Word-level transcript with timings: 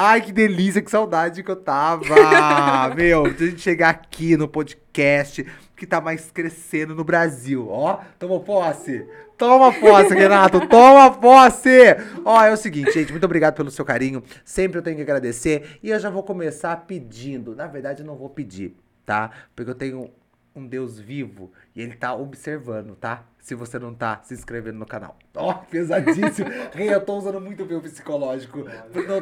Ai, 0.00 0.20
que 0.20 0.30
delícia, 0.30 0.80
que 0.80 0.92
saudade 0.92 1.42
que 1.42 1.50
eu 1.50 1.56
tava. 1.56 2.04
Meu, 2.94 3.34
de 3.34 3.42
a 3.42 3.46
gente 3.48 3.60
chegar 3.60 3.88
aqui 3.88 4.36
no 4.36 4.46
podcast 4.46 5.44
que 5.74 5.84
tá 5.84 6.00
mais 6.00 6.30
crescendo 6.30 6.94
no 6.94 7.02
Brasil. 7.02 7.68
Ó, 7.68 7.98
toma 8.16 8.38
posse. 8.38 9.04
Toma 9.36 9.72
posse, 9.72 10.14
Renato. 10.14 10.68
Toma 10.68 11.10
posse. 11.10 11.96
Ó, 12.24 12.40
é 12.44 12.52
o 12.52 12.56
seguinte, 12.56 12.92
gente. 12.92 13.10
Muito 13.10 13.24
obrigado 13.24 13.56
pelo 13.56 13.72
seu 13.72 13.84
carinho. 13.84 14.22
Sempre 14.44 14.78
eu 14.78 14.82
tenho 14.82 14.94
que 14.94 15.02
agradecer. 15.02 15.80
E 15.82 15.90
eu 15.90 15.98
já 15.98 16.10
vou 16.10 16.22
começar 16.22 16.76
pedindo. 16.86 17.56
Na 17.56 17.66
verdade, 17.66 18.02
eu 18.02 18.06
não 18.06 18.14
vou 18.14 18.30
pedir, 18.30 18.76
tá? 19.04 19.32
Porque 19.56 19.72
eu 19.72 19.74
tenho 19.74 20.12
um 20.54 20.64
Deus 20.64 21.00
vivo 21.00 21.50
e 21.74 21.82
ele 21.82 21.94
tá 21.94 22.14
observando, 22.14 22.94
tá? 22.94 23.24
Se 23.48 23.54
você 23.54 23.78
não 23.78 23.94
tá 23.94 24.20
se 24.24 24.34
inscrevendo 24.34 24.78
no 24.78 24.84
canal. 24.84 25.16
Ó, 25.34 25.54
pesadíssimo. 25.54 26.50
Rei, 26.70 26.92
eu 26.92 27.00
tô 27.00 27.16
usando 27.16 27.40
muito 27.40 27.62
o 27.62 27.66
meu 27.66 27.80
psicológico 27.80 28.62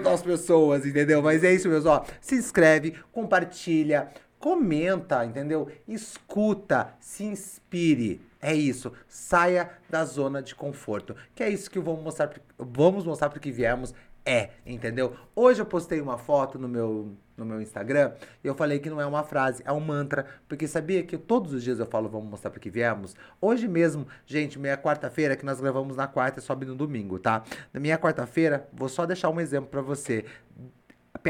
das 0.03 0.21
pessoas, 0.21 0.85
entendeu? 0.85 1.23
Mas 1.23 1.45
é 1.45 1.53
isso 1.53 1.69
mesmo, 1.69 1.89
ó. 1.91 2.05
Se 2.21 2.35
inscreve, 2.35 2.97
compartilha, 3.13 4.09
comenta, 4.37 5.25
entendeu? 5.25 5.71
Escuta, 5.87 6.93
se 6.99 7.23
inspire. 7.23 8.21
É 8.43 8.53
isso. 8.53 8.93
Saia 9.07 9.71
da 9.89 10.05
zona 10.05 10.43
de 10.43 10.57
conforto. 10.57 11.15
Que 11.33 11.45
é 11.45 11.49
isso 11.49 11.71
que 11.71 11.79
vamos 11.79 12.03
mostrar, 12.03 12.33
vamos 12.59 13.05
mostrar 13.05 13.31
porque 13.31 13.53
viemos 13.53 13.95
é, 14.27 14.51
entendeu? 14.67 15.17
Hoje 15.37 15.63
eu 15.63 15.67
postei 15.67 16.01
uma 16.01 16.19
foto 16.19 16.59
no 16.59 16.67
meu, 16.67 17.17
no 17.37 17.47
meu 17.47 17.63
Instagram 17.63 18.13
e 18.43 18.49
eu 18.49 18.57
falei 18.57 18.81
que 18.81 18.91
não 18.91 19.01
é 19.01 19.07
uma 19.07 19.23
frase, 19.23 19.63
é 19.65 19.73
um 19.73 19.79
mantra, 19.79 20.27
porque 20.49 20.67
sabia 20.67 21.05
que 21.05 21.17
todos 21.17 21.53
os 21.53 21.63
dias 21.63 21.79
eu 21.79 21.87
falo 21.87 22.09
vamos 22.09 22.29
mostrar 22.29 22.51
para 22.51 22.59
que 22.59 22.69
viemos? 22.69 23.15
Hoje 23.41 23.69
mesmo, 23.69 24.05
gente, 24.27 24.59
meia 24.59 24.77
quarta-feira, 24.77 25.37
que 25.37 25.47
nós 25.47 25.61
gravamos 25.61 25.97
na 25.97 26.09
quarta 26.09 26.41
e 26.41 26.43
sobe 26.43 26.67
no 26.67 26.75
domingo, 26.75 27.21
tá? 27.21 27.45
Na 27.73 27.79
minha 27.79 27.97
quarta-feira, 27.97 28.69
vou 28.73 28.89
só 28.89 29.07
deixar 29.07 29.31
um 29.31 29.41
exemplo 29.41 29.71
para 29.71 29.81
você. 29.81 30.25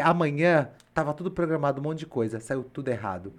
Amanhã 0.03 0.70
tava 0.95 1.13
tudo 1.13 1.31
programado, 1.31 1.81
um 1.81 1.85
monte 1.85 1.98
de 1.98 2.07
coisa, 2.07 2.41
saiu 2.41 2.65
tudo 2.65 2.89
errado. 2.89 3.35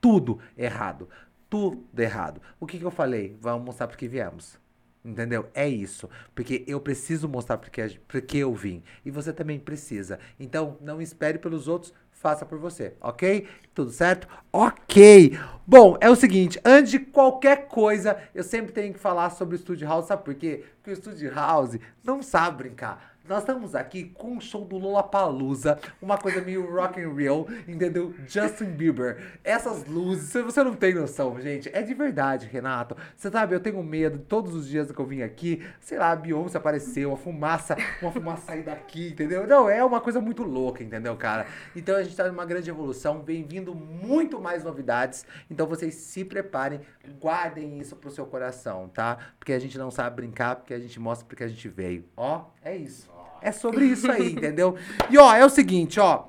Tudo 0.00 0.38
errado. 0.56 1.08
Tudo 1.48 1.84
errado. 1.98 2.40
O 2.60 2.66
que 2.66 2.78
que 2.78 2.84
eu 2.84 2.92
falei? 2.92 3.36
Vamos 3.40 3.64
mostrar 3.64 3.88
para 3.88 3.96
que 3.96 4.06
viemos. 4.06 4.56
Entendeu? 5.04 5.48
É 5.54 5.66
isso. 5.66 6.08
Porque 6.34 6.62
eu 6.66 6.80
preciso 6.80 7.28
mostrar 7.28 7.56
porque, 7.56 7.98
porque 8.06 8.38
eu 8.38 8.54
vim. 8.54 8.82
E 9.04 9.10
você 9.10 9.32
também 9.32 9.58
precisa. 9.58 10.18
Então, 10.38 10.76
não 10.80 11.00
espere 11.00 11.38
pelos 11.38 11.68
outros, 11.68 11.94
faça 12.20 12.44
por 12.44 12.58
você, 12.58 12.94
ok? 13.00 13.48
Tudo 13.74 13.90
certo? 13.90 14.28
Ok! 14.52 15.38
Bom, 15.66 15.96
é 16.02 16.10
o 16.10 16.16
seguinte, 16.16 16.60
antes 16.64 16.90
de 16.90 16.98
qualquer 16.98 17.66
coisa, 17.66 18.18
eu 18.34 18.44
sempre 18.44 18.72
tenho 18.72 18.92
que 18.92 19.00
falar 19.00 19.30
sobre 19.30 19.56
o 19.56 19.58
Studio 19.58 19.88
House, 19.88 20.06
sabe 20.06 20.24
por 20.24 20.34
quê? 20.34 20.64
Porque 20.76 20.90
o 20.90 20.96
Studio 20.96 21.32
House 21.32 21.78
não 22.04 22.22
sabe 22.22 22.58
brincar. 22.58 23.16
Nós 23.28 23.40
estamos 23.40 23.74
aqui 23.74 24.04
com 24.04 24.32
um 24.32 24.40
show 24.40 24.64
do 24.64 24.76
Lollapalooza, 24.76 25.78
uma 26.02 26.18
coisa 26.18 26.40
meio 26.40 26.68
rock 26.74 27.00
and 27.00 27.10
roll, 27.10 27.48
entendeu? 27.68 28.12
Justin 28.26 28.72
Bieber. 28.72 29.38
Essas 29.44 29.86
luzes, 29.86 30.32
você 30.32 30.64
não 30.64 30.74
tem 30.74 30.94
noção, 30.94 31.40
gente. 31.40 31.70
É 31.72 31.80
de 31.80 31.94
verdade, 31.94 32.46
Renato. 32.46 32.96
Você 33.16 33.30
sabe, 33.30 33.54
eu 33.54 33.60
tenho 33.60 33.80
medo 33.82 34.18
todos 34.18 34.54
os 34.54 34.66
dias 34.66 34.90
que 34.90 34.98
eu 34.98 35.06
vim 35.06 35.22
aqui, 35.22 35.64
sei 35.80 35.98
lá, 35.98 36.10
a 36.10 36.16
Beyoncé 36.16 36.58
apareceu, 36.58 37.12
a 37.12 37.16
fumaça, 37.16 37.76
uma 38.02 38.10
fumaça 38.10 38.46
sair 38.46 38.62
daqui, 38.62 39.10
entendeu? 39.10 39.46
Não, 39.46 39.68
é 39.68 39.84
uma 39.84 40.00
coisa 40.00 40.20
muito 40.20 40.42
louca, 40.42 40.82
entendeu, 40.82 41.14
cara? 41.16 41.46
Então 41.76 41.96
a 41.96 42.02
gente 42.02 42.16
tá 42.16 42.26
numa 42.26 42.44
grande 42.44 42.68
evolução, 42.68 43.22
vem 43.22 43.44
vindo 43.44 43.74
muito 43.74 44.40
mais 44.40 44.64
novidades. 44.64 45.24
Então 45.48 45.66
vocês 45.66 45.94
se 45.94 46.24
preparem, 46.24 46.80
guardem 47.20 47.78
isso 47.78 47.94
pro 47.94 48.10
seu 48.10 48.26
coração, 48.26 48.88
tá? 48.88 49.18
Porque 49.38 49.52
a 49.52 49.58
gente 49.58 49.78
não 49.78 49.90
sabe 49.90 50.16
brincar, 50.16 50.56
porque 50.56 50.74
a 50.74 50.80
gente 50.80 50.98
mostra 50.98 51.26
porque 51.26 51.44
a 51.44 51.48
gente 51.48 51.68
veio. 51.68 52.04
Ó, 52.16 52.46
é 52.62 52.74
isso. 52.76 53.19
É 53.42 53.52
sobre 53.52 53.84
isso 53.86 54.10
aí, 54.10 54.32
entendeu? 54.32 54.76
E 55.08 55.18
ó, 55.18 55.34
é 55.34 55.44
o 55.44 55.50
seguinte, 55.50 55.98
ó. 55.98 56.28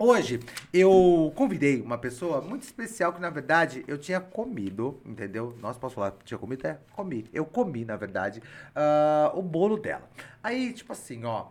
Hoje 0.00 0.38
eu 0.72 1.32
convidei 1.34 1.82
uma 1.82 1.98
pessoa 1.98 2.40
muito 2.40 2.62
especial 2.62 3.12
que, 3.12 3.20
na 3.20 3.30
verdade, 3.30 3.84
eu 3.88 3.98
tinha 3.98 4.20
comido, 4.20 5.02
entendeu? 5.04 5.56
Nossa, 5.60 5.80
posso 5.80 5.96
falar? 5.96 6.14
Tinha 6.24 6.38
comido? 6.38 6.64
É, 6.64 6.78
comi. 6.92 7.26
Eu 7.32 7.44
comi, 7.44 7.84
na 7.84 7.96
verdade, 7.96 8.40
uh, 8.70 9.36
o 9.36 9.42
bolo 9.42 9.76
dela. 9.76 10.08
Aí, 10.40 10.72
tipo 10.72 10.92
assim, 10.92 11.24
ó. 11.24 11.46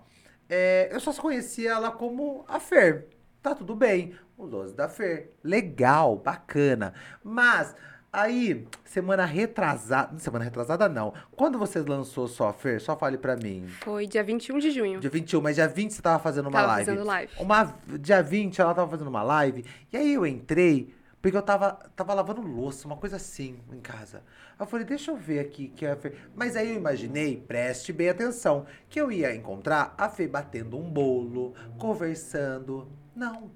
É, 0.50 0.88
eu 0.94 1.00
só 1.02 1.14
conhecia 1.14 1.72
ela 1.72 1.92
como 1.92 2.46
a 2.48 2.58
Fer. 2.58 3.08
Tá 3.42 3.54
tudo 3.54 3.76
bem. 3.76 4.16
O 4.38 4.48
doce 4.48 4.74
da 4.74 4.88
Fer. 4.88 5.34
Legal, 5.44 6.16
bacana. 6.16 6.94
Mas 7.22 7.76
Aí, 8.18 8.68
semana 8.84 9.26
retrasada. 9.26 10.18
Semana 10.18 10.44
retrasada 10.44 10.90
não. 10.90 11.14
Quando 11.36 11.60
você 11.60 11.82
lançou 11.82 12.28
só, 12.28 12.52
Fer? 12.52 12.82
Só 12.82 12.98
fale 12.98 13.16
pra 13.16 13.36
mim. 13.36 13.68
Foi 13.82 14.08
dia 14.08 14.24
21 14.24 14.58
de 14.58 14.72
junho. 14.72 15.00
Dia 15.00 15.10
21, 15.12 15.40
mas 15.40 15.56
dia 15.56 15.68
20 15.68 15.94
você 15.94 16.02
tava 16.02 16.18
fazendo 16.18 16.48
uma 16.48 16.60
tava 16.60 16.68
live. 16.70 16.86
Fazendo 16.90 17.06
live. 17.06 17.32
Uma, 17.38 17.76
dia 18.00 18.24
20 18.24 18.60
ela 18.60 18.74
tava 18.74 18.90
fazendo 18.90 19.10
uma 19.10 19.22
live. 19.22 19.64
E 19.94 19.98
aí 19.98 20.16
eu 20.16 20.26
entrei, 20.26 20.96
porque 21.22 21.38
eu 21.38 21.44
tava, 21.44 21.74
tava 21.96 22.12
lavando 22.16 22.42
louça, 22.42 22.88
uma 22.88 22.98
coisa 22.98 23.18
assim, 23.18 23.60
em 23.72 23.80
casa. 23.80 24.24
Aí 24.58 24.62
eu 24.62 24.66
falei, 24.66 24.84
deixa 24.84 25.12
eu 25.12 25.16
ver 25.16 25.38
aqui 25.38 25.68
que 25.68 25.86
a 25.86 25.96
Fê. 25.96 26.16
Mas 26.36 26.56
aí 26.56 26.72
eu 26.72 26.76
imaginei, 26.76 27.38
preste 27.38 27.94
bem 27.94 28.10
atenção, 28.10 28.66
que 28.90 29.00
eu 29.00 29.12
ia 29.12 29.36
encontrar 29.36 29.94
a 29.96 30.10
Fê 30.10 30.28
batendo 30.28 30.76
um 30.76 30.90
bolo, 30.90 31.54
conversando. 31.78 32.92
Não. 33.16 33.52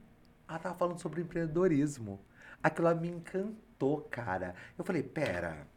Ela 0.47 0.59
tava 0.59 0.75
falando 0.75 0.99
sobre 0.99 1.21
empreendedorismo. 1.21 2.19
Aquilo 2.61 2.95
me 2.95 3.07
encantou 3.07 3.70
cara. 4.09 4.55
Eu 4.77 4.83
falei, 4.83 5.03
pera. 5.03 5.67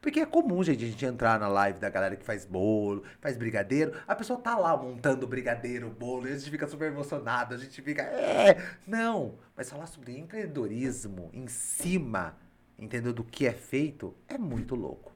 Porque 0.00 0.20
é 0.20 0.26
comum, 0.26 0.62
gente, 0.62 0.84
a 0.84 0.88
gente 0.88 1.04
entrar 1.04 1.38
na 1.38 1.48
live 1.48 1.78
da 1.78 1.90
galera 1.90 2.16
que 2.16 2.24
faz 2.24 2.44
bolo, 2.44 3.02
faz 3.20 3.36
brigadeiro. 3.36 3.92
A 4.06 4.14
pessoa 4.14 4.38
tá 4.38 4.56
lá 4.56 4.76
montando 4.76 5.26
brigadeiro, 5.26 5.90
bolo, 5.90 6.26
e 6.26 6.32
a 6.32 6.36
gente 6.36 6.50
fica 6.50 6.66
super 6.66 6.90
emocionado, 6.90 7.54
a 7.54 7.58
gente 7.58 7.80
fica. 7.82 8.02
É! 8.02 8.56
Não! 8.86 9.38
Mas 9.56 9.70
falar 9.70 9.86
sobre 9.86 10.18
empreendedorismo 10.18 11.30
em 11.32 11.46
cima, 11.46 12.36
entendeu? 12.78 13.12
Do 13.12 13.24
que 13.24 13.46
é 13.46 13.52
feito, 13.52 14.14
é 14.28 14.38
muito 14.38 14.74
louco. 14.74 15.14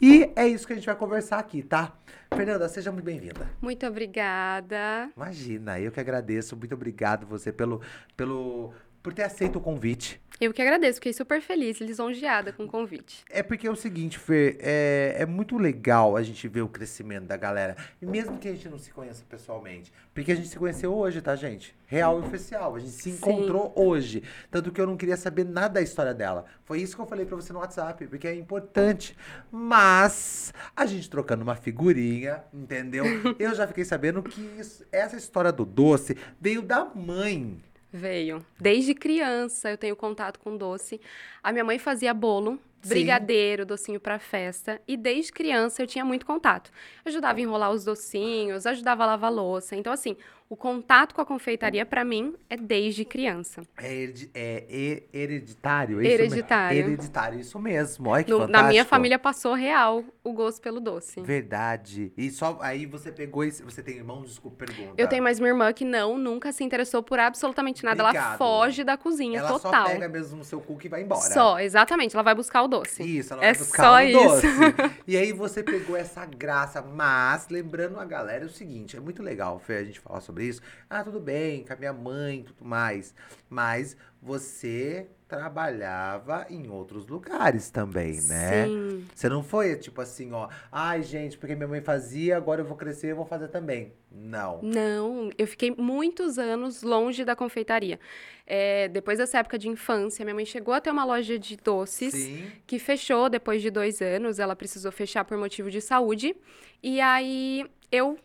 E 0.00 0.32
é 0.34 0.46
isso 0.46 0.66
que 0.66 0.72
a 0.72 0.76
gente 0.76 0.86
vai 0.86 0.96
conversar 0.96 1.38
aqui, 1.38 1.62
tá? 1.62 1.96
Fernanda, 2.34 2.68
seja 2.68 2.90
muito 2.90 3.04
bem-vinda. 3.04 3.48
Muito 3.60 3.86
obrigada. 3.86 5.10
Imagina, 5.16 5.78
eu 5.78 5.92
que 5.92 6.00
agradeço. 6.00 6.56
Muito 6.56 6.74
obrigado 6.74 7.26
você 7.26 7.52
pelo, 7.52 7.80
pelo 8.16 8.74
por 9.04 9.12
ter 9.12 9.22
aceito 9.22 9.56
o 9.56 9.60
convite. 9.60 10.18
Eu 10.40 10.52
que 10.52 10.62
agradeço, 10.62 10.94
fiquei 10.94 11.12
super 11.12 11.40
feliz, 11.42 11.78
lisonjeada 11.78 12.54
com 12.54 12.64
o 12.64 12.66
convite. 12.66 13.22
É 13.30 13.42
porque 13.42 13.66
é 13.66 13.70
o 13.70 13.76
seguinte, 13.76 14.18
Fer, 14.18 14.56
é, 14.58 15.14
é 15.18 15.26
muito 15.26 15.58
legal 15.58 16.16
a 16.16 16.22
gente 16.22 16.48
ver 16.48 16.62
o 16.62 16.68
crescimento 16.68 17.26
da 17.26 17.36
galera. 17.36 17.76
E 18.00 18.06
mesmo 18.06 18.38
que 18.38 18.48
a 18.48 18.52
gente 18.52 18.68
não 18.68 18.78
se 18.78 18.90
conheça 18.90 19.22
pessoalmente. 19.28 19.92
Porque 20.14 20.32
a 20.32 20.34
gente 20.34 20.48
se 20.48 20.58
conheceu 20.58 20.92
hoje, 20.92 21.20
tá, 21.20 21.36
gente? 21.36 21.76
Real 21.86 22.18
e 22.18 22.24
oficial. 22.24 22.74
A 22.74 22.78
gente 22.80 22.92
se 22.92 23.10
encontrou 23.10 23.66
Sim. 23.66 23.72
hoje. 23.76 24.22
Tanto 24.50 24.72
que 24.72 24.80
eu 24.80 24.86
não 24.86 24.96
queria 24.96 25.18
saber 25.18 25.44
nada 25.44 25.74
da 25.74 25.82
história 25.82 26.14
dela. 26.14 26.46
Foi 26.64 26.80
isso 26.80 26.96
que 26.96 27.02
eu 27.02 27.06
falei 27.06 27.26
pra 27.26 27.36
você 27.36 27.52
no 27.52 27.58
WhatsApp, 27.58 28.06
porque 28.06 28.26
é 28.26 28.34
importante. 28.34 29.14
Mas, 29.52 30.52
a 30.74 30.86
gente 30.86 31.10
trocando 31.10 31.42
uma 31.42 31.54
figurinha, 31.54 32.42
entendeu? 32.52 33.04
eu 33.38 33.54
já 33.54 33.68
fiquei 33.68 33.84
sabendo 33.84 34.22
que 34.22 34.40
isso, 34.58 34.84
essa 34.90 35.16
história 35.16 35.52
do 35.52 35.66
doce 35.66 36.16
veio 36.40 36.62
da 36.62 36.86
mãe 36.86 37.62
Veio. 37.96 38.44
Desde 38.58 38.92
criança 38.92 39.70
eu 39.70 39.78
tenho 39.78 39.94
contato 39.94 40.40
com 40.40 40.56
doce. 40.56 41.00
A 41.40 41.52
minha 41.52 41.62
mãe 41.62 41.78
fazia 41.78 42.12
bolo 42.12 42.58
brigadeiro, 42.88 43.66
docinho 43.66 44.00
para 44.00 44.18
festa. 44.18 44.80
E 44.86 44.96
desde 44.96 45.32
criança 45.32 45.82
eu 45.82 45.86
tinha 45.86 46.04
muito 46.04 46.26
contato. 46.26 46.70
ajudava 47.04 47.38
a 47.38 47.42
enrolar 47.42 47.70
os 47.70 47.84
docinhos, 47.84 48.66
ajudava 48.66 49.04
a 49.04 49.06
lavar 49.06 49.32
louça. 49.32 49.76
Então, 49.76 49.92
assim, 49.92 50.16
o 50.48 50.56
contato 50.56 51.14
com 51.14 51.20
a 51.22 51.26
confeitaria, 51.26 51.86
para 51.86 52.04
mim, 52.04 52.34
é 52.50 52.56
desde 52.56 53.04
criança. 53.04 53.62
É, 53.78 54.12
é 54.34 55.02
hereditário? 55.12 56.00
É 56.00 56.04
hereditário. 56.04 56.78
Isso 56.78 56.86
hereditário, 56.86 57.40
isso 57.40 57.58
mesmo. 57.58 58.10
Olha 58.10 58.22
que 58.22 58.30
no, 58.30 58.46
Na 58.46 58.62
minha 58.64 58.84
família 58.84 59.18
passou 59.18 59.54
real 59.54 60.04
o 60.22 60.32
gosto 60.32 60.60
pelo 60.60 60.80
doce. 60.80 61.20
Verdade. 61.22 62.12
E 62.16 62.30
só 62.30 62.58
aí 62.60 62.84
você 62.84 63.10
pegou 63.10 63.42
esse. 63.42 63.62
Você 63.62 63.82
tem 63.82 63.96
irmãos? 63.96 64.26
Desculpa, 64.26 64.66
pergunta. 64.66 64.94
Eu 64.96 65.08
tenho 65.08 65.22
mais 65.22 65.40
minha 65.40 65.50
irmã 65.50 65.72
que 65.72 65.84
não, 65.84 66.18
nunca 66.18 66.52
se 66.52 66.62
interessou 66.62 67.02
por 67.02 67.18
absolutamente 67.18 67.82
nada. 67.82 68.02
Obrigado. 68.02 68.26
Ela 68.26 68.38
foge 68.38 68.84
da 68.84 68.96
cozinha 68.98 69.38
ela 69.38 69.48
total. 69.48 69.72
Ela 69.72 69.86
só 69.86 69.92
pega 69.94 70.08
mesmo 70.08 70.40
o 70.42 70.44
seu 70.44 70.60
cookie 70.60 70.86
e 70.86 70.90
vai 70.90 71.02
embora. 71.02 71.20
Só, 71.22 71.58
exatamente. 71.58 72.14
Ela 72.14 72.22
vai 72.22 72.34
buscar 72.34 72.62
o 72.62 72.68
doce. 72.78 73.02
Isso, 73.02 73.32
ela 73.32 73.44
é 73.44 73.52
vai 73.52 73.58
buscar 73.58 73.82
só 73.82 73.94
o 73.94 74.00
isso. 74.00 74.18
doce. 74.18 74.46
e 75.06 75.16
aí 75.16 75.32
você 75.32 75.62
pegou 75.62 75.96
essa 75.96 76.24
graça, 76.26 76.82
mas 76.82 77.48
lembrando 77.48 77.98
a 77.98 78.04
galera 78.04 78.44
é 78.44 78.46
o 78.46 78.50
seguinte, 78.50 78.96
é 78.96 79.00
muito 79.00 79.22
legal, 79.22 79.58
Fê, 79.58 79.76
a 79.76 79.84
gente 79.84 80.00
falar 80.00 80.20
sobre 80.20 80.44
isso. 80.44 80.60
Ah, 80.88 81.02
tudo 81.02 81.20
bem, 81.20 81.64
com 81.64 81.72
a 81.72 81.76
minha 81.76 81.92
mãe 81.92 82.40
e 82.40 82.42
tudo 82.44 82.64
mais. 82.64 83.14
Mas 83.48 83.96
você 84.20 85.06
trabalhava 85.26 86.46
em 86.50 86.68
outros 86.68 87.06
lugares 87.06 87.70
também, 87.70 88.20
né? 88.22 88.66
Sim. 88.66 89.06
Você 89.14 89.28
não 89.28 89.42
foi 89.42 89.76
tipo 89.76 90.00
assim, 90.00 90.32
ó, 90.32 90.48
ai 90.70 91.02
gente, 91.02 91.38
porque 91.38 91.54
minha 91.54 91.68
mãe 91.68 91.80
fazia, 91.80 92.36
agora 92.36 92.60
eu 92.60 92.64
vou 92.64 92.76
crescer, 92.76 93.12
eu 93.12 93.16
vou 93.16 93.24
fazer 93.24 93.48
também. 93.48 93.92
Não. 94.10 94.60
Não, 94.62 95.30
eu 95.36 95.46
fiquei 95.46 95.74
muitos 95.76 96.38
anos 96.38 96.82
longe 96.82 97.24
da 97.24 97.34
confeitaria. 97.34 97.98
É, 98.46 98.86
depois 98.88 99.18
dessa 99.18 99.38
época 99.38 99.58
de 99.58 99.68
infância, 99.68 100.24
minha 100.24 100.34
mãe 100.34 100.44
chegou 100.44 100.72
a 100.72 100.80
ter 100.80 100.90
uma 100.90 101.04
loja 101.04 101.38
de 101.38 101.56
doces 101.56 102.14
Sim. 102.14 102.46
que 102.66 102.78
fechou 102.78 103.28
depois 103.28 103.60
de 103.60 103.70
dois 103.70 104.00
anos. 104.00 104.38
Ela 104.38 104.54
precisou 104.54 104.92
fechar 104.92 105.24
por 105.24 105.36
motivo 105.36 105.70
de 105.70 105.80
saúde. 105.80 106.36
E 106.82 107.00
aí 107.00 107.66
eu 107.90 108.18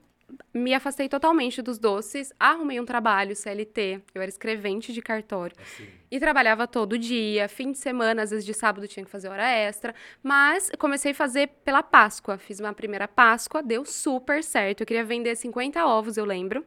me 0.54 0.74
afastei 0.74 1.08
totalmente 1.08 1.62
dos 1.62 1.78
doces, 1.78 2.34
arrumei 2.40 2.80
um 2.80 2.86
trabalho 2.86 3.36
CLT, 3.36 4.02
eu 4.14 4.22
era 4.22 4.30
escrevente 4.30 4.92
de 4.92 5.02
cartório. 5.02 5.56
Assim. 5.62 5.88
E 6.12 6.20
trabalhava 6.20 6.68
todo 6.68 6.98
dia, 6.98 7.48
fim 7.48 7.72
de 7.72 7.78
semana, 7.78 8.24
às 8.24 8.32
vezes 8.32 8.46
de 8.46 8.54
sábado 8.54 8.88
tinha 8.88 9.06
que 9.06 9.12
fazer 9.12 9.30
hora 9.30 9.48
extra. 9.48 9.94
Mas 10.24 10.72
comecei 10.80 11.12
a 11.12 11.16
fazer 11.16 11.50
pela 11.64 11.84
Páscoa. 11.84 12.38
Fiz 12.38 12.60
uma 12.60 12.74
primeira 12.74 13.08
Páscoa, 13.08 13.62
deu 13.62 13.86
super 13.86 14.44
certo. 14.44 14.82
Eu 14.82 14.88
queria 14.88 15.04
vender 15.04 15.36
50 15.36 15.86
ovos, 15.86 16.18
eu 16.18 16.26
lembro. 16.26 16.66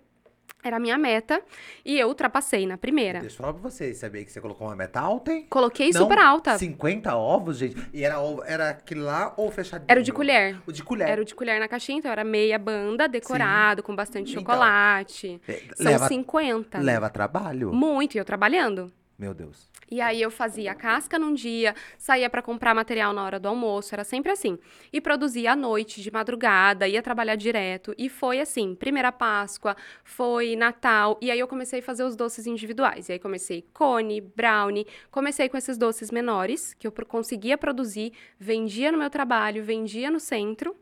Era 0.65 0.77
a 0.77 0.81
minha 0.81 0.97
meta. 0.97 1.43
E 1.85 1.99
eu 1.99 2.07
ultrapassei 2.09 2.67
na 2.67 2.79
primeira. 2.79 3.21
Deixa 3.21 3.35
eu 3.35 3.39
falar 3.41 3.53
pra 3.53 3.63
vocês, 3.63 3.99
sabia 3.99 4.25
que 4.25 4.31
você 4.31 4.41
colocou 4.41 4.69
uma 4.69 4.77
meta 4.77 5.01
alta, 5.01 5.33
hein? 5.33 5.47
Coloquei 5.51 5.91
Não, 5.91 6.03
super 6.03 6.19
alta. 6.19 6.57
50 6.57 7.17
ovos, 7.17 7.59
gente. 7.59 7.77
E 7.93 8.05
era, 8.05 8.21
ovo- 8.21 8.45
era 8.45 8.71
aquele 8.71 9.01
lá 9.01 9.35
ou 9.37 9.51
fechadinho? 9.51 9.87
Era 9.89 9.99
o 10.01 10.03
de 10.03 10.13
colher. 10.13 10.57
O 10.67 10.73
de 10.73 10.83
colher. 10.85 11.09
Era 11.09 11.21
o 11.21 11.25
de 11.25 11.35
colher 11.35 11.59
na 11.59 11.67
caixinha, 11.67 11.99
então 11.99 12.13
era 12.13 12.23
meia 12.23 12.59
banda, 12.59 13.09
decorado, 13.09 13.83
com 13.83 13.95
bastante 13.97 14.31
Então, 14.31 14.43
chocolate. 14.43 15.41
É, 15.49 15.61
São 15.75 15.87
leva, 15.93 16.07
50. 16.09 16.79
leva 16.79 17.11
trabalho? 17.11 17.73
Muito, 17.73 18.15
e 18.15 18.19
eu 18.19 18.25
trabalhando. 18.25 18.93
Meu 19.19 19.35
Deus. 19.35 19.69
E 19.93 20.01
aí 20.01 20.23
eu 20.23 20.31
fazia 20.31 20.75
casca 20.75 21.19
num 21.19 21.35
dia, 21.35 21.75
saía 21.99 22.31
para 22.31 22.41
comprar 22.41 22.75
material 22.75 23.13
na 23.13 23.23
hora 23.23 23.39
do 23.39 23.47
almoço, 23.47 23.95
era 23.95 24.05
sempre 24.05 24.33
assim. 24.33 24.59
E 24.91 25.03
produzia 25.03 25.53
à 25.53 25.57
noite, 25.57 26.01
de 26.01 26.11
madrugada, 26.11 26.89
ia 26.89 27.03
trabalhar 27.03 27.37
direto. 27.37 27.95
E 27.99 28.09
foi 28.09 28.41
assim, 28.41 28.75
primeira 28.75 29.13
Páscoa, 29.13 29.77
foi 30.03 30.57
Natal, 30.57 31.19
e 31.21 31.31
aí 31.31 31.39
eu 31.39 31.47
comecei 31.47 31.81
a 31.81 31.83
fazer 31.83 32.05
os 32.05 32.17
doces 32.17 32.47
individuais. 32.47 33.11
E 33.11 33.13
aí 33.13 33.19
comecei 33.19 33.67
cone, 33.75 34.23
brownie, 34.23 34.87
comecei 35.11 35.47
com 35.47 35.59
esses 35.59 35.77
doces 35.77 36.11
menores, 36.11 36.73
que 36.73 36.87
eu 36.87 36.93
conseguia 37.07 37.59
produzir, 37.59 38.15
vendia 38.39 38.91
no 38.91 38.97
meu 38.97 39.11
trabalho, 39.11 39.63
vendia 39.63 40.11
no 40.11 40.19
centro. 40.19 40.75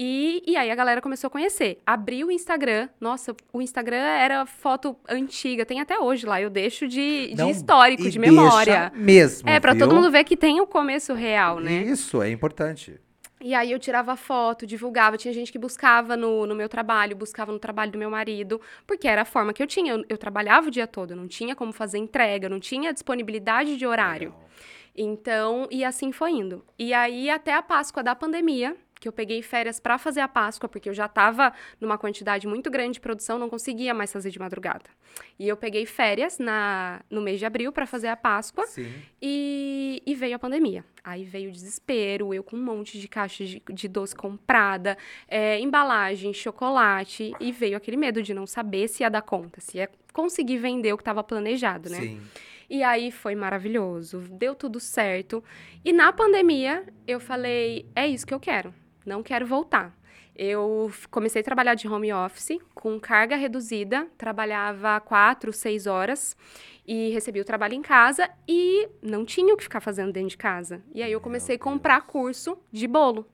E, 0.00 0.44
e 0.46 0.56
aí 0.56 0.70
a 0.70 0.74
galera 0.76 1.00
começou 1.02 1.26
a 1.26 1.30
conhecer. 1.30 1.80
Abri 1.84 2.22
o 2.22 2.30
Instagram. 2.30 2.88
Nossa, 3.00 3.34
o 3.52 3.60
Instagram 3.60 3.96
era 3.96 4.46
foto 4.46 4.96
antiga, 5.08 5.66
tem 5.66 5.80
até 5.80 5.98
hoje 5.98 6.24
lá. 6.24 6.40
Eu 6.40 6.48
deixo 6.48 6.86
de, 6.86 7.28
de 7.30 7.34
Não, 7.36 7.50
histórico, 7.50 8.08
de 8.08 8.16
memória. 8.16 8.92
mesmo, 8.94 9.48
É, 9.48 9.58
pra 9.58 9.72
viu? 9.72 9.80
todo 9.86 9.96
mundo 9.96 10.08
ver 10.08 10.22
que 10.22 10.36
tem 10.36 10.60
o 10.60 10.66
começo 10.68 11.14
real, 11.14 11.58
né? 11.58 11.82
Isso, 11.82 12.22
é 12.22 12.30
importante. 12.30 13.00
E 13.40 13.54
aí 13.54 13.72
eu 13.72 13.78
tirava 13.78 14.14
foto, 14.14 14.64
divulgava. 14.66 15.16
Tinha 15.16 15.34
gente 15.34 15.50
que 15.50 15.58
buscava 15.58 16.16
no, 16.16 16.46
no 16.46 16.54
meu 16.54 16.68
trabalho, 16.68 17.16
buscava 17.16 17.50
no 17.50 17.58
trabalho 17.58 17.90
do 17.90 17.98
meu 17.98 18.10
marido, 18.10 18.60
porque 18.86 19.08
era 19.08 19.22
a 19.22 19.24
forma 19.24 19.52
que 19.52 19.62
eu 19.62 19.66
tinha. 19.66 19.94
Eu, 19.94 20.04
eu 20.08 20.18
trabalhava 20.18 20.68
o 20.68 20.70
dia 20.70 20.86
todo, 20.86 21.16
não 21.16 21.26
tinha 21.26 21.56
como 21.56 21.72
fazer 21.72 21.98
entrega, 21.98 22.48
não 22.48 22.60
tinha 22.60 22.92
disponibilidade 22.92 23.76
de 23.76 23.84
horário. 23.86 24.32
Então, 24.96 25.68
e 25.70 25.84
assim 25.84 26.10
foi 26.10 26.32
indo. 26.32 26.64
E 26.76 26.92
aí, 26.92 27.30
até 27.30 27.54
a 27.54 27.62
Páscoa 27.62 28.02
da 28.02 28.16
pandemia, 28.16 28.76
que 29.00 29.08
eu 29.08 29.12
peguei 29.12 29.42
férias 29.42 29.78
pra 29.78 29.98
fazer 29.98 30.20
a 30.20 30.28
Páscoa, 30.28 30.68
porque 30.68 30.88
eu 30.88 30.94
já 30.94 31.08
tava 31.08 31.52
numa 31.80 31.96
quantidade 31.96 32.46
muito 32.46 32.70
grande 32.70 32.94
de 32.94 33.00
produção, 33.00 33.38
não 33.38 33.48
conseguia 33.48 33.94
mais 33.94 34.12
fazer 34.12 34.30
de 34.30 34.38
madrugada. 34.38 34.90
E 35.38 35.48
eu 35.48 35.56
peguei 35.56 35.86
férias 35.86 36.38
na, 36.38 37.00
no 37.10 37.20
mês 37.20 37.38
de 37.38 37.46
abril 37.46 37.72
pra 37.72 37.86
fazer 37.86 38.08
a 38.08 38.16
Páscoa. 38.16 38.66
Sim. 38.66 38.92
E, 39.20 40.02
e 40.04 40.14
veio 40.14 40.36
a 40.36 40.38
pandemia. 40.38 40.84
Aí 41.02 41.24
veio 41.24 41.48
o 41.48 41.52
desespero, 41.52 42.34
eu 42.34 42.42
com 42.42 42.56
um 42.56 42.64
monte 42.64 42.98
de 42.98 43.08
caixa 43.08 43.44
de, 43.44 43.62
de 43.70 43.88
doce 43.88 44.14
comprada, 44.14 44.96
é, 45.26 45.58
embalagem, 45.60 46.32
chocolate, 46.32 47.32
e 47.40 47.52
veio 47.52 47.76
aquele 47.76 47.96
medo 47.96 48.22
de 48.22 48.34
não 48.34 48.46
saber 48.46 48.88
se 48.88 49.02
ia 49.02 49.08
dar 49.08 49.22
conta, 49.22 49.60
se 49.60 49.78
ia 49.78 49.88
conseguir 50.12 50.58
vender 50.58 50.92
o 50.92 50.96
que 50.96 51.02
estava 51.02 51.22
planejado, 51.22 51.88
né? 51.88 52.00
Sim. 52.00 52.20
E 52.70 52.82
aí 52.82 53.10
foi 53.10 53.34
maravilhoso, 53.34 54.20
deu 54.30 54.54
tudo 54.54 54.78
certo. 54.78 55.42
E 55.84 55.92
na 55.92 56.12
pandemia, 56.12 56.84
eu 57.06 57.18
falei: 57.18 57.86
é 57.94 58.06
isso 58.06 58.26
que 58.26 58.34
eu 58.34 58.40
quero, 58.40 58.74
não 59.08 59.22
quero 59.22 59.46
voltar. 59.46 59.96
Eu 60.36 60.92
comecei 61.10 61.40
a 61.40 61.44
trabalhar 61.44 61.74
de 61.74 61.88
home 61.88 62.12
office, 62.12 62.58
com 62.72 63.00
carga 63.00 63.34
reduzida, 63.34 64.06
trabalhava 64.16 65.00
quatro, 65.00 65.52
seis 65.52 65.88
horas 65.88 66.36
e 66.86 67.10
recebia 67.10 67.42
o 67.42 67.44
trabalho 67.44 67.74
em 67.74 67.82
casa 67.82 68.30
e 68.46 68.88
não 69.02 69.24
tinha 69.24 69.52
o 69.52 69.56
que 69.56 69.64
ficar 69.64 69.80
fazendo 69.80 70.12
dentro 70.12 70.30
de 70.30 70.36
casa. 70.36 70.80
E 70.94 71.02
aí 71.02 71.10
eu 71.10 71.20
comecei 71.20 71.56
a 71.56 71.58
comprar 71.58 72.02
curso 72.02 72.56
de 72.70 72.86
bolo. 72.86 73.26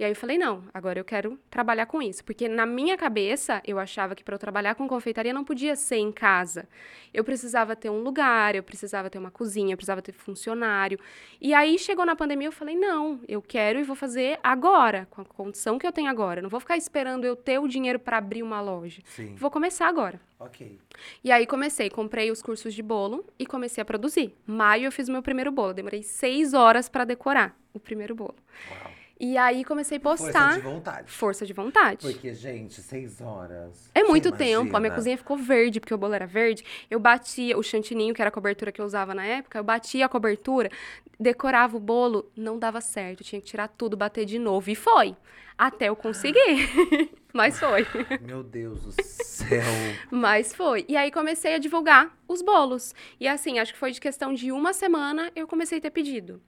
E 0.00 0.04
aí 0.04 0.12
eu 0.12 0.16
falei, 0.16 0.38
não, 0.38 0.64
agora 0.72 0.98
eu 0.98 1.04
quero 1.04 1.38
trabalhar 1.50 1.84
com 1.84 2.00
isso. 2.00 2.24
Porque 2.24 2.48
na 2.48 2.64
minha 2.64 2.96
cabeça, 2.96 3.60
eu 3.66 3.78
achava 3.78 4.14
que 4.14 4.24
para 4.24 4.34
eu 4.34 4.38
trabalhar 4.38 4.74
com 4.74 4.88
confeitaria 4.88 5.30
não 5.30 5.44
podia 5.44 5.76
ser 5.76 5.96
em 5.96 6.10
casa. 6.10 6.66
Eu 7.12 7.22
precisava 7.22 7.76
ter 7.76 7.90
um 7.90 8.00
lugar, 8.00 8.54
eu 8.54 8.62
precisava 8.62 9.10
ter 9.10 9.18
uma 9.18 9.30
cozinha, 9.30 9.74
eu 9.74 9.76
precisava 9.76 10.00
ter 10.00 10.12
funcionário. 10.12 10.98
E 11.38 11.52
aí 11.52 11.78
chegou 11.78 12.06
na 12.06 12.16
pandemia, 12.16 12.48
eu 12.48 12.52
falei, 12.52 12.76
não, 12.76 13.20
eu 13.28 13.42
quero 13.42 13.78
e 13.78 13.82
vou 13.82 13.94
fazer 13.94 14.40
agora, 14.42 15.06
com 15.10 15.20
a 15.20 15.24
condição 15.26 15.78
que 15.78 15.86
eu 15.86 15.92
tenho 15.92 16.08
agora. 16.08 16.40
Não 16.40 16.48
vou 16.48 16.60
ficar 16.60 16.78
esperando 16.78 17.26
eu 17.26 17.36
ter 17.36 17.58
o 17.58 17.68
dinheiro 17.68 17.98
para 17.98 18.16
abrir 18.16 18.42
uma 18.42 18.62
loja. 18.62 19.02
Sim. 19.04 19.34
Vou 19.34 19.50
começar 19.50 19.86
agora. 19.86 20.18
Ok. 20.38 20.78
E 21.22 21.30
aí 21.30 21.46
comecei, 21.46 21.90
comprei 21.90 22.30
os 22.30 22.40
cursos 22.40 22.72
de 22.72 22.82
bolo 22.82 23.22
e 23.38 23.44
comecei 23.44 23.82
a 23.82 23.84
produzir. 23.84 24.34
Maio 24.46 24.86
eu 24.86 24.92
fiz 24.92 25.10
o 25.10 25.12
meu 25.12 25.22
primeiro 25.22 25.52
bolo, 25.52 25.74
demorei 25.74 26.02
seis 26.02 26.54
horas 26.54 26.88
para 26.88 27.04
decorar 27.04 27.54
o 27.74 27.78
primeiro 27.78 28.14
bolo. 28.14 28.36
Uau. 28.70 28.99
E 29.20 29.36
aí 29.36 29.66
comecei 29.66 29.98
a 29.98 30.00
Força 30.00 30.24
postar. 30.24 30.54
de 30.54 30.60
vontade. 30.62 31.10
Força 31.12 31.44
de 31.44 31.52
vontade. 31.52 31.98
Porque, 32.00 32.32
gente, 32.32 32.80
seis 32.80 33.20
horas. 33.20 33.90
É 33.94 34.02
muito 34.02 34.32
tempo. 34.32 34.74
A 34.74 34.80
minha 34.80 34.88
imagina? 34.88 34.94
cozinha 34.94 35.18
ficou 35.18 35.36
verde, 35.36 35.78
porque 35.78 35.92
o 35.92 35.98
bolo 35.98 36.14
era 36.14 36.26
verde. 36.26 36.64
Eu 36.90 36.98
batia 36.98 37.58
o 37.58 37.62
chantininho, 37.62 38.14
que 38.14 38.22
era 38.22 38.30
a 38.30 38.32
cobertura 38.32 38.72
que 38.72 38.80
eu 38.80 38.84
usava 38.86 39.14
na 39.14 39.24
época, 39.26 39.58
eu 39.58 39.62
batia 39.64 40.06
a 40.06 40.08
cobertura, 40.08 40.70
decorava 41.18 41.76
o 41.76 41.80
bolo, 41.80 42.32
não 42.34 42.58
dava 42.58 42.80
certo. 42.80 43.22
Tinha 43.22 43.42
que 43.42 43.46
tirar 43.46 43.68
tudo, 43.68 43.94
bater 43.94 44.24
de 44.24 44.38
novo. 44.38 44.70
E 44.70 44.74
foi. 44.74 45.14
Até 45.58 45.90
eu 45.90 45.96
conseguir. 45.96 46.70
Mas 47.34 47.60
foi. 47.60 47.86
Meu 48.22 48.42
Deus 48.42 48.84
do 48.84 49.02
céu. 49.02 49.62
Mas 50.10 50.54
foi. 50.54 50.86
E 50.88 50.96
aí 50.96 51.10
comecei 51.10 51.54
a 51.54 51.58
divulgar 51.58 52.16
os 52.26 52.40
bolos. 52.40 52.94
E 53.20 53.28
assim, 53.28 53.58
acho 53.58 53.74
que 53.74 53.78
foi 53.78 53.92
de 53.92 54.00
questão 54.00 54.32
de 54.32 54.50
uma 54.50 54.72
semana 54.72 55.30
eu 55.36 55.46
comecei 55.46 55.76
a 55.76 55.80
ter 55.82 55.90
pedido. 55.90 56.40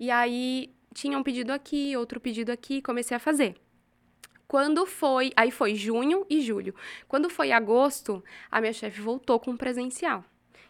E 0.00 0.10
aí 0.10 0.74
tinha 0.96 1.18
um 1.18 1.22
pedido 1.22 1.52
aqui, 1.52 1.94
outro 1.94 2.18
pedido 2.18 2.50
aqui, 2.50 2.80
comecei 2.80 3.14
a 3.14 3.20
fazer. 3.20 3.54
Quando 4.48 4.86
foi, 4.86 5.30
aí 5.36 5.50
foi 5.50 5.74
junho 5.74 6.24
e 6.30 6.40
julho. 6.40 6.74
Quando 7.06 7.28
foi 7.28 7.52
agosto, 7.52 8.24
a 8.50 8.62
minha 8.62 8.72
chefe 8.72 9.00
voltou 9.00 9.38
com 9.38 9.54
presencial. 9.56 10.24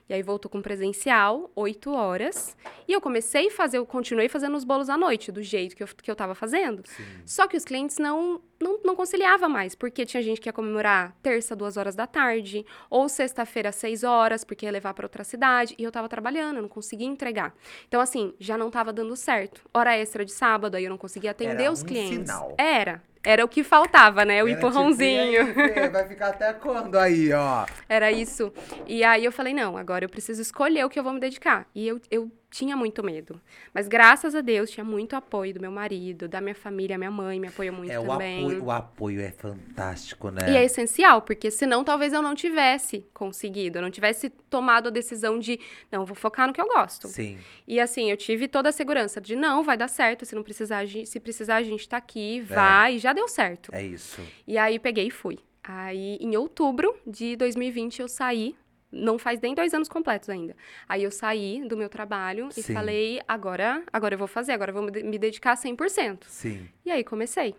E 0.08 0.14
aí 0.14 0.22
voltou 0.22 0.48
com 0.48 0.62
presencial, 0.62 1.50
8 1.56 1.92
horas. 1.92 2.56
E 2.86 2.92
eu 2.92 3.00
comecei 3.00 3.48
a 3.48 3.50
fazer, 3.50 3.78
eu 3.78 3.84
continuei 3.86 4.28
fazendo 4.28 4.56
os 4.56 4.62
bolos 4.62 4.88
à 4.88 4.96
noite, 4.96 5.32
do 5.32 5.42
jeito 5.42 5.74
que 5.74 5.82
eu, 5.82 5.88
que 5.88 6.10
eu 6.10 6.14
tava 6.14 6.34
fazendo. 6.34 6.82
Sim. 6.84 7.04
Só 7.24 7.48
que 7.48 7.56
os 7.56 7.64
clientes 7.64 7.98
não, 7.98 8.40
não, 8.60 8.78
não 8.84 8.94
conciliava 8.94 9.48
mais, 9.48 9.74
porque 9.74 10.06
tinha 10.06 10.22
gente 10.22 10.40
que 10.40 10.48
ia 10.48 10.52
comemorar 10.52 11.16
terça, 11.22 11.56
duas 11.56 11.76
horas 11.76 11.96
da 11.96 12.06
tarde, 12.06 12.64
ou 12.88 13.08
sexta-feira, 13.08 13.72
seis 13.72 14.04
horas, 14.04 14.44
porque 14.44 14.64
ia 14.64 14.70
levar 14.70 14.94
para 14.94 15.06
outra 15.06 15.24
cidade, 15.24 15.74
e 15.76 15.82
eu 15.82 15.90
tava 15.90 16.08
trabalhando, 16.08 16.56
eu 16.56 16.62
não 16.62 16.68
conseguia 16.68 17.06
entregar. 17.08 17.52
Então, 17.88 18.00
assim, 18.00 18.32
já 18.38 18.56
não 18.56 18.70
tava 18.70 18.92
dando 18.92 19.16
certo. 19.16 19.62
Hora 19.74 19.96
extra 19.96 20.24
de 20.24 20.32
sábado, 20.32 20.76
aí 20.76 20.84
eu 20.84 20.90
não 20.90 20.98
conseguia 20.98 21.32
atender 21.32 21.62
Era 21.64 21.72
os 21.72 21.82
um 21.82 21.86
clientes. 21.86 22.30
sinal. 22.30 22.54
Era. 22.56 23.02
Era 23.26 23.44
o 23.44 23.48
que 23.48 23.64
faltava, 23.64 24.24
né? 24.24 24.40
O 24.40 24.46
Era 24.46 24.54
tipo, 24.54 24.68
empurrãozinho. 24.68 25.32
e 25.52 25.78
aí, 25.80 25.88
vai 25.88 26.06
ficar 26.06 26.28
até 26.28 26.52
quando 26.52 26.96
aí, 26.96 27.32
ó? 27.32 27.66
Era 27.88 28.12
isso. 28.12 28.52
E 28.86 29.02
aí 29.02 29.24
eu 29.24 29.32
falei, 29.32 29.52
não, 29.52 29.76
agora 29.76 30.04
eu 30.04 30.08
preciso 30.08 30.40
escolher 30.40 30.84
o 30.84 30.88
que 30.88 30.96
eu 30.96 31.02
vou 31.02 31.12
me 31.12 31.18
dedicar. 31.18 31.66
E 31.74 31.88
eu, 31.88 32.00
eu 32.08 32.30
tinha 32.56 32.74
muito 32.74 33.04
medo. 33.04 33.38
Mas 33.74 33.86
graças 33.86 34.34
a 34.34 34.40
Deus, 34.40 34.70
tinha 34.70 34.82
muito 34.82 35.14
apoio 35.14 35.52
do 35.52 35.60
meu 35.60 35.70
marido, 35.70 36.26
da 36.26 36.40
minha 36.40 36.54
família, 36.54 36.96
minha 36.96 37.10
mãe 37.10 37.38
me 37.38 37.48
apoiou 37.48 37.74
muito 37.74 37.92
É, 37.92 38.00
o 38.00 38.06
também. 38.06 38.44
apoio, 38.46 38.64
o 38.64 38.70
apoio 38.70 39.20
é 39.20 39.30
fantástico, 39.30 40.30
né? 40.30 40.50
E 40.50 40.56
é 40.56 40.64
essencial, 40.64 41.20
porque 41.20 41.50
senão 41.50 41.84
talvez 41.84 42.14
eu 42.14 42.22
não 42.22 42.34
tivesse 42.34 43.04
conseguido, 43.12 43.76
eu 43.78 43.82
não 43.82 43.90
tivesse 43.90 44.30
tomado 44.48 44.86
a 44.86 44.90
decisão 44.90 45.38
de, 45.38 45.60
não, 45.92 46.06
vou 46.06 46.16
focar 46.16 46.46
no 46.46 46.52
que 46.54 46.60
eu 46.60 46.66
gosto. 46.66 47.08
Sim. 47.08 47.38
E 47.68 47.78
assim, 47.78 48.10
eu 48.10 48.16
tive 48.16 48.48
toda 48.48 48.70
a 48.70 48.72
segurança 48.72 49.20
de, 49.20 49.36
não, 49.36 49.62
vai 49.62 49.76
dar 49.76 49.88
certo, 49.88 50.24
se 50.24 50.34
não 50.34 50.42
precisar, 50.42 50.86
se 50.86 51.20
precisar 51.20 51.56
a 51.56 51.62
gente 51.62 51.86
tá 51.86 51.98
aqui, 51.98 52.40
vai, 52.40 52.94
e 52.94 52.98
já 52.98 53.12
deu 53.12 53.28
certo. 53.28 53.70
É 53.74 53.82
isso. 53.84 54.22
E 54.46 54.56
aí 54.56 54.78
peguei 54.78 55.08
e 55.08 55.10
fui. 55.10 55.38
Aí 55.62 56.16
em 56.20 56.36
outubro 56.36 56.96
de 57.06 57.36
2020 57.36 58.00
eu 58.00 58.08
saí, 58.08 58.54
não 58.96 59.18
faz 59.18 59.40
nem 59.40 59.54
dois 59.54 59.72
anos 59.74 59.88
completos 59.88 60.28
ainda. 60.28 60.56
Aí 60.88 61.02
eu 61.04 61.10
saí 61.10 61.66
do 61.68 61.76
meu 61.76 61.88
trabalho 61.88 62.48
e 62.56 62.62
Sim. 62.62 62.74
falei, 62.74 63.20
agora, 63.28 63.82
agora 63.92 64.14
eu 64.14 64.18
vou 64.18 64.28
fazer, 64.28 64.52
agora 64.52 64.70
eu 64.70 64.74
vou 64.74 64.82
me 64.84 64.90
de- 64.90 65.02
me 65.02 65.18
dedicar 65.18 65.56
100%. 65.56 66.24
Sim. 66.28 66.68
E 66.84 66.90
aí 66.90 67.04
comecei. 67.04 67.54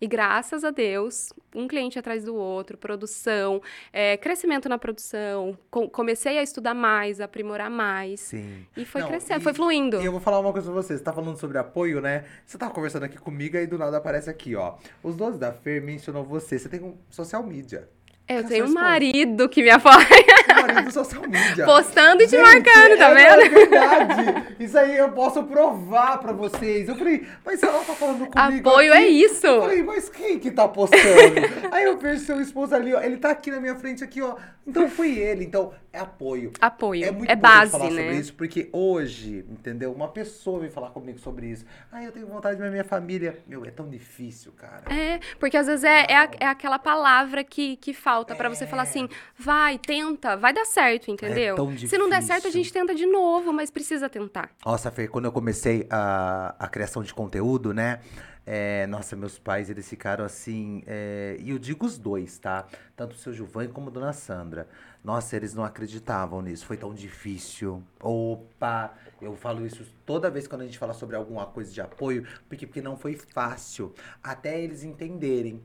E 0.00 0.06
graças 0.06 0.62
a 0.62 0.70
Deus, 0.70 1.32
um 1.52 1.66
cliente 1.66 1.98
atrás 1.98 2.22
do 2.22 2.32
outro, 2.36 2.78
produção, 2.78 3.60
é, 3.92 4.16
crescimento 4.16 4.68
na 4.68 4.78
produção, 4.78 5.58
co- 5.68 5.88
comecei 5.90 6.38
a 6.38 6.42
estudar 6.44 6.72
mais, 6.72 7.20
a 7.20 7.24
aprimorar 7.24 7.68
mais. 7.68 8.20
Sim. 8.20 8.64
E 8.76 8.84
foi 8.84 9.00
Não, 9.00 9.08
crescendo, 9.08 9.40
e- 9.40 9.42
foi 9.42 9.52
fluindo. 9.54 10.00
E 10.00 10.04
eu 10.04 10.12
vou 10.12 10.20
falar 10.20 10.38
uma 10.38 10.52
coisa 10.52 10.70
pra 10.70 10.80
você. 10.80 10.96
Você 10.96 11.02
tá 11.02 11.12
falando 11.12 11.36
sobre 11.36 11.58
apoio, 11.58 12.00
né? 12.00 12.24
Você 12.46 12.56
tava 12.56 12.72
conversando 12.72 13.02
aqui 13.06 13.18
comigo 13.18 13.56
e 13.56 13.66
do 13.66 13.76
nada 13.76 13.96
aparece 13.96 14.30
aqui, 14.30 14.54
ó. 14.54 14.76
Os 15.02 15.16
donos 15.16 15.36
da 15.36 15.52
Fer 15.52 15.82
mencionou 15.82 16.22
você. 16.22 16.60
Você 16.60 16.68
tem 16.68 16.80
um 16.80 16.96
social 17.10 17.42
media. 17.42 17.88
Eu 18.28 18.42
Que 18.42 18.48
tenho 18.50 18.66
é 18.66 18.68
um 18.68 18.72
marido 18.74 19.48
que 19.48 19.62
me 19.62 19.70
apoia, 19.70 19.96
marido 20.60 20.84
do 20.84 20.92
social 20.92 21.22
media. 21.22 21.64
postando 21.64 22.22
e 22.22 22.26
te 22.26 22.32
Gente, 22.36 22.42
marcando, 22.42 22.98
tá 22.98 23.08
é, 23.10 23.14
vendo? 23.14 23.42
É 23.42 23.48
verdade. 23.48 24.54
Isso 24.60 24.78
aí 24.78 24.96
eu 24.98 25.10
posso 25.12 25.42
provar 25.44 26.18
pra 26.18 26.32
vocês. 26.32 26.88
Eu 26.88 26.96
falei, 26.96 27.26
mas 27.44 27.62
ela 27.62 27.78
tá 27.84 27.94
falando 27.94 28.26
comigo 28.26 28.68
Apoio 28.68 28.92
aqui. 28.92 29.02
é 29.02 29.08
isso. 29.08 29.46
Eu 29.46 29.62
falei, 29.62 29.82
mas 29.82 30.08
quem 30.10 30.38
que 30.38 30.50
tá 30.50 30.68
postando? 30.68 31.00
aí 31.72 31.84
eu 31.84 31.96
vejo 31.96 32.22
seu 32.24 32.38
esposo 32.40 32.74
ali, 32.74 32.92
ó. 32.92 33.00
Ele 33.00 33.16
tá 33.16 33.30
aqui 33.30 33.50
na 33.50 33.60
minha 33.60 33.74
frente, 33.76 34.04
aqui, 34.04 34.20
ó. 34.20 34.36
Então 34.66 34.86
foi 34.90 35.16
ele. 35.16 35.44
Então, 35.44 35.72
é 35.90 35.98
apoio. 35.98 36.52
Apoio. 36.60 37.04
É 37.06 37.10
muito 37.10 37.30
É, 37.30 37.32
importante 37.32 37.58
base, 37.60 37.72
falar 37.72 37.84
né? 37.90 38.02
sobre 38.02 38.16
isso, 38.16 38.34
porque 38.34 38.68
hoje, 38.72 39.44
entendeu? 39.48 39.90
Uma 39.92 40.08
pessoa 40.08 40.60
vem 40.60 40.68
falar 40.70 40.90
comigo 40.90 41.18
sobre 41.18 41.46
isso. 41.46 41.64
Ah, 41.90 42.02
eu 42.04 42.12
tenho 42.12 42.26
vontade 42.26 42.56
de 42.56 42.62
ver 42.62 42.70
minha 42.70 42.84
família. 42.84 43.38
Meu, 43.46 43.64
é 43.64 43.70
tão 43.70 43.88
difícil, 43.88 44.52
cara. 44.52 44.82
É, 44.94 45.18
porque 45.40 45.56
às 45.56 45.66
vezes 45.66 45.84
é, 45.84 46.04
é, 46.10 46.16
a- 46.16 46.30
é 46.40 46.46
aquela 46.46 46.78
palavra 46.78 47.42
que, 47.42 47.76
que 47.76 47.94
falta 47.94 48.17
pra 48.24 48.48
você 48.48 48.66
falar 48.66 48.82
É. 48.82 48.88
assim, 48.88 49.08
vai, 49.38 49.78
tenta, 49.78 50.36
vai 50.36 50.52
dar 50.52 50.64
certo, 50.64 51.10
entendeu? 51.10 51.56
tão 51.56 51.76
Se 51.76 51.96
não 51.98 52.08
der 52.08 52.22
certo, 52.22 52.46
a 52.48 52.50
gente 52.50 52.72
tenta 52.72 52.94
de 52.94 53.06
novo, 53.06 53.52
mas 53.52 53.70
precisa 53.70 54.08
tentar. 54.08 54.50
Nossa, 54.64 54.90
Fê, 54.90 55.08
quando 55.08 55.24
eu 55.26 55.32
comecei 55.32 55.86
a, 55.90 56.54
a 56.58 56.68
criação 56.68 57.02
de 57.02 57.12
conteúdo, 57.14 57.72
né? 57.74 58.00
é, 58.50 58.86
nossa, 58.86 59.14
meus 59.14 59.38
pais, 59.38 59.68
eles 59.68 59.86
ficaram 59.86 60.24
assim. 60.24 60.82
é, 60.86 61.36
e 61.38 61.50
eu 61.50 61.58
digo 61.58 61.84
os 61.84 61.98
dois, 61.98 62.38
tá? 62.38 62.66
Tanto 62.96 63.12
o 63.12 63.18
seu 63.18 63.34
Giovanni 63.34 63.68
como 63.70 63.88
a 63.88 63.92
dona 63.92 64.12
Sandra. 64.14 64.66
Nossa, 65.04 65.36
eles 65.36 65.52
não 65.52 65.62
acreditavam 65.64 66.40
nisso. 66.40 66.64
Foi 66.64 66.78
tão 66.78 66.94
difícil. 66.94 67.82
Opa! 68.00 68.94
Eu 69.20 69.36
falo 69.36 69.66
isso 69.66 69.84
toda 70.06 70.30
vez 70.30 70.48
quando 70.48 70.62
a 70.62 70.64
gente 70.64 70.78
fala 70.78 70.94
sobre 70.94 71.14
alguma 71.14 71.44
coisa 71.44 71.70
de 71.70 71.80
apoio, 71.82 72.26
porque, 72.48 72.66
porque 72.66 72.80
não 72.80 72.96
foi 72.96 73.14
fácil. 73.16 73.92
Até 74.22 74.58
eles 74.58 74.82
entenderem. 74.82 75.62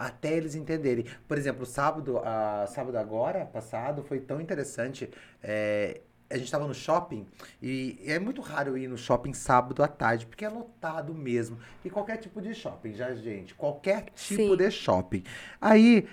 Até 0.00 0.34
eles 0.34 0.54
entenderem. 0.54 1.04
Por 1.28 1.36
exemplo, 1.36 1.66
sábado, 1.66 2.22
ah, 2.24 2.64
sábado 2.66 2.96
agora, 2.96 3.44
passado, 3.44 4.02
foi 4.02 4.18
tão 4.18 4.40
interessante. 4.40 5.10
é, 5.42 6.00
a 6.30 6.38
gente 6.38 6.50
tava 6.50 6.66
no 6.66 6.72
shopping 6.72 7.26
e 7.60 8.00
é 8.06 8.18
muito 8.18 8.40
raro 8.40 8.78
ir 8.78 8.86
no 8.86 8.96
shopping 8.96 9.34
sábado 9.34 9.82
à 9.82 9.88
tarde, 9.88 10.26
porque 10.26 10.44
é 10.44 10.48
lotado 10.48 11.12
mesmo. 11.12 11.58
E 11.84 11.90
qualquer 11.90 12.18
tipo 12.18 12.40
de 12.40 12.54
shopping, 12.54 12.94
já, 12.94 13.12
gente. 13.14 13.52
Qualquer 13.54 14.04
tipo 14.14 14.50
Sim. 14.50 14.56
de 14.56 14.70
shopping. 14.70 15.24
Aí, 15.60 16.08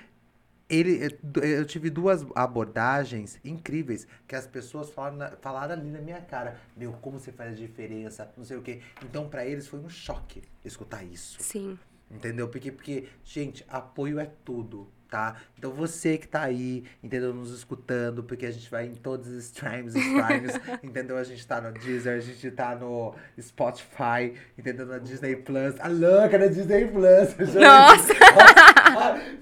ele, 0.67 1.17
eu 1.41 1.63
tive 1.65 1.89
duas 1.89 2.25
abordagens 2.35 3.39
incríveis 3.45 4.07
que 4.27 4.35
as 4.35 4.47
pessoas 4.47 4.89
falaram, 4.89 5.37
falaram 5.39 5.73
ali 5.73 5.91
na 5.91 6.01
minha 6.01 6.19
cara. 6.19 6.59
Meu, 6.75 6.93
como 6.93 7.19
você 7.19 7.31
faz 7.31 7.53
a 7.53 7.55
diferença, 7.55 8.29
não 8.35 8.43
sei 8.43 8.57
o 8.57 8.61
quê. 8.61 8.81
Então, 9.05 9.29
pra 9.29 9.45
eles 9.45 9.67
foi 9.67 9.79
um 9.79 9.87
choque 9.87 10.41
escutar 10.65 11.03
isso. 11.03 11.37
Sim. 11.41 11.77
Entendeu? 12.09 12.47
Porque, 12.47 12.71
porque, 12.71 13.05
gente, 13.23 13.65
apoio 13.67 14.17
é 14.19 14.29
tudo, 14.45 14.87
tá? 15.09 15.35
Então 15.57 15.71
você 15.71 16.17
que 16.17 16.25
tá 16.27 16.41
aí, 16.41 16.85
entendeu? 17.03 17.33
Nos 17.33 17.51
escutando, 17.51 18.23
porque 18.23 18.45
a 18.45 18.51
gente 18.51 18.69
vai 18.71 18.85
em 18.87 18.95
todos 18.95 19.27
os 19.27 19.43
streams, 19.45 19.97
streams, 19.97 20.53
entendeu? 20.83 21.17
A 21.17 21.23
gente 21.25 21.45
tá 21.45 21.59
no 21.59 21.71
Deezer, 21.73 22.15
a 22.17 22.19
gente 22.21 22.49
tá 22.51 22.75
no 22.75 23.13
Spotify, 23.39 24.33
entendeu? 24.57 24.85
Na 24.85 24.97
Disney 24.99 25.35
Plus. 25.35 25.75
A 25.79 25.87
louca 25.89 26.39
da 26.39 26.47
Disney 26.47 26.85
Plus. 26.87 27.29
gente. 27.51 27.59
Nossa! 27.63 28.13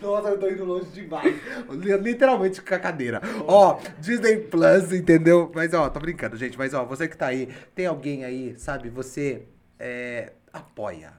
Nossa, 0.02 0.30
eu 0.30 0.40
tô 0.40 0.50
indo 0.50 0.66
longe 0.66 0.90
demais. 0.92 1.36
Li- 1.70 1.98
Literalmente 1.98 2.62
com 2.62 2.74
a 2.74 2.80
cadeira. 2.80 3.22
Ó, 3.48 3.80
Disney 4.00 4.38
Plus, 4.38 4.92
entendeu? 4.92 5.52
Mas, 5.54 5.74
ó, 5.74 5.90
tô 5.90 6.00
brincando, 6.00 6.36
gente. 6.36 6.58
Mas, 6.58 6.74
ó, 6.74 6.84
você 6.86 7.08
que 7.08 7.18
tá 7.18 7.28
aí, 7.28 7.48
tem 7.74 7.86
alguém 7.86 8.24
aí, 8.26 8.56
sabe? 8.58 8.90
Você 8.90 9.44
é, 9.80 10.34
apoia. 10.52 11.14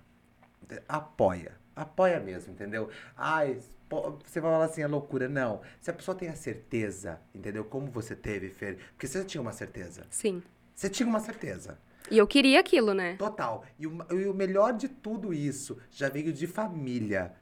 Apoia. 0.89 1.53
Apoia 1.75 2.19
mesmo, 2.19 2.53
entendeu? 2.53 2.89
Ai, 3.17 3.59
você 4.25 4.41
vai 4.41 4.51
falar 4.51 4.65
assim, 4.65 4.83
é 4.83 4.87
loucura. 4.87 5.29
Não. 5.29 5.61
Se 5.81 5.91
a 5.91 5.95
pessoa 5.95 6.17
tem 6.17 6.29
a 6.29 6.35
certeza, 6.35 7.21
entendeu? 7.35 7.65
Como 7.65 7.91
você 7.91 8.17
teve, 8.17 8.49
Fer. 8.49 8.79
Porque 8.93 9.07
você 9.07 9.25
tinha 9.25 9.41
uma 9.41 9.53
certeza. 9.53 10.07
Sim. 10.11 10.43
Você 10.75 10.89
tinha 10.89 11.09
uma 11.09 11.21
certeza. 11.21 11.79
E 12.11 12.19
eu 12.19 12.27
queria 12.27 12.61
aquilo, 12.61 12.95
né? 12.95 13.17
Total. 13.17 13.65
E 13.79 13.87
o, 13.87 13.99
e 14.11 14.27
o 14.27 14.35
melhor 14.35 14.73
de 14.73 14.89
tudo 14.89 15.35
isso 15.35 15.79
já 15.91 16.09
veio 16.09 16.33
de 16.33 16.47
família. 16.47 17.35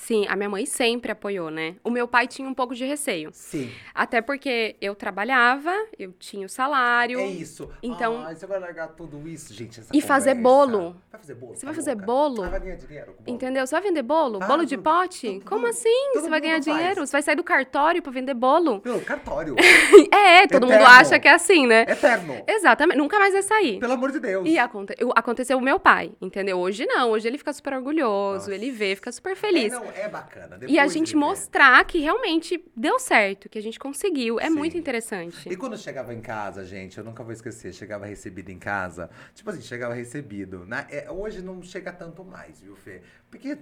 Sim, 0.00 0.24
a 0.28 0.34
minha 0.34 0.48
mãe 0.48 0.64
sempre 0.64 1.12
apoiou, 1.12 1.50
né? 1.50 1.76
O 1.84 1.90
meu 1.90 2.08
pai 2.08 2.26
tinha 2.26 2.48
um 2.48 2.54
pouco 2.54 2.74
de 2.74 2.86
receio. 2.86 3.28
Sim. 3.34 3.70
Até 3.94 4.22
porque 4.22 4.74
eu 4.80 4.94
trabalhava, 4.94 5.70
eu 5.98 6.10
tinha 6.18 6.46
o 6.46 6.48
salário. 6.48 7.20
É 7.20 7.26
isso. 7.26 7.68
Então- 7.82 8.24
Ai, 8.26 8.34
você 8.34 8.46
vai 8.46 8.58
largar 8.58 8.88
tudo 8.88 9.28
isso, 9.28 9.52
gente. 9.52 9.78
E 9.92 10.00
fazer 10.00 10.34
conversa. 10.36 10.42
bolo. 10.42 10.96
Vai 11.12 11.20
fazer 11.20 11.34
bolo? 11.34 11.54
Você 11.54 11.60
tá 11.60 11.66
vai 11.66 11.74
fazer 11.74 11.94
bolo? 11.96 12.42
Ah, 12.44 12.48
vai 12.48 12.60
ganhar 12.60 12.76
dinheiro 12.76 13.06
bolo. 13.12 13.22
Entendeu? 13.26 13.66
Você 13.66 13.74
vai 13.74 13.82
vender 13.82 14.02
bolo? 14.02 14.38
Ah, 14.42 14.46
bolo 14.46 14.64
de 14.64 14.76
tudo- 14.76 14.84
pote? 14.84 15.32
tudo- 15.34 15.44
Como 15.44 15.66
assim? 15.66 16.10
todo 16.14 16.22
Você 16.22 16.30
vai 16.30 16.40
ganhar 16.40 16.54
mundo 16.54 16.64
faz. 16.64 16.76
dinheiro? 16.78 17.06
Você 17.06 17.12
vai 17.12 17.22
sair 17.22 17.36
do 17.36 17.44
cartório 17.44 18.02
pra 18.02 18.10
vender 18.10 18.34
bolo? 18.34 18.80
Meu, 18.84 19.00
cartório. 19.02 19.54
É, 20.12 20.46
todo 20.46 20.62
mundo 20.66 20.74
Eterno. 20.74 20.94
acha 20.94 21.18
que 21.18 21.28
é 21.28 21.32
assim, 21.34 21.66
né? 21.66 21.82
Eterno. 21.88 22.42
Exatamente, 22.46 22.96
nunca 22.96 23.18
mais 23.18 23.32
vai 23.32 23.42
sair. 23.42 23.78
Pelo 23.78 23.92
amor 23.92 24.10
de 24.12 24.20
Deus. 24.20 24.48
E 24.48 24.58
aconte- 24.58 24.94
eu- 24.98 25.12
aconteceu 25.14 25.58
o 25.58 25.60
meu 25.60 25.78
pai, 25.78 26.12
entendeu? 26.20 26.58
Hoje 26.58 26.86
não, 26.86 27.10
hoje 27.10 27.28
ele 27.28 27.36
fica 27.38 27.52
super 27.52 27.74
orgulhoso, 27.74 28.50
Nossa. 28.50 28.54
ele 28.54 28.70
vê, 28.70 28.94
fica 28.96 29.12
super 29.12 29.32
É, 29.32 29.34
feliz. 29.36 29.72
não, 29.72 29.84
é 29.94 30.08
bacana. 30.08 30.56
e 30.62 30.78
a 30.78 30.82
Depois 30.82 30.92
gente 30.92 31.16
mostrar 31.16 31.84
que 31.84 31.98
realmente 31.98 32.62
deu 32.76 32.98
certo, 32.98 33.48
que 33.48 33.58
a 33.58 33.62
gente 33.62 33.78
conseguiu, 33.78 34.38
é 34.40 34.48
Sim. 34.48 34.54
muito 34.54 34.76
interessante. 34.76 35.48
E 35.48 35.56
quando 35.56 35.76
chegava 35.76 36.14
em 36.14 36.20
casa, 36.20 36.64
gente, 36.64 36.98
eu 36.98 37.04
nunca 37.04 37.22
vou 37.22 37.32
esquecer, 37.32 37.72
chegava 37.72 38.06
recebido 38.06 38.50
em 38.50 38.58
casa, 38.58 39.10
tipo 39.34 39.50
assim, 39.50 39.62
chegava 39.62 39.94
recebido, 39.94 40.64
né? 40.66 40.86
É, 40.90 41.10
hoje 41.10 41.42
não 41.42 41.62
chega 41.62 41.92
tanto 41.92 42.24
mais, 42.24 42.60
viu, 42.60 42.76
Fê? 42.76 43.02
Porque 43.30 43.58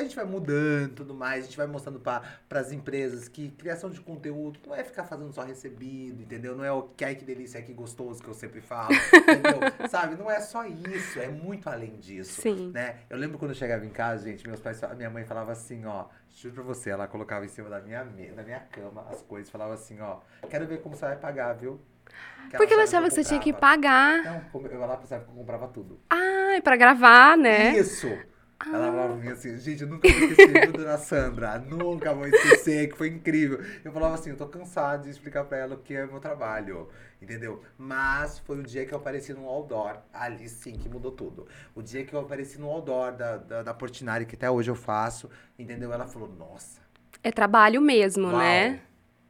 a 0.00 0.02
gente 0.02 0.16
vai 0.16 0.24
mudando 0.24 0.94
tudo 0.94 1.14
mais, 1.14 1.44
a 1.44 1.46
gente 1.46 1.56
vai 1.56 1.66
mostrando 1.66 2.00
para 2.00 2.22
as 2.50 2.72
empresas 2.72 3.28
que 3.28 3.50
criação 3.50 3.90
de 3.90 4.00
conteúdo 4.00 4.58
não 4.66 4.74
é 4.74 4.84
ficar 4.84 5.04
fazendo 5.04 5.32
só 5.32 5.42
recebido, 5.42 6.22
entendeu? 6.22 6.56
Não 6.56 6.64
é 6.64 6.72
o 6.72 6.82
que 6.82 7.04
ai 7.04 7.14
que 7.14 7.24
delícia, 7.24 7.60
que 7.62 7.72
gostoso 7.72 8.22
que 8.22 8.28
eu 8.28 8.34
sempre 8.34 8.60
falo, 8.60 8.92
entendeu? 9.14 9.88
Sabe? 9.88 10.16
Não 10.16 10.30
é 10.30 10.40
só 10.40 10.64
isso, 10.66 11.18
é 11.18 11.28
muito 11.28 11.68
além 11.68 11.96
disso. 11.98 12.40
Sim. 12.40 12.70
Né? 12.72 12.96
Eu 13.08 13.18
lembro 13.18 13.38
quando 13.38 13.50
eu 13.52 13.56
chegava 13.56 13.84
em 13.84 13.90
casa, 13.90 14.24
gente, 14.24 14.46
meus 14.46 14.60
pais, 14.60 14.82
a 14.82 14.94
minha 14.94 15.10
mãe 15.10 15.24
falava 15.24 15.52
assim, 15.52 15.84
ó, 15.84 16.06
juro 16.34 16.54
pra 16.54 16.62
você, 16.64 16.90
ela 16.90 17.06
colocava 17.06 17.44
em 17.44 17.48
cima 17.48 17.68
da 17.68 17.80
minha, 17.80 18.04
da 18.04 18.42
minha 18.42 18.60
cama 18.60 19.06
as 19.10 19.22
coisas, 19.22 19.50
falava 19.50 19.74
assim, 19.74 20.00
ó, 20.00 20.18
quero 20.48 20.66
ver 20.66 20.80
como 20.80 20.96
você 20.96 21.04
vai 21.04 21.16
pagar, 21.16 21.52
viu? 21.54 21.80
Porque 22.56 22.74
ela 22.74 22.82
achava 22.82 23.08
que 23.08 23.14
você 23.14 23.24
tinha 23.24 23.40
que 23.40 23.52
pagar. 23.52 24.22
Não, 24.24 24.60
eu 24.64 24.80
lá 24.80 24.96
pensava 24.96 25.24
que 25.24 25.30
eu 25.30 25.34
comprava 25.34 25.68
tudo. 25.68 26.00
Ah, 26.10 26.60
pra 26.62 26.76
gravar, 26.76 27.36
né? 27.36 27.78
Isso! 27.78 28.08
Ela 28.70 28.90
falava 28.90 29.14
pra 29.14 29.16
mim 29.22 29.28
assim, 29.28 29.58
gente, 29.58 29.82
eu 29.82 29.88
nunca 29.88 30.08
vou 30.08 30.18
esquecer, 30.18 30.60
viu, 30.60 30.72
dona 30.72 30.96
Sandra? 30.96 31.58
Nunca 31.58 32.14
vou 32.14 32.26
esquecer, 32.26 32.88
que 32.90 32.96
foi 32.96 33.08
incrível. 33.08 33.60
Eu 33.84 33.92
falava 33.92 34.14
assim, 34.14 34.30
eu 34.30 34.36
tô 34.36 34.46
cansado 34.46 35.02
de 35.04 35.10
explicar 35.10 35.44
pra 35.44 35.58
ela 35.58 35.74
o 35.74 35.78
que 35.78 35.94
é 35.94 36.06
meu 36.06 36.20
trabalho, 36.20 36.88
entendeu? 37.20 37.62
Mas 37.76 38.38
foi 38.38 38.58
o 38.60 38.62
dia 38.62 38.86
que 38.86 38.92
eu 38.94 38.98
apareci 38.98 39.34
no 39.34 39.46
outdoor, 39.46 39.98
ali 40.12 40.48
sim 40.48 40.78
que 40.78 40.88
mudou 40.88 41.12
tudo. 41.12 41.46
O 41.74 41.82
dia 41.82 42.04
que 42.04 42.14
eu 42.14 42.20
apareci 42.20 42.58
no 42.58 42.68
outdoor 42.68 43.12
da, 43.16 43.36
da, 43.36 43.62
da 43.62 43.74
Portinari, 43.74 44.24
que 44.26 44.36
até 44.36 44.50
hoje 44.50 44.70
eu 44.70 44.76
faço, 44.76 45.28
entendeu? 45.58 45.92
Ela 45.92 46.06
falou, 46.06 46.28
nossa, 46.28 46.80
É 47.22 47.30
trabalho 47.32 47.80
mesmo, 47.80 48.28
Uau. 48.28 48.38
né? 48.38 48.80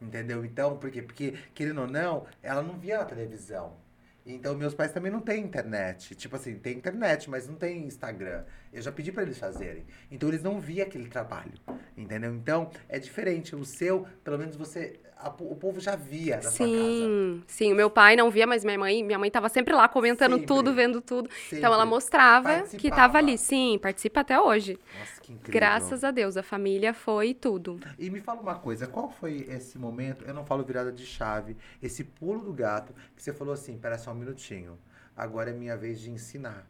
Entendeu? 0.00 0.44
Então, 0.44 0.76
por 0.78 0.90
quê? 0.90 1.00
Porque, 1.02 1.34
querendo 1.54 1.80
ou 1.82 1.86
não, 1.86 2.26
ela 2.42 2.62
não 2.62 2.78
via 2.78 2.98
na 2.98 3.04
televisão. 3.04 3.76
Então, 4.24 4.54
meus 4.54 4.74
pais 4.74 4.92
também 4.92 5.10
não 5.10 5.20
têm 5.20 5.44
internet. 5.44 6.14
Tipo 6.14 6.36
assim, 6.36 6.54
tem 6.56 6.76
internet, 6.76 7.28
mas 7.28 7.48
não 7.48 7.56
tem 7.56 7.84
Instagram. 7.86 8.44
Eu 8.72 8.80
já 8.80 8.92
pedi 8.92 9.10
pra 9.10 9.22
eles 9.22 9.38
fazerem. 9.38 9.84
Então, 10.10 10.28
eles 10.28 10.42
não 10.42 10.60
viam 10.60 10.86
aquele 10.86 11.08
trabalho. 11.08 11.52
Entendeu? 11.96 12.34
Então, 12.34 12.70
é 12.88 12.98
diferente. 12.98 13.56
O 13.56 13.64
seu, 13.64 14.06
pelo 14.22 14.38
menos 14.38 14.56
você. 14.56 15.00
A- 15.22 15.34
o 15.40 15.56
povo 15.56 15.80
já 15.80 15.94
via 15.96 16.36
na 16.36 16.42
sua 16.42 16.66
casa. 16.66 16.66
Sim, 16.66 17.42
sim. 17.46 17.72
O 17.72 17.76
meu 17.76 17.88
pai 17.88 18.16
não 18.16 18.30
via, 18.30 18.46
mas 18.46 18.64
minha 18.64 18.78
mãe, 18.78 19.02
minha 19.02 19.18
mãe 19.18 19.30
tava 19.30 19.48
sempre 19.48 19.74
lá 19.74 19.88
comentando 19.88 20.32
Sempre. 20.32 20.46
tudo, 20.46 20.72
vendo 20.74 21.00
tudo. 21.00 21.30
Sempre. 21.32 21.58
Então 21.58 21.72
ela 21.72 21.86
mostrava 21.86 22.62
que 22.62 22.90
tava 22.90 23.18
ali. 23.18 23.38
Sim, 23.38 23.78
participa 23.80 24.20
até 24.20 24.40
hoje. 24.40 24.78
Nossa, 24.98 25.20
que 25.20 25.32
incrível. 25.32 25.52
Graças 25.52 26.04
a 26.04 26.10
Deus, 26.10 26.36
a 26.36 26.42
família 26.42 26.92
foi 26.92 27.34
tudo. 27.34 27.78
E 27.98 28.10
me 28.10 28.20
fala 28.20 28.40
uma 28.40 28.54
coisa, 28.56 28.86
qual 28.86 29.10
foi 29.10 29.46
esse 29.48 29.78
momento, 29.78 30.24
eu 30.24 30.34
não 30.34 30.44
falo 30.44 30.64
virada 30.64 30.92
de 30.92 31.06
chave, 31.06 31.56
esse 31.82 32.04
pulo 32.04 32.40
do 32.42 32.52
gato, 32.52 32.94
que 33.16 33.22
você 33.22 33.32
falou 33.32 33.54
assim, 33.54 33.78
pera 33.78 33.96
só 33.98 34.10
um 34.12 34.14
minutinho, 34.14 34.78
agora 35.16 35.50
é 35.50 35.52
minha 35.52 35.76
vez 35.76 36.00
de 36.00 36.10
ensinar. 36.10 36.66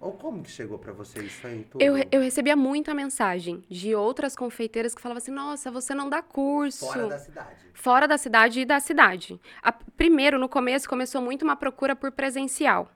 Ou 0.00 0.12
como 0.12 0.42
que 0.42 0.50
chegou 0.50 0.78
pra 0.78 0.92
você 0.92 1.18
isso 1.20 1.46
aí 1.46 1.64
tudo? 1.64 1.82
Eu, 1.82 1.96
eu 2.12 2.20
recebia 2.20 2.54
muita 2.54 2.94
mensagem 2.94 3.64
de 3.68 3.94
outras 3.94 4.36
confeiteiras 4.36 4.94
que 4.94 5.00
falavam 5.02 5.18
assim: 5.18 5.32
nossa, 5.32 5.70
você 5.70 5.94
não 5.94 6.08
dá 6.08 6.22
curso. 6.22 6.86
Fora 6.86 7.08
da 7.08 7.18
cidade. 7.18 7.56
Fora 7.74 8.08
da 8.08 8.18
cidade 8.18 8.60
e 8.60 8.64
da 8.64 8.78
cidade. 8.80 9.40
A- 9.62 9.72
primeiro, 9.72 10.38
no 10.38 10.48
começo, 10.48 10.88
começou 10.88 11.20
muito 11.20 11.42
uma 11.42 11.56
procura 11.56 11.96
por 11.96 12.12
presencial. 12.12 12.90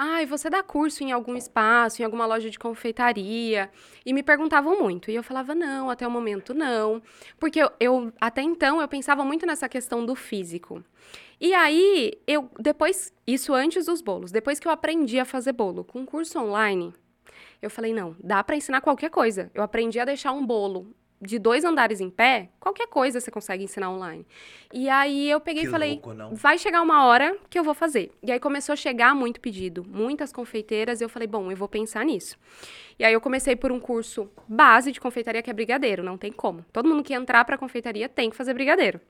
Ai, 0.00 0.26
você 0.26 0.48
dá 0.48 0.62
curso 0.62 1.02
em 1.02 1.10
algum 1.10 1.36
espaço, 1.36 2.00
em 2.00 2.04
alguma 2.04 2.24
loja 2.24 2.48
de 2.48 2.56
confeitaria? 2.58 3.68
E 4.06 4.12
me 4.12 4.22
perguntavam 4.22 4.80
muito. 4.80 5.10
E 5.10 5.14
eu 5.16 5.24
falava, 5.24 5.56
não, 5.56 5.90
até 5.90 6.06
o 6.06 6.10
momento 6.10 6.54
não. 6.54 7.02
Porque 7.38 7.58
eu, 7.60 7.68
eu- 7.80 8.12
até 8.20 8.40
então, 8.40 8.80
eu 8.80 8.86
pensava 8.86 9.24
muito 9.24 9.44
nessa 9.44 9.68
questão 9.68 10.06
do 10.06 10.14
físico. 10.14 10.84
E 11.40 11.52
aí, 11.52 12.12
eu, 12.28 12.48
depois, 12.60 13.12
isso 13.26 13.52
antes 13.52 13.86
dos 13.86 14.00
bolos, 14.00 14.30
depois 14.30 14.60
que 14.60 14.68
eu 14.68 14.72
aprendi 14.72 15.18
a 15.18 15.24
fazer 15.24 15.52
bolo 15.52 15.82
com 15.84 16.06
curso 16.06 16.38
online, 16.38 16.94
eu 17.60 17.70
falei, 17.70 17.92
não, 17.92 18.14
dá 18.22 18.42
pra 18.44 18.56
ensinar 18.56 18.80
qualquer 18.80 19.10
coisa. 19.10 19.50
Eu 19.54 19.62
aprendi 19.64 19.98
a 19.98 20.04
deixar 20.04 20.32
um 20.32 20.46
bolo 20.46 20.94
de 21.20 21.38
dois 21.38 21.64
andares 21.64 22.00
em 22.00 22.08
pé, 22.08 22.48
qualquer 22.60 22.86
coisa 22.86 23.20
você 23.20 23.30
consegue 23.30 23.64
ensinar 23.64 23.90
online. 23.90 24.24
E 24.72 24.88
aí 24.88 25.28
eu 25.28 25.40
peguei 25.40 25.62
Que 25.62 25.68
e 25.68 25.70
falei, 25.70 25.92
louco, 25.94 26.14
não? 26.14 26.34
vai 26.34 26.56
chegar 26.58 26.80
uma 26.80 27.04
hora 27.06 27.36
que 27.50 27.58
eu 27.58 27.64
vou 27.64 27.74
fazer. 27.74 28.12
E 28.22 28.30
aí 28.30 28.38
começou 28.38 28.72
a 28.72 28.76
chegar 28.76 29.14
muito 29.14 29.40
pedido, 29.40 29.84
muitas 29.88 30.32
confeiteiras, 30.32 31.00
e 31.00 31.04
eu 31.04 31.08
falei, 31.08 31.26
bom, 31.26 31.50
eu 31.50 31.56
vou 31.56 31.68
pensar 31.68 32.04
nisso. 32.04 32.36
E 32.98 33.04
aí 33.04 33.12
eu 33.12 33.20
comecei 33.20 33.56
por 33.56 33.72
um 33.72 33.80
curso 33.80 34.30
base 34.48 34.92
de 34.92 35.00
confeitaria 35.00 35.42
que 35.42 35.50
é 35.50 35.52
brigadeiro, 35.52 36.02
não 36.02 36.16
tem 36.16 36.30
como. 36.30 36.64
Todo 36.72 36.88
mundo 36.88 37.02
que 37.02 37.12
entrar 37.14 37.44
pra 37.44 37.58
confeitaria 37.58 38.08
tem 38.08 38.30
que 38.30 38.36
fazer 38.36 38.54
brigadeiro. 38.54 39.00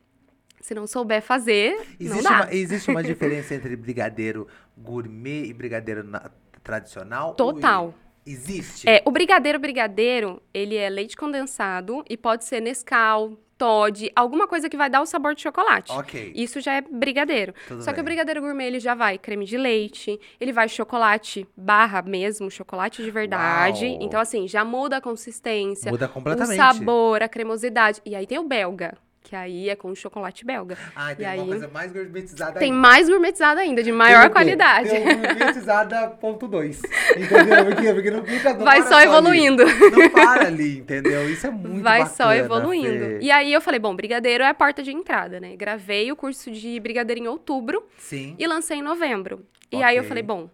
Se 0.60 0.74
não 0.74 0.86
souber 0.86 1.22
fazer, 1.22 1.74
não 1.76 1.84
Existe 2.00 2.22
dá. 2.24 2.30
uma, 2.30 2.52
existe 2.54 2.90
uma 2.90 3.02
diferença 3.02 3.54
entre 3.54 3.76
brigadeiro 3.76 4.48
gourmet 4.76 5.44
e 5.44 5.52
brigadeiro 5.52 6.02
na- 6.02 6.30
tradicional? 6.64 7.34
Total. 7.34 7.94
Existe? 8.30 8.88
É, 8.88 9.02
o 9.06 9.10
brigadeiro 9.10 9.58
brigadeiro, 9.58 10.42
ele 10.52 10.76
é 10.76 10.88
leite 10.90 11.16
condensado 11.16 12.04
e 12.08 12.16
pode 12.16 12.44
ser 12.44 12.60
Nescau, 12.60 13.38
Todd, 13.56 14.10
alguma 14.14 14.46
coisa 14.46 14.68
que 14.68 14.76
vai 14.76 14.88
dar 14.88 15.00
o 15.00 15.06
sabor 15.06 15.34
de 15.34 15.42
chocolate. 15.42 15.90
Ok. 15.90 16.32
Isso 16.34 16.60
já 16.60 16.74
é 16.74 16.80
brigadeiro. 16.80 17.52
Tudo 17.66 17.82
Só 17.82 17.90
que 17.90 17.96
bem. 17.96 18.02
o 18.02 18.04
brigadeiro 18.04 18.40
gourmet, 18.40 18.66
ele 18.66 18.78
já 18.78 18.94
vai 18.94 19.18
creme 19.18 19.44
de 19.44 19.56
leite, 19.56 20.18
ele 20.40 20.52
vai 20.52 20.68
chocolate 20.68 21.44
barra 21.56 22.00
mesmo, 22.02 22.50
chocolate 22.50 23.02
de 23.02 23.10
verdade. 23.10 23.86
Uau. 23.86 23.98
Então, 24.00 24.20
assim, 24.20 24.46
já 24.46 24.64
muda 24.64 24.98
a 24.98 25.00
consistência, 25.00 25.90
Muda 25.90 26.06
o 26.06 26.08
completamente. 26.08 26.56
sabor, 26.56 27.20
a 27.22 27.28
cremosidade. 27.28 28.00
E 28.04 28.14
aí 28.14 28.26
tem 28.26 28.38
o 28.38 28.44
belga, 28.44 28.96
que 29.28 29.36
aí 29.36 29.68
é 29.68 29.76
com 29.76 29.94
chocolate 29.94 30.42
belga. 30.42 30.78
Ah, 30.96 31.14
tem 31.14 31.26
E 31.26 31.28
uma 31.28 31.42
aí- 31.42 31.48
coisa 31.48 31.68
mais 31.68 31.92
gourmetizada 31.92 32.58
Tem 32.58 32.70
ainda. 32.72 32.80
mais 32.88 33.08
gourmetizado 33.10 33.60
ainda, 33.60 33.82
de 33.82 33.90
Tem 33.90 33.98
maior 33.98 34.22
quê? 34.22 34.30
qualidade. 34.30 34.88
Tem 34.88 35.04
gourmetizada 35.04 36.08
ponto 36.12 36.48
dois. 36.48 36.80
Entendeu? 37.14 37.64
Porque, 37.66 37.92
porque 37.92 38.10
não 38.10 38.24
fica 38.24 38.54
não 38.54 38.64
Vai 38.64 38.82
só 38.84 39.00
evoluindo. 39.02 39.64
Não 39.66 40.08
para 40.10 40.46
ali, 40.46 40.78
entendeu? 40.78 41.28
Isso 41.28 41.46
é 41.46 41.50
muito 41.50 41.82
Vai 41.82 41.98
bacana, 42.00 42.16
só 42.16 42.32
evoluindo. 42.34 42.88
Fê. 43.04 43.18
E 43.20 43.30
aí 43.30 43.52
eu 43.52 43.60
falei, 43.60 43.78
bom, 43.78 43.94
brigadeiro 43.94 44.42
é 44.42 44.48
a 44.48 44.54
porta 44.54 44.82
de 44.82 44.92
entrada, 44.92 45.38
né? 45.38 45.54
Gravei 45.56 46.10
o 46.10 46.16
curso 46.16 46.50
de 46.50 46.80
brigadeiro 46.80 47.20
em 47.22 47.28
outubro 47.28 47.84
Sim. 47.98 48.34
e 48.38 48.46
lancei 48.46 48.78
em 48.78 48.82
novembro. 48.82 49.44
E 49.70 49.82
aí 49.82 49.98
eu 49.98 50.04
falei, 50.04 50.22
bom, 50.22 50.48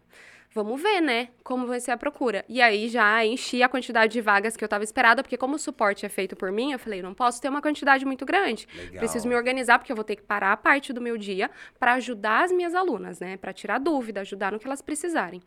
vamos 0.54 0.80
ver, 0.80 1.00
né? 1.00 1.28
Como 1.42 1.66
vai 1.66 1.80
ser 1.80 1.90
a 1.90 1.96
procura. 1.96 2.44
E 2.48 2.62
aí 2.62 2.88
já 2.88 3.24
enchi 3.26 3.62
a 3.62 3.68
quantidade 3.68 4.12
de 4.12 4.20
vagas 4.20 4.56
que 4.56 4.64
eu 4.64 4.68
tava 4.68 4.84
esperada, 4.84 5.22
porque 5.22 5.36
como 5.36 5.56
o 5.56 5.58
suporte 5.58 6.06
é 6.06 6.08
feito 6.08 6.36
por 6.36 6.52
mim, 6.52 6.72
eu 6.72 6.78
falei, 6.78 7.02
não 7.02 7.12
posso 7.12 7.42
ter 7.42 7.48
uma 7.48 7.60
quantidade 7.60 8.04
muito 8.04 8.24
grande. 8.24 8.68
Legal. 8.74 8.98
Preciso 8.98 9.28
me 9.28 9.34
organizar, 9.34 9.78
porque 9.78 9.90
eu 9.90 9.96
vou 9.96 10.04
ter 10.04 10.16
que 10.16 10.22
parar 10.22 10.52
a 10.52 10.56
parte 10.56 10.92
do 10.92 11.00
meu 11.00 11.18
dia 11.18 11.50
para 11.78 11.94
ajudar 11.94 12.44
as 12.44 12.52
minhas 12.52 12.74
alunas, 12.74 13.18
né? 13.18 13.36
Para 13.36 13.52
tirar 13.52 13.78
dúvida, 13.78 14.20
ajudar 14.20 14.52
no 14.52 14.58
que 14.58 14.66
elas 14.66 14.80
precisarem. 14.80 15.42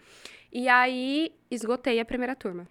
E 0.51 0.67
aí 0.67 1.33
esgotei 1.49 1.99
a 1.99 2.05
primeira 2.05 2.35
turma. 2.35 2.67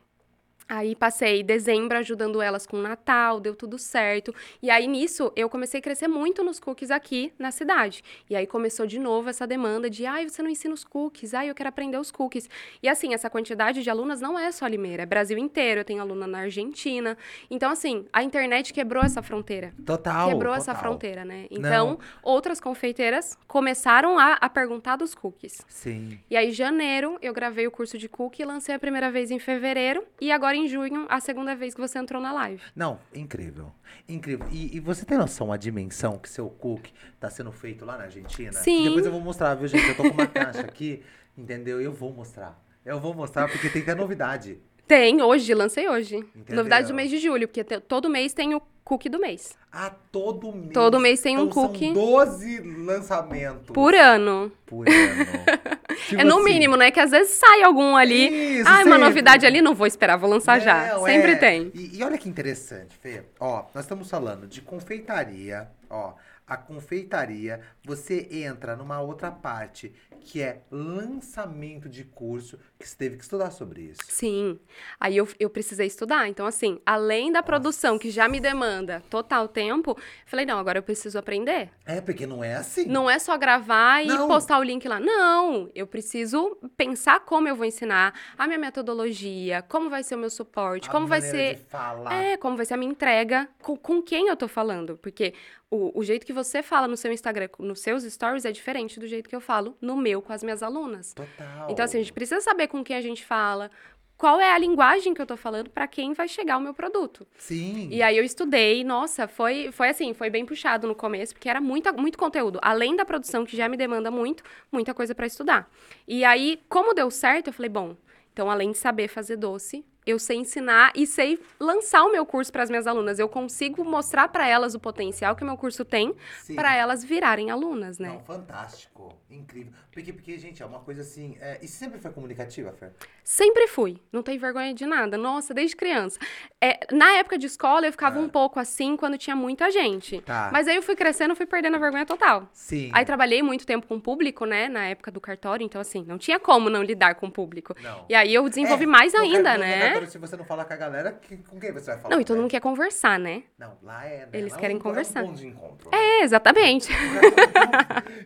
Aí 0.68 0.96
passei 0.96 1.42
dezembro 1.42 1.96
ajudando 1.98 2.42
elas 2.42 2.66
com 2.66 2.78
o 2.78 2.82
Natal, 2.82 3.38
deu 3.38 3.54
tudo 3.54 3.78
certo. 3.78 4.34
E 4.62 4.70
aí 4.70 4.86
nisso 4.86 5.32
eu 5.36 5.48
comecei 5.48 5.78
a 5.80 5.82
crescer 5.82 6.08
muito 6.08 6.42
nos 6.42 6.58
cookies 6.58 6.90
aqui 6.90 7.32
na 7.38 7.50
cidade. 7.50 8.02
E 8.28 8.34
aí 8.34 8.46
começou 8.46 8.86
de 8.86 8.98
novo 8.98 9.28
essa 9.28 9.46
demanda 9.46 9.88
de, 9.88 10.06
ai, 10.06 10.28
você 10.28 10.42
não 10.42 10.50
ensina 10.50 10.74
os 10.74 10.84
cookies, 10.84 11.34
ai, 11.34 11.50
eu 11.50 11.54
quero 11.54 11.68
aprender 11.68 11.98
os 11.98 12.10
cookies. 12.10 12.48
E 12.82 12.88
assim, 12.88 13.14
essa 13.14 13.30
quantidade 13.30 13.82
de 13.82 13.90
alunas 13.90 14.20
não 14.20 14.38
é 14.38 14.50
só 14.50 14.66
Limeira, 14.66 15.04
é 15.04 15.06
Brasil 15.06 15.38
inteiro. 15.38 15.80
Eu 15.80 15.84
tenho 15.84 16.00
aluna 16.00 16.26
na 16.26 16.38
Argentina. 16.40 17.16
Então, 17.50 17.70
assim, 17.70 18.06
a 18.12 18.22
internet 18.22 18.72
quebrou 18.72 19.02
essa 19.02 19.22
fronteira. 19.22 19.72
Total. 19.84 20.28
Quebrou 20.28 20.54
essa 20.54 20.74
total. 20.74 20.90
fronteira, 20.90 21.24
né? 21.24 21.46
Não. 21.50 21.58
Então, 21.58 21.98
outras 22.22 22.60
confeiteiras 22.60 23.38
começaram 23.46 24.18
a, 24.18 24.34
a 24.34 24.48
perguntar 24.48 24.96
dos 24.96 25.14
cookies. 25.14 25.60
Sim. 25.68 26.18
E 26.30 26.36
aí, 26.36 26.48
em 26.48 26.52
janeiro, 26.52 27.18
eu 27.20 27.32
gravei 27.32 27.66
o 27.66 27.70
curso 27.70 27.98
de 27.98 28.08
cookie, 28.08 28.44
lancei 28.44 28.74
a 28.74 28.78
primeira 28.78 29.10
vez 29.10 29.30
em 29.30 29.38
fevereiro. 29.38 30.04
E 30.20 30.32
agora, 30.32 30.55
em 30.56 30.66
junho, 30.68 31.06
a 31.08 31.20
segunda 31.20 31.54
vez 31.54 31.74
que 31.74 31.80
você 31.80 31.98
entrou 31.98 32.20
na 32.20 32.32
live. 32.32 32.62
Não, 32.74 32.98
incrível. 33.14 33.72
Incrível. 34.08 34.46
E, 34.50 34.76
e 34.76 34.80
você 34.80 35.04
tem 35.04 35.16
noção 35.18 35.52
a 35.52 35.56
dimensão 35.56 36.18
que 36.18 36.28
seu 36.28 36.48
cookie 36.48 36.92
tá 37.20 37.28
sendo 37.30 37.52
feito 37.52 37.84
lá 37.84 37.96
na 37.96 38.04
Argentina? 38.04 38.52
Sim. 38.52 38.84
Depois 38.84 39.06
eu 39.06 39.12
vou 39.12 39.20
mostrar, 39.20 39.54
viu, 39.54 39.68
gente? 39.68 39.88
Eu 39.88 39.96
tô 39.96 40.02
com 40.04 40.10
uma 40.10 40.26
caixa 40.26 40.60
aqui, 40.60 41.02
entendeu? 41.36 41.80
Eu 41.80 41.92
vou 41.92 42.12
mostrar. 42.12 42.60
Eu 42.84 43.00
vou 43.00 43.14
mostrar 43.14 43.48
porque 43.48 43.68
tem 43.68 43.82
que 43.82 43.86
ter 43.86 43.94
novidade. 43.96 44.58
Tem, 44.86 45.20
hoje, 45.20 45.52
lancei 45.54 45.88
hoje. 45.88 46.16
Entendeu? 46.16 46.56
Novidade 46.56 46.86
do 46.88 46.94
mês 46.94 47.10
de 47.10 47.18
julho, 47.18 47.48
porque 47.48 47.64
te- 47.64 47.80
todo 47.80 48.08
mês 48.08 48.32
tem 48.32 48.54
o 48.54 48.62
cookie 48.86 49.08
do 49.08 49.18
mês. 49.18 49.52
Ah, 49.72 49.92
todo 50.12 50.52
mês. 50.52 50.72
Todo 50.72 51.00
mês 51.00 51.20
tem 51.20 51.36
um 51.36 51.46
Então 51.46 51.62
são 51.62 51.68
cookie. 51.72 51.92
12 51.92 52.60
lançamentos. 52.60 53.74
Por 53.74 53.92
ano. 53.96 54.52
Por 54.64 54.88
ano. 54.88 55.26
Tipo 56.06 56.20
é 56.20 56.24
no 56.24 56.36
assim, 56.36 56.44
mínimo, 56.44 56.76
né? 56.76 56.92
Que 56.92 57.00
às 57.00 57.10
vezes 57.10 57.32
sai 57.32 57.64
algum 57.64 57.96
ali. 57.96 58.60
Isso, 58.60 58.68
ah, 58.68 58.74
uma 58.74 58.84
sempre. 58.84 58.98
novidade 58.98 59.44
ali, 59.44 59.60
não 59.60 59.74
vou 59.74 59.88
esperar, 59.88 60.16
vou 60.16 60.30
lançar 60.30 60.60
já. 60.60 60.94
Não, 60.94 61.04
Sempre 61.04 61.32
é. 61.32 61.36
tem. 61.36 61.72
E, 61.74 61.98
e 61.98 62.04
olha 62.04 62.16
que 62.16 62.28
interessante, 62.28 62.96
Fê. 62.96 63.24
Ó, 63.40 63.64
nós 63.74 63.84
estamos 63.84 64.08
falando 64.08 64.46
de 64.46 64.60
confeitaria, 64.60 65.68
ó. 65.90 66.12
A 66.46 66.56
confeitaria, 66.56 67.60
você 67.84 68.28
entra 68.30 68.76
numa 68.76 69.00
outra 69.00 69.32
parte, 69.32 69.92
que 70.20 70.40
é 70.40 70.62
lançamento 70.70 71.88
de 71.88 72.04
curso, 72.04 72.58
que 72.78 72.88
você 72.88 72.96
teve 72.96 73.16
que 73.16 73.22
estudar 73.24 73.50
sobre 73.50 73.82
isso. 73.82 74.00
Sim. 74.06 74.58
Aí 75.00 75.16
eu, 75.16 75.28
eu 75.40 75.50
precisei 75.50 75.86
estudar. 75.86 76.28
Então, 76.28 76.46
assim, 76.46 76.80
além 76.86 77.32
da 77.32 77.42
produção, 77.42 77.98
que 77.98 78.10
já 78.10 78.28
me 78.28 78.40
demanda 78.40 79.02
total 79.10 79.48
tempo, 79.48 79.96
falei, 80.24 80.46
não, 80.46 80.58
agora 80.58 80.78
eu 80.78 80.82
preciso 80.82 81.18
aprender. 81.18 81.70
É, 81.84 82.00
porque 82.00 82.26
não 82.26 82.42
é 82.42 82.54
assim. 82.54 82.86
Não 82.86 83.10
é 83.10 83.18
só 83.18 83.36
gravar 83.36 84.04
e 84.04 84.08
Não. 84.08 84.28
postar 84.28 84.58
o 84.58 84.62
link 84.62 84.86
lá. 84.86 85.00
Não, 85.00 85.70
eu 85.74 85.86
preciso 85.86 86.56
pensar 86.76 87.20
como 87.20 87.48
eu 87.48 87.56
vou 87.56 87.64
ensinar, 87.64 88.14
a 88.38 88.46
minha 88.46 88.58
metodologia, 88.58 89.62
como 89.62 89.90
vai 89.90 90.02
ser 90.02 90.14
o 90.14 90.18
meu 90.18 90.30
suporte, 90.30 90.88
A 90.88 90.92
como 90.92 91.06
vai 91.06 91.20
ser 91.20 91.56
de 91.56 91.62
falar. 91.64 92.14
É, 92.14 92.36
como 92.36 92.56
vai 92.56 92.66
ser 92.66 92.74
a 92.74 92.76
minha 92.76 92.90
entrega, 92.90 93.48
com, 93.60 93.76
com 93.76 94.02
quem 94.02 94.28
eu 94.28 94.36
tô 94.36 94.48
falando. 94.48 94.96
Porque 94.96 95.34
o, 95.70 95.98
o 95.98 96.04
jeito 96.04 96.24
que 96.24 96.32
você 96.32 96.62
fala 96.62 96.86
no 96.86 96.96
seu 96.96 97.12
Instagram, 97.12 97.48
nos 97.58 97.80
seus 97.80 98.04
stories, 98.04 98.44
é 98.44 98.52
diferente 98.52 99.00
do 99.00 99.06
jeito 99.06 99.28
que 99.28 99.34
eu 99.34 99.40
falo 99.40 99.76
no 99.80 99.96
meu 99.96 100.22
com 100.22 100.32
as 100.32 100.42
minhas 100.42 100.62
alunas. 100.62 101.12
Total. 101.12 101.70
Então, 101.70 101.84
assim, 101.84 101.98
a 101.98 102.00
gente 102.00 102.12
precisa 102.12 102.40
saber 102.40 102.68
com 102.68 102.84
quem 102.84 102.96
a 102.96 103.00
gente 103.00 103.24
fala, 103.24 103.70
qual 104.16 104.40
é 104.40 104.52
a 104.52 104.58
linguagem 104.58 105.12
que 105.12 105.20
eu 105.20 105.26
tô 105.26 105.36
falando 105.36 105.68
para 105.68 105.86
quem 105.86 106.14
vai 106.14 106.26
chegar 106.26 106.56
o 106.56 106.60
meu 106.60 106.72
produto. 106.72 107.26
Sim. 107.36 107.88
E 107.90 108.02
aí 108.02 108.16
eu 108.16 108.24
estudei, 108.24 108.82
nossa, 108.82 109.28
foi, 109.28 109.70
foi 109.72 109.90
assim, 109.90 110.14
foi 110.14 110.30
bem 110.30 110.46
puxado 110.46 110.86
no 110.86 110.94
começo, 110.94 111.34
porque 111.34 111.48
era 111.48 111.60
muita, 111.60 111.92
muito 111.92 112.16
conteúdo. 112.16 112.58
Além 112.62 112.96
da 112.96 113.04
produção, 113.04 113.44
que 113.44 113.56
já 113.56 113.68
me 113.68 113.76
demanda 113.76 114.10
muito, 114.10 114.42
muita 114.72 114.94
coisa 114.94 115.14
para 115.14 115.26
estudar. 115.26 115.70
E 116.08 116.24
aí, 116.24 116.60
como 116.68 116.94
deu 116.94 117.10
certo, 117.10 117.48
eu 117.48 117.52
falei, 117.52 117.68
bom, 117.68 117.96
então 118.32 118.50
além 118.50 118.70
de 118.70 118.78
saber 118.78 119.08
fazer 119.08 119.36
doce, 119.36 119.84
eu 120.06 120.18
sei 120.18 120.36
ensinar 120.38 120.92
e 120.94 121.06
sei 121.06 121.38
lançar 121.58 122.04
o 122.04 122.12
meu 122.12 122.24
curso 122.24 122.52
para 122.52 122.62
as 122.62 122.70
minhas 122.70 122.86
alunas. 122.86 123.18
Eu 123.18 123.28
consigo 123.28 123.84
mostrar 123.84 124.28
para 124.28 124.46
elas 124.46 124.74
o 124.74 124.80
potencial 124.80 125.34
que 125.34 125.42
o 125.42 125.46
meu 125.46 125.56
curso 125.56 125.84
tem 125.84 126.14
para 126.54 126.74
elas 126.74 127.02
virarem 127.04 127.50
alunas, 127.50 127.98
né? 127.98 128.08
Não, 128.10 128.20
fantástico. 128.20 129.14
Incrível. 129.30 129.72
Porque, 129.90 130.12
porque, 130.12 130.38
gente, 130.38 130.62
é 130.62 130.66
uma 130.66 130.78
coisa 130.80 131.00
assim. 131.00 131.36
É... 131.40 131.58
E 131.62 131.66
sempre 131.66 131.98
foi 131.98 132.10
comunicativa, 132.12 132.72
Fê? 132.72 132.90
Sempre 133.24 133.66
fui, 133.66 133.98
não 134.12 134.22
tenho 134.22 134.38
vergonha 134.38 134.72
de 134.72 134.86
nada. 134.86 135.16
Nossa, 135.16 135.52
desde 135.52 135.74
criança. 135.74 136.18
É, 136.60 136.78
na 136.92 137.12
época 137.16 137.36
de 137.36 137.46
escola, 137.46 137.86
eu 137.86 137.90
ficava 137.92 138.18
Ah. 138.18 138.22
um 138.22 138.28
pouco 138.28 138.60
assim 138.60 138.96
quando 138.96 139.18
tinha 139.18 139.34
muita 139.34 139.70
gente. 139.70 140.20
Tá. 140.20 140.50
Mas 140.52 140.68
aí 140.68 140.76
eu 140.76 140.82
fui 140.82 140.94
crescendo, 140.94 141.34
fui 141.34 141.46
perdendo 141.46 141.74
a 141.76 141.78
vergonha 141.80 142.06
total. 142.06 142.48
Sim. 142.52 142.90
Aí 142.92 143.04
trabalhei 143.04 143.42
muito 143.42 143.66
tempo 143.66 143.86
com 143.86 143.96
o 143.96 144.00
público, 144.00 144.44
né? 144.44 144.68
Na 144.68 144.86
época 144.86 145.10
do 145.10 145.20
cartório, 145.20 145.64
então 145.64 145.80
assim, 145.80 146.04
não 146.06 146.18
tinha 146.18 146.38
como 146.38 146.70
não 146.70 146.82
lidar 146.82 147.16
com 147.16 147.26
o 147.26 147.30
público. 147.30 147.74
Não. 147.82 148.04
E 148.08 148.14
aí 148.14 148.32
eu 148.32 148.48
desenvolvi 148.48 148.84
É, 148.84 148.86
mais 148.86 149.14
ainda, 149.14 149.58
né? 149.58 149.95
Cartório, 149.96 150.10
Se 150.10 150.18
você 150.18 150.36
não 150.36 150.44
falar 150.44 150.64
com 150.64 150.72
a 150.72 150.76
galera, 150.76 151.12
que- 151.12 151.36
com 151.38 151.58
quem 151.58 151.72
você 151.72 151.90
vai 151.92 151.98
falar? 152.00 152.14
Não, 152.14 152.20
e 152.20 152.24
todo 152.24 152.36
né? 152.36 152.42
mundo 152.42 152.50
quer 152.50 152.60
conversar, 152.60 153.18
né? 153.18 153.42
Não, 153.58 153.72
lá 153.82 154.04
é. 154.06 154.18
Né? 154.20 154.28
Eles 154.32 154.52
Lá 154.52 154.58
é 154.58 154.60
querem 154.60 154.76
um- 154.76 154.80
conversar. 154.80 155.20
É 155.20 155.22
um 155.22 155.26
ponto 155.28 155.38
de 155.38 155.46
encontro. 155.48 155.90
né? 155.90 155.98
É, 155.98 156.22
exatamente. 156.24 156.88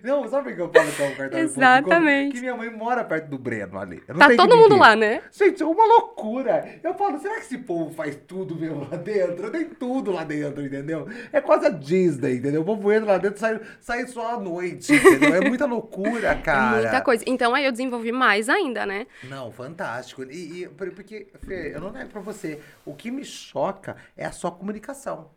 Não, 0.02 0.26
sabe 0.28 0.50
por 0.50 0.54
que 0.56 0.60
eu 0.62 0.70
falo 0.72 0.90
que 0.90 1.00
é 1.02 1.06
um 1.06 1.06
de 1.06 1.12
encontro? 1.14 1.38
Exatamente. 1.38 2.34
Que 2.34 2.40
minha 2.40 2.56
mãe 2.56 2.70
mora 2.70 3.04
perto 3.04 3.28
do 3.28 3.38
Breno 3.38 3.78
ali. 3.78 4.00
Tá 4.00 4.34
todo 4.36 4.56
mundo 4.56 4.76
lá, 4.76 4.94
né? 4.96 5.22
Gente, 5.32 5.62
é 5.62 5.66
uma 5.66 5.84
loucura. 5.84 6.80
Eu 6.82 6.94
falo, 6.94 7.18
será 7.18 7.34
que 7.36 7.40
esse 7.42 7.58
povo 7.58 7.90
faz 7.92 8.16
tudo 8.26 8.54
mesmo 8.56 8.86
lá 8.90 8.96
dentro? 8.96 9.50
Tem 9.50 9.64
tudo 9.66 10.10
lá 10.12 10.24
dentro, 10.24 10.64
entendeu? 10.64 11.06
É 11.32 11.40
quase 11.40 11.66
a 11.66 11.70
Disney, 11.70 12.36
entendeu? 12.36 12.62
O 12.62 12.64
povo 12.64 12.92
entra 12.92 13.12
lá 13.12 13.18
dentro 13.18 13.36
e 13.36 13.40
sai, 13.40 13.60
sai 13.80 14.06
só 14.06 14.34
à 14.34 14.40
noite, 14.40 14.92
entendeu? 14.94 15.34
É 15.34 15.40
muita 15.48 15.66
loucura, 15.66 16.34
cara. 16.36 16.60
É 16.80 16.82
muita 16.82 17.00
coisa. 17.02 17.24
Então 17.26 17.54
aí 17.54 17.64
eu 17.64 17.72
desenvolvi 17.72 18.12
mais 18.12 18.48
ainda, 18.48 18.84
né? 18.86 19.06
Não, 19.24 19.50
fantástico. 19.52 20.22
E, 20.24 20.62
e 20.64 20.68
por- 20.68 20.90
porque, 20.92 21.28
Fê, 21.46 21.59
eu 21.68 21.80
não 21.80 21.92
nego 21.92 22.10
pra 22.10 22.20
você. 22.20 22.62
O 22.84 22.94
que 22.94 23.10
me 23.10 23.24
choca 23.24 23.96
é 24.16 24.24
a 24.24 24.32
sua 24.32 24.50
comunicação. 24.50 25.30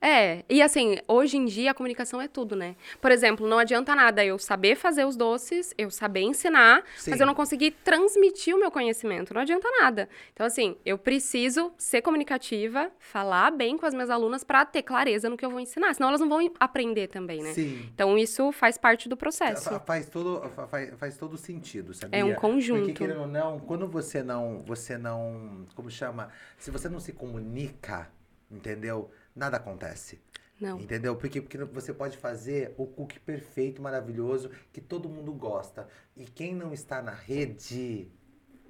É, 0.00 0.44
e 0.48 0.62
assim, 0.62 0.96
hoje 1.08 1.36
em 1.36 1.44
dia 1.44 1.72
a 1.72 1.74
comunicação 1.74 2.20
é 2.20 2.28
tudo, 2.28 2.54
né? 2.54 2.76
Por 3.00 3.10
exemplo, 3.10 3.48
não 3.48 3.58
adianta 3.58 3.96
nada 3.96 4.24
eu 4.24 4.38
saber 4.38 4.76
fazer 4.76 5.04
os 5.04 5.16
doces, 5.16 5.74
eu 5.76 5.90
saber 5.90 6.20
ensinar, 6.20 6.84
Sim. 6.96 7.10
mas 7.10 7.20
eu 7.20 7.26
não 7.26 7.34
conseguir 7.34 7.72
transmitir 7.82 8.54
o 8.54 8.60
meu 8.60 8.70
conhecimento. 8.70 9.34
Não 9.34 9.40
adianta 9.40 9.68
nada. 9.80 10.08
Então, 10.32 10.46
assim, 10.46 10.76
eu 10.86 10.96
preciso 10.96 11.72
ser 11.76 12.00
comunicativa, 12.02 12.92
falar 13.00 13.50
bem 13.50 13.76
com 13.76 13.86
as 13.86 13.92
minhas 13.92 14.08
alunas 14.08 14.44
pra 14.44 14.64
ter 14.64 14.82
clareza 14.82 15.28
no 15.28 15.36
que 15.36 15.44
eu 15.44 15.50
vou 15.50 15.58
ensinar, 15.58 15.92
senão 15.94 16.08
elas 16.10 16.20
não 16.20 16.28
vão 16.28 16.48
aprender 16.60 17.08
também, 17.08 17.42
né? 17.42 17.52
Sim. 17.52 17.88
Então, 17.92 18.16
isso 18.16 18.52
faz 18.52 18.78
parte 18.78 19.08
do 19.08 19.16
processo. 19.16 19.64
Fa- 19.64 19.80
Faz 19.80 20.08
todo, 20.08 20.48
fa- 20.50 20.66
faz, 20.68 20.94
faz 20.96 21.16
todo 21.16 21.36
sentido, 21.36 21.92
sabia? 21.92 22.20
É 22.20 22.24
um 22.24 22.34
conjunto. 22.34 22.80
Porque, 22.80 22.92
querendo 22.92 23.22
ou 23.22 23.26
não, 23.26 23.58
quando 23.58 23.88
você 23.88 24.22
não, 24.22 24.62
você 24.64 24.96
não, 24.96 25.66
como 25.74 25.90
chama? 25.90 26.28
Se 26.56 26.70
você 26.70 26.88
não 26.88 27.00
se 27.00 27.12
comunica, 27.12 28.10
entendeu? 28.50 29.10
Nada 29.38 29.56
acontece. 29.56 30.20
Não. 30.60 30.80
Entendeu? 30.80 31.14
Porque, 31.14 31.40
porque 31.40 31.56
você 31.64 31.94
pode 31.94 32.16
fazer 32.16 32.74
o 32.76 32.84
cookie 32.84 33.20
perfeito, 33.20 33.80
maravilhoso, 33.80 34.50
que 34.72 34.80
todo 34.80 35.08
mundo 35.08 35.32
gosta. 35.32 35.86
E 36.16 36.24
quem 36.24 36.52
não 36.54 36.72
está 36.72 37.00
na 37.00 37.12
rede, 37.12 38.10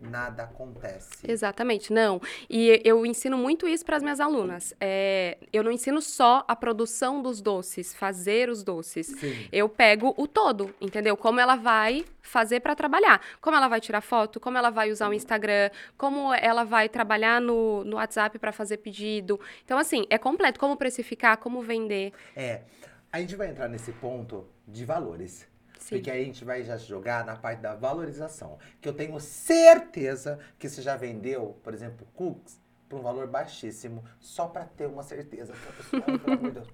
nada 0.01 0.45
acontece. 0.45 1.11
Exatamente, 1.27 1.93
não. 1.93 2.21
E 2.49 2.81
eu 2.85 3.05
ensino 3.05 3.37
muito 3.37 3.67
isso 3.67 3.85
para 3.85 3.97
as 3.97 4.03
minhas 4.03 4.21
alunas. 4.21 4.75
É, 4.81 5.39
eu 5.53 5.63
não 5.63 5.73
ensino 5.73 6.01
só 6.01 6.45
a 6.47 6.55
produção 6.55 7.21
dos 7.23 7.41
doces, 7.41 7.95
fazer 7.95 8.49
os 8.49 8.63
doces. 8.63 9.07
Sim. 9.07 9.49
Eu 9.51 9.69
pego 9.69 10.15
o 10.17 10.27
todo, 10.27 10.75
entendeu? 10.81 11.17
Como 11.17 11.41
ela 11.41 11.57
vai 11.57 12.05
fazer 12.23 12.61
para 12.61 12.75
trabalhar. 12.75 13.21
Como 13.41 13.57
ela 13.57 13.69
vai 13.69 13.81
tirar 13.81 14.01
foto, 14.01 14.39
como 14.39 14.57
ela 14.59 14.71
vai 14.71 14.91
usar 14.91 15.09
o 15.09 15.15
Instagram, 15.15 15.71
como 15.97 16.33
ela 16.35 16.65
vai 16.65 16.89
trabalhar 16.89 17.41
no, 17.41 17.85
no 17.85 17.97
WhatsApp 17.97 18.39
para 18.39 18.53
fazer 18.53 18.79
pedido. 18.79 19.41
Então, 19.65 19.79
assim, 19.79 20.07
é 20.11 20.19
completo. 20.19 20.61
Como 20.61 20.77
precificar, 20.77 21.39
como 21.39 21.63
vender. 21.63 22.13
É. 22.37 22.63
A 23.11 23.21
gente 23.21 23.35
vai 23.37 23.49
entrar 23.49 23.69
nesse 23.69 23.91
ponto 23.93 24.47
de 24.67 24.85
valores. 24.85 25.49
Sim. 25.79 25.97
Porque 25.97 26.11
aí 26.11 26.23
a 26.23 26.25
gente 26.25 26.45
vai 26.45 26.63
já 26.65 26.77
jogar 26.77 27.25
na 27.25 27.37
parte 27.37 27.61
da 27.61 27.75
valorização. 27.75 28.59
Que 28.81 28.89
eu 28.89 28.93
tenho 28.93 29.19
certeza 29.21 30.39
que 30.59 30.69
você 30.69 30.83
já 30.83 30.97
vendeu, 30.97 31.59
por 31.63 31.73
exemplo, 31.73 32.07
cookies 32.15 32.61
por 32.89 33.01
um 33.01 33.03
valor 33.03 33.27
baixíssimo, 33.27 34.03
só 34.19 34.47
pra 34.47 34.65
ter 34.65 34.87
uma 34.87 35.03
certeza. 35.03 35.53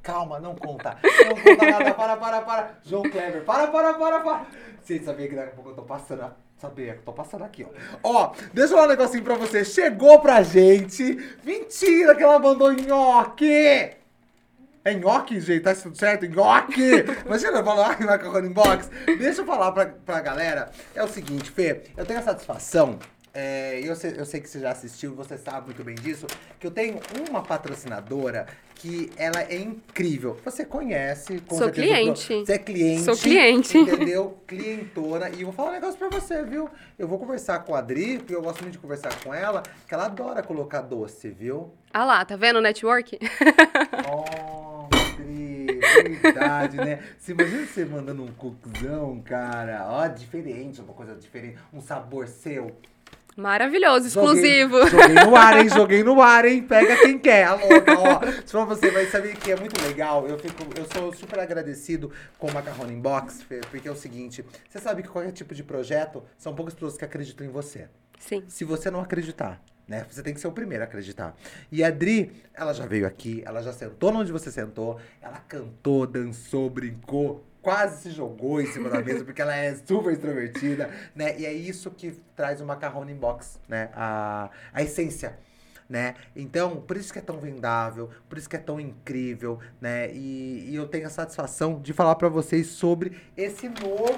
Calma, 0.03 0.39
não 0.39 0.55
conta. 0.55 0.97
Não 1.03 1.35
conta 1.43 1.71
nada. 1.71 1.95
Para, 1.95 2.17
para, 2.17 2.43
para. 2.43 2.79
João 2.85 3.03
Kleber, 3.03 3.45
para, 3.45 3.67
para, 3.69 3.95
para, 3.95 4.21
para. 4.21 4.47
Você 4.81 5.01
sabia 5.01 5.29
que 5.29 5.35
daqui 5.35 5.51
a 5.51 5.55
pouco 5.55 5.71
eu 5.71 5.75
tô 5.75 5.83
passando. 5.83 6.23
a- 6.23 6.37
Sabia 6.57 6.99
tô 7.05 7.13
passando 7.13 7.43
aqui, 7.43 7.65
ó. 7.65 7.69
Ó, 8.03 8.33
deixa 8.55 8.73
eu 8.73 8.77
falar 8.77 8.85
um 8.87 8.91
negocinho 8.91 9.25
pra 9.25 9.35
você. 9.35 9.65
Chegou 9.65 10.21
pra 10.21 10.41
gente. 10.43 11.17
Mentira 11.45 12.15
que 12.15 12.23
ela 12.23 12.39
mandou 12.39 12.73
nhoque. 12.73 13.91
É 14.85 14.93
nhoque, 14.93 15.41
gente? 15.41 15.63
Tá 15.63 15.75
tudo 15.75 15.97
certo? 15.97 16.27
Nhoque! 16.27 17.05
Imagina 17.25 17.59
eu 17.59 17.65
falar 17.65 17.97
ai, 17.99 18.05
macarrone 18.07 18.51
box. 18.51 18.91
Deixa 19.07 19.41
eu 19.41 19.47
falar 19.47 19.73
pra, 19.73 19.87
pra 19.87 20.21
galera. 20.21 20.71
É 20.95 21.03
o 21.03 21.09
seguinte, 21.09 21.51
Fê. 21.51 21.85
Eu 21.97 22.05
tenho 22.05 22.21
a 22.21 22.23
satisfação. 22.23 22.99
É, 23.33 23.81
eu, 23.83 23.97
sei, 23.97 24.15
eu 24.17 24.25
sei 24.25 24.41
que 24.41 24.49
você 24.49 24.61
já 24.61 24.71
assistiu, 24.71 25.15
você 25.15 25.37
sabe 25.39 25.67
muito 25.67 25.83
bem 25.83 25.95
disso. 25.97 26.27
Que 26.61 26.67
eu 26.67 26.71
tenho 26.71 27.01
uma 27.29 27.43
patrocinadora 27.43 28.47
que 28.75 29.11
ela 29.17 29.41
é 29.43 29.57
incrível. 29.57 30.39
Você 30.45 30.65
conhece, 30.65 31.41
com 31.41 31.57
Sou 31.57 31.71
cliente. 31.71 32.45
Você 32.45 32.53
é 32.53 32.59
cliente. 32.59 33.03
Sou 33.03 33.17
cliente. 33.17 33.79
Entendeu? 33.79 34.39
Clientona. 34.47 35.31
E 35.31 35.41
eu 35.41 35.47
vou 35.47 35.53
falar 35.53 35.71
um 35.71 35.73
negócio 35.73 35.99
pra 35.99 36.11
você, 36.11 36.45
viu? 36.45 36.69
Eu 36.99 37.09
vou 37.09 37.19
conversar 37.19 37.61
com 37.61 37.75
a 37.75 37.79
Adri, 37.79 38.19
porque 38.19 38.37
eu 38.37 38.43
gosto 38.43 38.61
muito 38.61 38.75
de 38.75 38.79
conversar 38.79 39.19
com 39.25 39.33
ela, 39.33 39.63
que 39.89 39.95
ela 39.95 40.05
adora 40.05 40.43
colocar 40.43 40.83
doce, 40.83 41.31
viu? 41.31 41.73
Ah 41.93 42.05
lá, 42.05 42.25
tá 42.25 42.37
vendo 42.37 42.59
o 42.59 42.63
network? 42.63 43.19
Oh, 44.07 44.74
verdade, 46.03 46.77
né? 46.77 47.01
Você 47.19 47.33
imagina 47.33 47.67
você 47.67 47.85
mandando 47.85 48.23
um 48.23 48.33
cookiezão, 48.33 49.21
cara. 49.25 49.85
Ó, 49.89 50.07
diferente, 50.09 50.81
uma 50.81 50.93
coisa 50.95 51.15
diferente. 51.15 51.57
Um 51.73 51.81
sabor 51.81 52.27
seu. 52.29 52.77
Maravilhoso, 53.37 54.09
Joguei- 54.11 54.31
exclusivo. 54.31 54.89
Joguei, 54.89 55.15
no 55.25 55.35
ar, 55.35 55.59
hein? 55.59 55.69
Joguei 55.69 56.05
no 56.05 56.23
ar, 56.23 56.45
hein? 56.45 56.63
Pega 56.63 56.97
quem 56.99 57.19
quer, 57.19 57.45
a 57.45 57.55
louca, 57.55 57.99
ó. 57.99 58.21
Só 58.47 58.65
você 58.65 58.93
vai 58.93 59.07
saber 59.07 59.35
que 59.37 59.51
é 59.51 59.57
muito 59.57 59.81
legal. 59.83 60.25
Eu, 60.29 60.39
fico, 60.39 60.63
eu 60.79 60.87
sou 60.95 61.13
super 61.13 61.41
agradecido 61.41 62.13
com 62.39 62.47
o 62.47 62.53
Macarrone 62.55 62.95
Box, 62.95 63.43
Fê, 63.43 63.61
porque 63.71 63.89
é 63.89 63.91
o 63.91 63.97
seguinte: 63.97 64.45
você 64.69 64.79
sabe 64.79 65.03
que 65.03 65.09
qualquer 65.09 65.33
tipo 65.33 65.53
de 65.53 65.65
projeto 65.65 66.23
são 66.39 66.55
poucas 66.55 66.75
pessoas 66.75 66.97
que 66.97 67.05
acreditam 67.05 67.45
em 67.45 67.51
você. 67.51 67.89
Sim. 68.21 68.45
Se 68.47 68.65
você 68.65 68.89
não 68.89 69.01
acreditar, 69.01 69.61
né? 69.87 70.07
Você 70.09 70.23
tem 70.23 70.35
que 70.35 70.41
ser 70.41 70.49
o 70.49 70.53
primeiro 70.53 70.83
a 70.83 70.87
acreditar. 70.87 71.37
E 71.71 71.83
a 71.85 71.89
Adri, 71.89 72.33
ela 72.55 72.73
já 72.73 72.87
veio 72.87 73.07
aqui, 73.07 73.43
ela 73.45 73.63
já 73.63 73.73
sentou 73.73 74.15
onde 74.15 74.33
você 74.33 74.51
sentou, 74.51 74.99
ela 75.21 75.39
cantou, 75.39 76.07
dançou, 76.07 76.71
brincou, 76.71 77.45
quase 77.65 78.03
se 78.03 78.11
jogou 78.11 78.61
em 78.61 78.67
cima 78.67 78.91
da 78.91 79.01
mesa, 79.03 79.25
porque 79.25 79.41
ela 79.41 79.57
é 79.57 79.75
super 79.75 80.13
extrovertida, 80.13 80.91
né? 81.15 81.39
E 81.39 81.47
é 81.47 81.53
isso 81.53 81.91
que 81.91 82.13
traz 82.37 82.61
o 82.61 82.67
macarrone 82.67 83.13
in 83.13 83.17
box, 83.17 83.59
né? 83.67 83.91
A, 83.95 84.51
a 84.73 84.83
essência. 84.83 85.39
Né? 85.89 86.15
Então, 86.35 86.77
por 86.77 86.97
isso 86.97 87.13
que 87.13 87.19
é 87.19 87.23
tão 87.23 87.39
vendável, 87.39 88.09
por 88.27 88.39
isso 88.39 88.49
que 88.49 88.57
é 88.57 88.59
tão 88.59 88.81
incrível, 88.81 89.59
né? 89.81 90.11
E, 90.13 90.71
e 90.71 90.75
eu 90.75 90.89
tenho 90.89 91.07
a 91.07 91.11
satisfação 91.11 91.79
de 91.79 91.93
falar 91.93 92.15
pra 92.15 92.29
vocês 92.29 92.69
sobre 92.69 93.21
esse 93.37 93.69
novo 93.69 94.17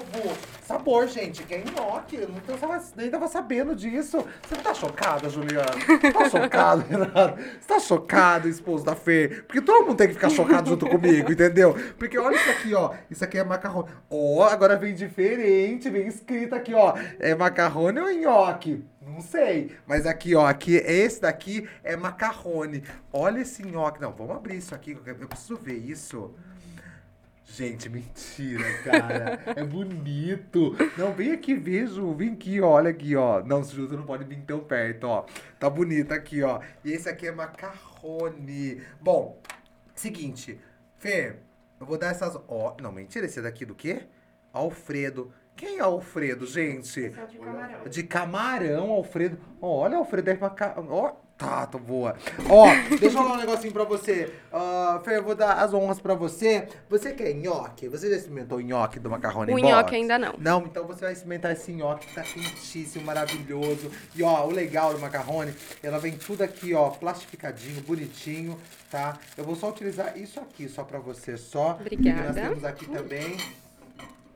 sabor, 0.65 1.07
gente, 1.07 1.43
que 1.43 1.53
é 1.53 1.63
nhoque. 1.63 2.15
Eu 2.15 2.29
não 2.29 2.57
tava, 2.57 2.81
nem 2.95 3.09
tava 3.09 3.27
sabendo 3.27 3.75
disso. 3.75 4.17
Você 4.41 4.55
não 4.55 4.63
tá 4.63 4.73
chocada, 4.73 5.29
Juliana? 5.29 5.71
Tá 6.13 6.29
chocado, 6.29 6.81
Renato? 6.87 7.37
Você 7.37 7.67
tá 7.67 7.79
chocado, 7.79 8.47
esposo 8.47 8.85
da 8.85 8.95
Fê? 8.95 9.43
Porque 9.45 9.61
todo 9.61 9.85
mundo 9.85 9.97
tem 9.97 10.07
que 10.07 10.13
ficar 10.13 10.29
chocado 10.29 10.69
junto 10.69 10.87
comigo, 10.87 11.31
entendeu? 11.31 11.75
Porque 11.97 12.17
olha 12.17 12.35
isso 12.35 12.49
aqui, 12.49 12.73
ó. 12.73 12.93
Isso 13.09 13.23
aqui 13.23 13.37
é 13.37 13.43
macarrone. 13.43 13.89
Ó, 14.09 14.43
agora 14.43 14.77
vem 14.77 14.95
diferente, 14.95 15.89
vem 15.89 16.07
escrito 16.07 16.55
aqui, 16.55 16.73
ó. 16.73 16.93
É 17.19 17.35
macarrone 17.35 17.99
ou 17.99 18.11
nhoque? 18.11 18.83
Não 19.17 19.23
sei. 19.23 19.75
Mas 19.87 20.05
aqui, 20.05 20.35
ó, 20.35 20.45
aqui, 20.45 20.75
esse 20.75 21.21
daqui 21.21 21.67
é 21.83 21.95
macarrone. 21.95 22.83
Olha 23.11 23.39
esse 23.39 23.63
nhoque. 23.63 23.99
Não, 23.99 24.13
vamos 24.13 24.35
abrir 24.35 24.57
isso 24.57 24.75
aqui. 24.75 24.95
Eu 25.03 25.27
preciso 25.27 25.57
ver 25.57 25.73
isso. 25.73 26.35
Gente, 27.43 27.89
mentira, 27.89 28.63
cara. 28.83 29.39
É 29.55 29.63
bonito. 29.63 30.75
Não, 30.95 31.13
vem 31.13 31.31
aqui, 31.31 31.55
vejo. 31.55 32.13
Vem 32.13 32.33
aqui, 32.33 32.61
ó. 32.61 32.73
Olha 32.73 32.91
aqui, 32.91 33.15
ó. 33.15 33.43
Não, 33.43 33.63
Ju, 33.63 33.87
você 33.87 33.95
não 33.95 34.05
pode 34.05 34.23
vir 34.23 34.43
tão 34.43 34.59
perto, 34.59 35.05
ó. 35.05 35.25
Tá 35.59 35.67
bonito 35.67 36.11
aqui, 36.11 36.43
ó. 36.43 36.61
E 36.85 36.91
esse 36.91 37.09
aqui 37.09 37.25
é 37.25 37.31
macarrone. 37.31 38.83
Bom, 39.01 39.41
seguinte. 39.95 40.59
Fê, 40.99 41.37
eu 41.79 41.87
vou 41.87 41.97
dar 41.97 42.11
essas... 42.11 42.37
Ó, 42.47 42.75
não, 42.79 42.91
mentira. 42.91 43.25
Esse 43.25 43.41
daqui 43.41 43.65
do 43.65 43.73
quê? 43.73 44.03
Alfredo. 44.53 45.33
Quem 45.57 45.77
é 45.79 45.81
Alfredo, 45.81 46.45
gente? 46.45 47.11
De 47.89 48.03
camarão, 48.03 48.91
Alfredo. 48.91 49.39
Ó, 49.59 49.79
olha, 49.79 49.97
Alfredo 49.97 50.29
é 50.29 50.37
macarrão. 50.37 50.87
Ó, 50.91 51.13
tá, 51.35 51.65
tô 51.65 51.79
boa. 51.79 52.15
Ó, 52.47 52.67
deixa 52.89 53.05
eu 53.05 53.11
falar 53.11 53.33
um 53.33 53.37
negocinho 53.37 53.73
pra 53.73 53.83
você. 53.83 54.31
Ah, 54.53 55.01
Fer, 55.03 55.15
eu 55.15 55.23
vou 55.23 55.33
dar 55.33 55.53
as 55.53 55.73
honras 55.73 55.99
pra 55.99 56.13
você. 56.13 56.67
Você 56.87 57.11
quer 57.11 57.33
nhoque? 57.33 57.87
Você 57.89 58.07
já 58.07 58.17
experimentou 58.17 58.59
o 58.59 58.61
nhoque 58.61 58.99
do 58.99 59.09
macarrone 59.09 59.51
O 59.51 59.55
box? 59.55 59.67
nhoque 59.67 59.95
ainda 59.95 60.19
não. 60.19 60.35
Não, 60.37 60.61
então 60.61 60.85
você 60.85 61.01
vai 61.01 61.13
experimentar 61.13 61.51
esse 61.53 61.71
nhoque 61.71 62.05
que 62.05 62.13
tá 62.13 62.21
quentíssimo, 62.21 63.03
maravilhoso. 63.03 63.89
E 64.15 64.21
ó, 64.21 64.45
o 64.45 64.51
legal 64.51 64.93
do 64.93 64.99
macarrone, 64.99 65.55
ela 65.81 65.97
vem 65.97 66.13
tudo 66.15 66.43
aqui, 66.43 66.75
ó, 66.75 66.91
plastificadinho, 66.91 67.81
bonitinho, 67.81 68.59
tá? 68.91 69.17
Eu 69.35 69.43
vou 69.43 69.55
só 69.55 69.69
utilizar 69.69 70.15
isso 70.15 70.39
aqui, 70.39 70.69
só 70.69 70.83
pra 70.83 70.99
você, 70.99 71.35
só. 71.35 71.71
Obrigada. 71.81 72.19
E 72.19 72.25
nós 72.27 72.35
temos 72.35 72.63
aqui 72.63 72.85
também 72.87 73.37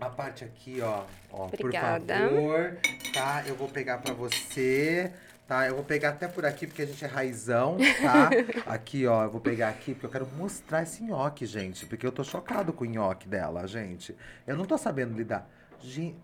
a 0.01 0.09
parte 0.09 0.43
aqui, 0.43 0.81
ó. 0.81 1.03
ó 1.31 1.45
Obrigada. 1.45 2.27
Por 2.27 2.29
favor, 2.29 2.77
tá? 3.13 3.43
Eu 3.45 3.55
vou 3.55 3.67
pegar 3.69 3.99
pra 3.99 4.13
você, 4.13 5.13
tá? 5.47 5.67
Eu 5.67 5.75
vou 5.75 5.83
pegar 5.83 6.09
até 6.09 6.27
por 6.27 6.45
aqui, 6.45 6.65
porque 6.65 6.81
a 6.81 6.85
gente 6.87 7.05
é 7.05 7.07
raizão, 7.07 7.77
tá? 8.01 8.29
aqui, 8.65 9.05
ó, 9.05 9.23
eu 9.23 9.29
vou 9.29 9.39
pegar 9.39 9.69
aqui, 9.69 9.93
porque 9.93 10.07
eu 10.07 10.09
quero 10.09 10.27
mostrar 10.35 10.81
esse 10.81 11.03
nhoque, 11.03 11.45
gente. 11.45 11.85
Porque 11.85 12.05
eu 12.05 12.11
tô 12.11 12.23
chocado 12.23 12.73
com 12.73 12.83
o 12.83 12.87
nhoque 12.87 13.27
dela, 13.27 13.67
gente. 13.67 14.15
Eu 14.47 14.57
não 14.57 14.65
tô 14.65 14.77
sabendo 14.77 15.15
lidar. 15.15 15.47
Gente, 15.79 16.17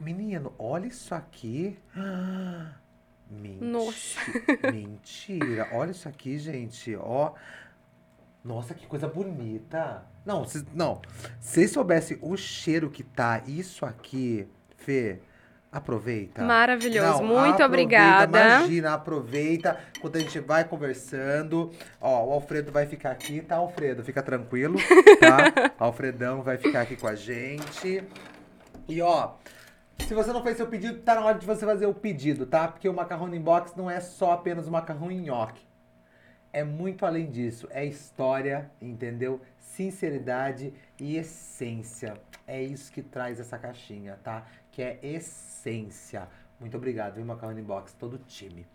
menino, 0.00 0.52
olha 0.58 0.86
isso 0.86 1.14
aqui. 1.14 1.78
Mentira. 3.30 3.66
Nossa. 3.66 4.20
Mentira. 4.72 5.68
Olha 5.72 5.90
isso 5.90 6.08
aqui, 6.08 6.38
gente. 6.38 6.94
Ó. 6.96 7.32
Nossa, 8.44 8.72
que 8.72 8.86
coisa 8.86 9.08
bonita. 9.08 10.04
Não, 10.26 10.44
cês, 10.44 10.64
não. 10.74 11.00
Se 11.40 11.54
vocês 11.54 11.70
soubessem 11.70 12.18
o 12.20 12.36
cheiro 12.36 12.90
que 12.90 13.04
tá 13.04 13.42
isso 13.46 13.86
aqui, 13.86 14.48
Fê, 14.76 15.20
aproveita. 15.70 16.42
Maravilhoso. 16.42 17.22
Não, 17.22 17.24
Muito 17.24 17.62
aproveita, 17.62 17.66
obrigada. 17.66 18.38
Imagina, 18.38 18.94
aproveita 18.94 19.78
quando 20.00 20.16
a 20.16 20.18
gente 20.18 20.40
vai 20.40 20.64
conversando. 20.64 21.70
Ó, 22.00 22.26
o 22.26 22.32
Alfredo 22.32 22.72
vai 22.72 22.86
ficar 22.86 23.12
aqui, 23.12 23.40
tá, 23.40 23.56
Alfredo? 23.56 24.02
Fica 24.02 24.22
tranquilo, 24.22 24.78
tá? 25.20 25.72
Alfredão 25.78 26.42
vai 26.42 26.56
ficar 26.58 26.80
aqui 26.82 26.96
com 26.96 27.06
a 27.06 27.14
gente. 27.14 28.02
E 28.88 29.00
ó, 29.00 29.34
se 30.06 30.12
você 30.12 30.32
não 30.32 30.42
fez 30.42 30.56
seu 30.56 30.66
pedido, 30.66 30.98
tá 30.98 31.14
na 31.14 31.24
hora 31.24 31.38
de 31.38 31.46
você 31.46 31.64
fazer 31.64 31.86
o 31.86 31.94
pedido, 31.94 32.46
tá? 32.46 32.68
Porque 32.68 32.88
o 32.88 32.94
macarrão 32.94 33.28
box 33.40 33.74
não 33.76 33.88
é 33.88 34.00
só 34.00 34.32
apenas 34.32 34.66
o 34.66 34.72
macarrão 34.72 35.10
em 35.10 35.20
nhoque. 35.20 35.66
É 36.52 36.64
muito 36.64 37.04
além 37.04 37.30
disso. 37.30 37.68
É 37.70 37.84
história, 37.84 38.70
entendeu? 38.80 39.40
Sinceridade 39.76 40.72
e 40.98 41.18
essência. 41.18 42.14
É 42.46 42.62
isso 42.62 42.90
que 42.90 43.02
traz 43.02 43.38
essa 43.38 43.58
caixinha, 43.58 44.18
tá? 44.24 44.46
Que 44.72 44.80
é 44.80 44.98
essência. 45.02 46.26
Muito 46.58 46.74
obrigado, 46.78 47.16
viu, 47.16 47.24
Macarrone 47.26 47.60
Box, 47.60 47.92
todo 47.98 48.14
o 48.14 48.18
time. 48.26 48.66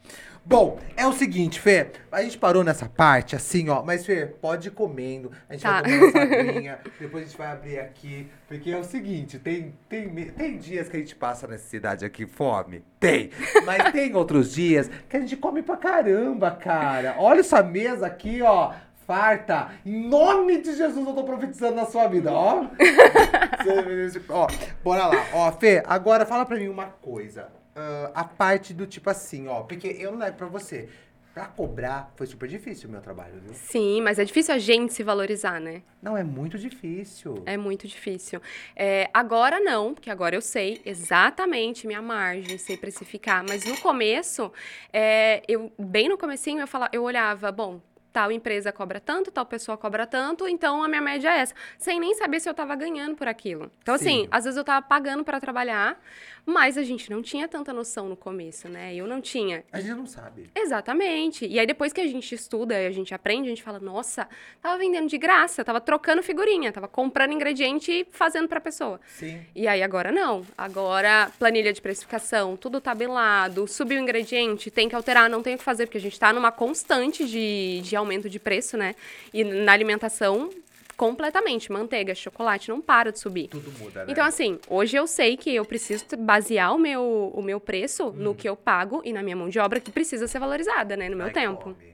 Bom, 0.45 0.79
é 0.95 1.07
o 1.07 1.11
seguinte, 1.11 1.59
Fê, 1.59 1.87
a 2.11 2.21
gente 2.21 2.37
parou 2.37 2.63
nessa 2.63 2.87
parte, 2.87 3.35
assim, 3.35 3.67
ó, 3.69 3.81
mas 3.81 4.05
Fê, 4.05 4.27
pode 4.27 4.67
ir 4.67 4.71
comendo, 4.71 5.31
a 5.49 5.53
gente 5.53 5.63
Tá. 5.63 5.81
vai 5.81 5.83
tomar 5.99 6.07
essa 6.07 6.19
aguinha, 6.19 6.79
depois 6.99 7.23
a 7.23 7.27
gente 7.27 7.37
vai 7.39 7.47
abrir 7.47 7.79
aqui, 7.79 8.29
porque 8.47 8.69
é 8.69 8.77
o 8.77 8.83
seguinte, 8.83 9.39
tem, 9.39 9.73
tem, 9.89 10.07
tem 10.29 10.59
dias 10.59 10.87
que 10.87 10.97
a 10.97 10.99
gente 10.99 11.15
passa 11.15 11.47
nessa 11.47 11.67
cidade 11.67 12.05
aqui 12.05 12.27
fome, 12.27 12.83
tem, 12.99 13.31
mas 13.65 13.91
tem 13.91 14.13
outros 14.15 14.53
dias 14.53 14.87
que 15.09 15.17
a 15.17 15.19
gente 15.19 15.35
come 15.35 15.63
pra 15.63 15.75
caramba, 15.77 16.51
cara. 16.51 17.15
Olha 17.17 17.39
essa 17.39 17.63
mesa 17.63 18.05
aqui, 18.05 18.43
ó, 18.43 18.73
farta, 19.11 19.71
em 19.85 20.07
nome 20.07 20.61
de 20.61 20.73
Jesus 20.73 21.05
eu 21.05 21.13
tô 21.13 21.25
profetizando 21.25 21.75
na 21.75 21.85
sua 21.85 22.07
vida, 22.07 22.31
ó. 22.31 22.63
Ó, 24.29 24.47
bora 24.81 25.07
lá. 25.07 25.25
Ó, 25.33 25.51
Fê, 25.51 25.83
agora 25.85 26.25
fala 26.25 26.45
pra 26.45 26.57
mim 26.57 26.69
uma 26.69 26.85
coisa. 26.85 27.49
Ah, 27.75 28.11
a 28.15 28.23
parte 28.23 28.73
do 28.73 28.87
tipo 28.87 29.09
assim, 29.09 29.49
ó, 29.49 29.63
porque 29.63 29.87
eu 29.99 30.11
não 30.11 30.19
nego 30.19 30.37
pra 30.37 30.47
você. 30.47 30.87
Pra 31.33 31.45
cobrar 31.45 32.11
foi 32.15 32.27
super 32.27 32.47
difícil 32.47 32.89
o 32.89 32.91
meu 32.91 33.01
trabalho, 33.01 33.39
viu? 33.41 33.53
Sim, 33.53 34.01
mas 34.01 34.19
é 34.19 34.25
difícil 34.25 34.53
a 34.53 34.57
gente 34.57 34.93
se 34.93 35.01
valorizar, 35.01 35.61
né? 35.61 35.81
Não, 36.01 36.17
é 36.17 36.23
muito 36.23 36.57
difícil. 36.57 37.41
É 37.45 37.55
muito 37.55 37.87
difícil. 37.87 38.41
É, 38.75 39.09
agora 39.13 39.59
não, 39.59 39.93
porque 39.93 40.09
agora 40.09 40.35
eu 40.35 40.41
sei 40.41 40.81
exatamente 40.85 41.87
minha 41.87 42.01
margem, 42.01 42.57
sei 42.57 42.75
precificar. 42.75 43.45
Mas 43.47 43.65
no 43.65 43.77
começo, 43.77 44.51
é, 44.91 45.41
eu 45.47 45.71
bem 45.77 46.09
no 46.09 46.17
comecinho, 46.17 46.59
eu, 46.59 46.67
falava, 46.67 46.91
eu 46.93 47.03
olhava, 47.03 47.49
bom, 47.49 47.79
tal 48.11 48.31
empresa 48.31 48.71
cobra 48.71 48.99
tanto, 48.99 49.31
tal 49.31 49.45
pessoa 49.45 49.77
cobra 49.77 50.05
tanto, 50.05 50.47
então 50.47 50.83
a 50.83 50.87
minha 50.87 51.01
média 51.01 51.29
é 51.29 51.39
essa. 51.39 51.53
Sem 51.77 51.99
nem 51.99 52.13
saber 52.15 52.39
se 52.39 52.49
eu 52.49 52.53
tava 52.53 52.75
ganhando 52.75 53.15
por 53.15 53.27
aquilo. 53.27 53.71
Então, 53.81 53.97
Sim. 53.97 54.03
assim, 54.03 54.27
às 54.31 54.43
vezes 54.43 54.57
eu 54.57 54.63
tava 54.63 54.85
pagando 54.85 55.23
para 55.23 55.39
trabalhar, 55.39 55.97
mas 56.45 56.77
a 56.77 56.83
gente 56.83 57.09
não 57.09 57.21
tinha 57.21 57.47
tanta 57.47 57.71
noção 57.71 58.09
no 58.09 58.15
começo, 58.15 58.67
né? 58.67 58.93
Eu 58.95 59.07
não 59.07 59.21
tinha. 59.21 59.63
A 59.71 59.79
gente 59.79 59.95
não 59.95 60.05
sabe. 60.05 60.49
Exatamente. 60.55 61.45
E 61.45 61.59
aí, 61.59 61.65
depois 61.65 61.93
que 61.93 62.01
a 62.01 62.07
gente 62.07 62.33
estuda 62.33 62.79
e 62.79 62.87
a 62.87 62.91
gente 62.91 63.13
aprende, 63.13 63.47
a 63.47 63.49
gente 63.49 63.63
fala, 63.63 63.79
nossa, 63.79 64.27
tava 64.61 64.77
vendendo 64.77 65.07
de 65.07 65.17
graça, 65.17 65.63
tava 65.63 65.79
trocando 65.79 66.23
figurinha, 66.23 66.71
tava 66.71 66.87
comprando 66.87 67.33
ingrediente 67.33 67.91
e 67.91 68.07
fazendo 68.11 68.47
pra 68.47 68.59
pessoa. 68.59 68.99
Sim. 69.07 69.41
E 69.55 69.67
aí, 69.67 69.83
agora 69.83 70.11
não. 70.11 70.45
Agora, 70.57 71.31
planilha 71.37 71.71
de 71.71 71.81
precificação, 71.81 72.57
tudo 72.57 72.81
tabelado, 72.81 73.67
subiu 73.67 73.99
o 73.99 74.01
ingrediente, 74.01 74.71
tem 74.71 74.89
que 74.89 74.95
alterar, 74.95 75.29
não 75.29 75.43
tem 75.43 75.55
o 75.55 75.57
que 75.57 75.63
fazer, 75.63 75.85
porque 75.85 75.97
a 75.97 76.01
gente 76.01 76.19
tá 76.19 76.33
numa 76.33 76.51
constante 76.51 77.25
de, 77.25 77.81
de 77.83 77.95
aumento 78.01 78.29
de 78.29 78.39
preço, 78.39 78.75
né? 78.77 78.95
E 79.33 79.43
na 79.43 79.71
alimentação, 79.71 80.49
completamente. 80.97 81.71
Manteiga, 81.71 82.13
chocolate, 82.13 82.69
não 82.69 82.81
para 82.81 83.11
de 83.11 83.19
subir. 83.19 83.47
Tudo 83.47 83.71
muda, 83.79 84.05
né? 84.05 84.11
Então, 84.11 84.23
assim, 84.25 84.59
hoje 84.67 84.97
eu 84.97 85.07
sei 85.07 85.35
que 85.37 85.53
eu 85.55 85.65
preciso 85.65 86.05
basear 86.17 86.75
o 86.75 86.77
meu, 86.77 87.31
o 87.33 87.41
meu 87.41 87.59
preço 87.59 88.11
no 88.11 88.35
que 88.35 88.47
eu 88.47 88.55
pago 88.55 89.01
e 89.03 89.11
na 89.11 89.23
minha 89.23 89.35
mão 89.35 89.49
de 89.49 89.57
obra, 89.57 89.79
que 89.79 89.91
precisa 89.91 90.27
ser 90.27 90.39
valorizada, 90.39 90.95
né? 90.97 91.09
No 91.09 91.17
meu 91.17 91.27
Ai, 91.27 91.33
tempo. 91.33 91.63
come. 91.63 91.91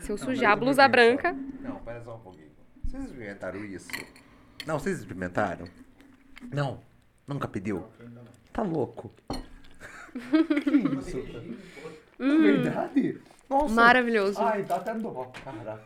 Se 0.00 0.10
eu 0.12 0.16
Não, 0.18 0.24
sujar 0.26 0.52
a 0.52 0.56
blusa 0.56 0.86
branca. 0.86 1.32
Não, 1.60 1.76
pera 1.76 2.02
só 2.02 2.16
um 2.16 2.20
pouquinho. 2.20 2.50
Vocês 2.84 3.04
experimentaram 3.04 3.64
isso? 3.64 3.88
Não, 4.66 4.78
vocês 4.78 4.98
experimentaram? 4.98 5.66
Não. 6.52 6.82
Nunca 7.26 7.48
pediu? 7.48 7.84
Tá 8.52 8.62
louco. 8.62 9.10
que 10.62 10.70
isso? 10.98 11.18
É 12.18 12.38
verdade? 12.38 13.18
Nossa. 13.48 13.74
Maravilhoso. 13.74 14.40
Ai, 14.40 14.62
dá 14.62 14.76
até 14.76 14.94
dó, 14.94 15.30
cara. 15.44 15.80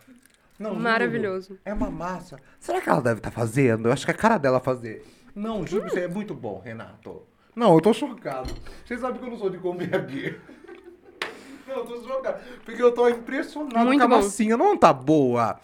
Não, 0.59 0.70
juro. 0.70 0.83
Maravilhoso. 0.83 1.59
É 1.64 1.73
uma 1.73 1.90
massa. 1.90 2.38
Será 2.59 2.81
que 2.81 2.88
ela 2.88 3.01
deve 3.01 3.18
estar 3.20 3.31
fazendo? 3.31 3.88
Eu 3.88 3.92
acho 3.92 4.05
que 4.05 4.11
é 4.11 4.14
a 4.14 4.16
cara 4.16 4.38
dela 4.38 4.61
fazer. 4.61 5.05
Não, 5.35 5.66
juro, 5.66 5.87
isso 5.87 5.99
é 5.99 6.09
muito 6.09 6.35
bom, 6.35 6.61
Renato. 6.61 7.23
Não, 7.55 7.75
eu 7.75 7.81
tô 7.81 7.92
chocado. 7.92 8.55
Vocês 8.85 9.01
sabem 9.01 9.18
que 9.20 9.27
eu 9.27 9.31
não 9.31 9.38
sou 9.38 9.51
de 9.51 9.59
comer 9.59 9.94
aqui. 9.94 10.38
Não, 11.66 11.77
eu 11.77 11.87
tô 11.87 12.03
chocado. 12.03 12.42
Porque 12.64 12.83
eu 12.83 12.90
tô 12.90 13.09
impressionado 13.09 13.87
Muito 13.87 14.01
com 14.01 14.05
a 14.07 14.09
bom. 14.09 14.16
massinha. 14.16 14.57
Não 14.57 14.77
tá 14.77 14.92
boa? 14.92 15.61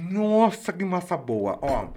Nossa, 0.00 0.72
que 0.72 0.84
massa 0.84 1.16
boa. 1.16 1.60
Ó, 1.62 1.88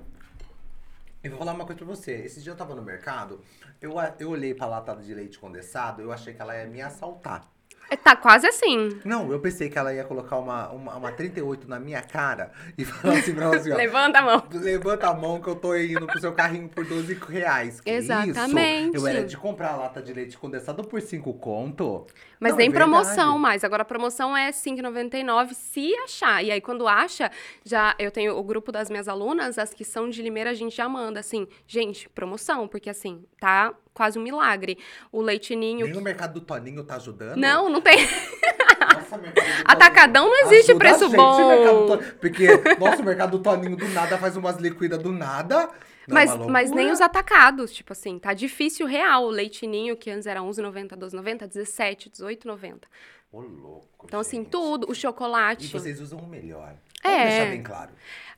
eu 1.23 1.31
vou 1.31 1.39
falar 1.39 1.53
uma 1.53 1.65
coisa 1.65 1.79
pra 1.83 1.87
você. 1.87 2.13
Esse 2.13 2.41
dia 2.41 2.51
eu 2.51 2.55
tava 2.55 2.75
no 2.75 2.81
mercado, 2.81 3.41
eu, 3.81 3.93
eu 4.19 4.29
olhei 4.29 4.53
pra 4.53 4.67
latada 4.67 5.01
de 5.01 5.13
leite 5.13 5.37
condensado, 5.39 6.01
eu 6.01 6.11
achei 6.11 6.33
que 6.33 6.41
ela 6.41 6.55
ia 6.55 6.65
me 6.67 6.81
assaltar. 6.81 7.45
É, 7.89 7.95
Tá 7.95 8.15
quase 8.15 8.47
assim. 8.47 8.99
Não, 9.05 9.31
eu 9.31 9.39
pensei 9.39 9.69
que 9.69 9.77
ela 9.77 9.93
ia 9.93 10.03
colocar 10.03 10.37
uma, 10.37 10.69
uma, 10.69 10.95
uma 10.95 11.11
38 11.11 11.69
na 11.69 11.79
minha 11.79 12.01
cara 12.01 12.51
e 12.77 12.83
falar 12.85 13.19
assim 13.19 13.35
pra 13.35 13.45
ela 13.45 13.55
assim, 13.55 13.71
ó. 13.71 13.75
Levanta 13.75 14.19
a 14.19 14.21
mão. 14.21 14.43
Levanta 14.51 15.07
a 15.07 15.13
mão 15.13 15.41
que 15.41 15.47
eu 15.47 15.55
tô 15.55 15.75
indo 15.75 16.07
pro 16.07 16.19
seu 16.19 16.31
carrinho 16.31 16.67
por 16.69 16.85
12 16.85 17.13
reais. 17.29 17.81
Que 17.81 17.91
Exatamente. 17.91 18.95
Isso? 18.95 19.05
Eu 19.05 19.07
era 19.07 19.23
de 19.23 19.37
comprar 19.37 19.73
a 19.73 19.75
lata 19.75 20.01
de 20.01 20.11
leite 20.13 20.37
condensado 20.37 20.83
por 20.83 21.01
5 21.01 21.33
conto. 21.35 22.07
Mas 22.39 22.51
Não, 22.51 22.57
nem 22.59 22.69
é 22.69 22.71
promoção 22.71 23.37
mais. 23.37 23.63
Agora 23.63 23.81
a 23.81 23.85
promoção 23.85 24.35
é 24.35 24.45
R$ 24.47 24.51
5,99 24.51 25.53
se 25.53 25.93
achar. 25.95 26.43
E 26.43 26.51
aí, 26.51 26.61
quando 26.61 26.87
acha, 26.87 27.29
já 27.65 27.95
eu 27.99 28.09
tenho 28.11 28.37
o 28.37 28.43
grupo 28.43 28.71
das 28.71 28.89
minhas 28.89 29.07
alunas, 29.07 29.57
as 29.57 29.73
que 29.73 29.83
são 29.83 30.09
de 30.09 30.21
Limeira, 30.21 30.51
a 30.51 30.53
gente 30.53 30.75
já 30.75 30.87
manda 30.87 31.19
assim, 31.19 31.47
gente, 31.67 32.07
promoção, 32.09 32.67
porque 32.67 32.89
assim, 32.89 33.25
tá 33.39 33.73
quase 33.93 34.17
um 34.17 34.21
milagre. 34.21 34.77
O 35.11 35.21
leitinho. 35.21 35.85
Nem 35.85 35.97
o 35.97 36.01
mercado 36.01 36.33
do 36.35 36.41
Toninho 36.41 36.83
tá 36.83 36.95
ajudando? 36.95 37.35
Não, 37.37 37.69
não 37.69 37.81
tem. 37.81 37.97
Atacadão 39.65 40.29
não 40.29 40.45
existe 40.45 40.71
Ajuda 40.71 40.79
preço 40.79 41.05
gente, 41.05 41.15
bom. 41.17 41.47
mercado. 41.47 42.15
Porque, 42.19 42.47
nossa, 42.79 43.01
o 43.01 43.05
mercado 43.05 43.37
do 43.37 43.39
Toninho 43.43 43.75
do 43.75 43.87
nada 43.89 44.17
faz 44.17 44.35
umas 44.35 44.57
liquidas 44.57 44.99
do 44.99 45.11
nada. 45.11 45.69
Não, 46.07 46.15
Mas, 46.15 46.31
é 46.31 46.33
uma 46.33 46.47
mas 46.47 46.71
nem 46.71 46.91
os 46.91 47.01
atacados, 47.01 47.71
tipo 47.71 47.93
assim, 47.93 48.17
tá 48.17 48.33
difícil 48.33 48.87
real. 48.87 49.25
O 49.25 49.29
leitinho, 49.29 49.95
que 49.95 50.09
antes 50.09 50.25
era 50.25 50.39
11,90, 50.41 50.97
12,90, 50.97 51.47
17, 51.47 52.09
18,90. 52.09 52.83
Ô, 53.31 53.41
louco, 53.41 54.05
Então, 54.05 54.19
assim, 54.19 54.37
gente. 54.37 54.49
tudo, 54.49 54.89
o 54.89 54.95
chocolate. 54.95 55.65
E 55.65 55.69
vocês 55.69 56.01
usam 56.01 56.17
o 56.19 56.27
melhor. 56.27 56.73
É. 57.03 57.09
Vamos 57.09 57.29
deixar 57.29 57.49
bem 57.51 57.63
claro. 57.63 57.91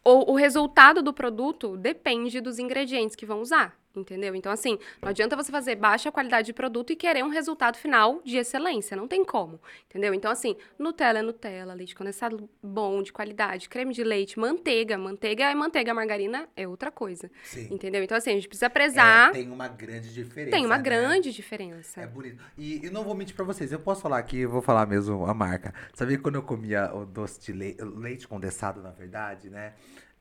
O, 0.04 0.32
o 0.32 0.36
resultado 0.36 1.02
do 1.02 1.13
produto 1.13 1.78
depende 1.78 2.41
dos 2.41 2.58
ingredientes 2.58 3.15
que 3.15 3.24
vão 3.24 3.39
usar, 3.39 3.78
entendeu? 3.95 4.34
Então, 4.34 4.52
assim, 4.52 4.80
não 5.00 5.10
adianta 5.10 5.36
você 5.36 5.52
fazer 5.52 5.76
baixa 5.76 6.12
qualidade 6.12 6.47
de 6.47 6.54
produto 6.54 6.91
e 6.91 6.95
querer 6.95 7.24
um 7.24 7.30
resultado 7.30 7.78
final 7.78 8.19
de 8.26 8.38
excelência. 8.38 8.97
Não 8.97 9.08
tem 9.08 9.24
como, 9.24 9.62
entendeu? 9.88 10.12
Então, 10.12 10.32
assim, 10.32 10.56
Nutella 10.80 11.19
é 11.19 11.21
Nutella, 11.21 11.76
leite 11.76 11.93
condensado 11.93 12.50
bom, 12.63 13.04
de 13.04 13.13
qualidade, 13.13 13.69
creme 13.69 13.93
de 13.93 14.04
leite, 14.04 14.39
manteiga. 14.39 14.97
Manteiga 14.97 15.43
é 15.52 15.54
manteiga, 15.54 15.93
margarina 15.93 16.50
é 16.56 16.67
outra 16.67 16.89
coisa, 16.89 17.30
Sim. 17.43 17.67
entendeu? 17.69 18.02
Então, 18.04 18.17
assim, 18.17 18.32
a 18.32 18.34
gente 18.34 18.47
precisa 18.47 18.65
É, 18.65 18.69
prezar. 18.69 19.32
tem 19.34 19.52
uma 19.52 19.67
grande 19.67 20.12
diferença. 20.12 20.50
tem 20.58 20.65
uma 20.65 20.78
né? 20.78 20.84
grande 20.84 21.32
diferença. 21.32 22.02
É 22.02 22.08
bonito. 22.08 22.43
E 22.58 22.84
eu 22.84 22.91
não 22.91 23.04
vou 23.04 23.13
mentir 23.13 23.36
pra 23.36 23.45
vocês, 23.45 23.71
eu 23.71 23.80
posso 23.80 24.02
falar 24.02 24.17
aqui, 24.17 24.39
eu 24.39 24.50
vou 24.50 24.63
falar 24.63 24.88
mesmo 24.88 25.28
a 25.28 25.34
marca. 25.36 25.76
Sabia 25.93 26.17
quando 26.17 26.36
eu 26.36 26.41
comia 26.43 26.91
o 26.91 27.06
doce 27.06 27.39
de 27.39 27.52
leite, 27.54 27.84
leite 27.84 28.28
condensado, 28.28 28.50
na 28.81 28.91
verdade, 28.91 29.49
né? 29.49 29.73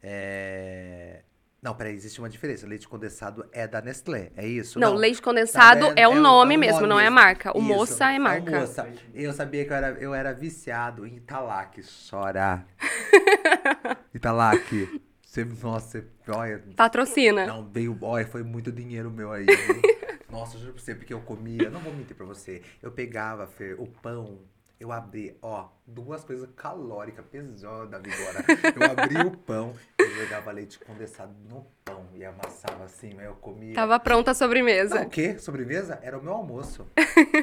É... 0.02 1.22
Não, 1.62 1.74
peraí, 1.74 1.94
existe 1.94 2.18
uma 2.18 2.28
diferença. 2.28 2.66
Leite 2.66 2.88
condensado 2.88 3.46
é 3.52 3.68
da 3.68 3.82
Nestlé, 3.82 4.30
é 4.34 4.46
isso? 4.46 4.78
Não, 4.78 4.94
leite 4.94 5.20
condensado 5.20 5.88
Tá, 5.88 5.92
é, 5.94 6.08
o 6.08 6.14
nome 6.14 6.54
é 6.54 6.56
mesmo, 6.56 6.86
não 6.86 6.98
é 6.98 7.06
a 7.06 7.10
marca. 7.10 7.54
O 7.54 7.60
Isso, 7.60 7.68
moça 7.68 8.12
é 8.12 8.18
o 8.18 8.22
marca. 8.22 8.60
moça. 8.60 8.88
Eu 9.12 9.32
sabia 9.34 9.64
que 9.66 9.70
eu 9.70 9.76
era, 9.76 9.88
eu 10.00 10.14
era 10.14 10.32
viciado 10.32 11.06
em 11.06 11.16
Italac. 11.16 11.82
Chora. 12.08 12.64
Italac. 14.14 15.00
Você, 15.22 15.44
nossa, 15.44 16.00
você- 16.00 16.32
olha, 16.32 16.64
Patrocina. 16.74 17.46
não, 17.46 17.68
veio. 17.68 17.96
Olha, 18.00 18.26
foi 18.26 18.42
muito 18.42 18.72
dinheiro 18.72 19.10
meu 19.10 19.30
aí. 19.30 19.46
Nossa, 20.30 20.56
eu 20.56 20.60
juro 20.60 20.72
pra 20.74 20.82
você, 20.82 20.94
porque 20.94 21.12
eu 21.12 21.20
comia. 21.20 21.68
Não 21.70 21.80
vou 21.80 21.92
mentir 21.92 22.16
pra 22.16 22.24
você. 22.24 22.62
Eu 22.80 22.90
pegava, 22.92 23.46
Fer, 23.46 23.80
o 23.80 23.86
pão. 23.86 24.38
Eu 24.78 24.92
abri, 24.92 25.36
ó, 25.42 25.68
duas 25.90 26.24
coisas 26.24 26.48
calóricas, 26.56 27.24
pesada 27.30 27.96
agora. 27.96 28.44
Eu 28.76 28.90
abri 29.04 29.26
o 29.26 29.30
pão, 29.36 29.72
eu 29.98 30.10
jogava 30.10 30.50
leite 30.52 30.78
condensado 30.78 31.32
no 31.48 31.66
pão 31.84 32.06
e 32.14 32.24
amassava 32.24 32.84
assim, 32.84 33.18
aí 33.18 33.26
eu 33.26 33.34
comia. 33.34 33.74
Tava 33.74 33.98
pronta 33.98 34.30
a 34.30 34.34
Não, 34.34 34.38
sobremesa. 34.38 35.02
o 35.02 35.08
quê? 35.08 35.38
Sobremesa? 35.38 35.98
Era 36.02 36.18
o 36.18 36.22
meu 36.22 36.32
almoço. 36.32 36.86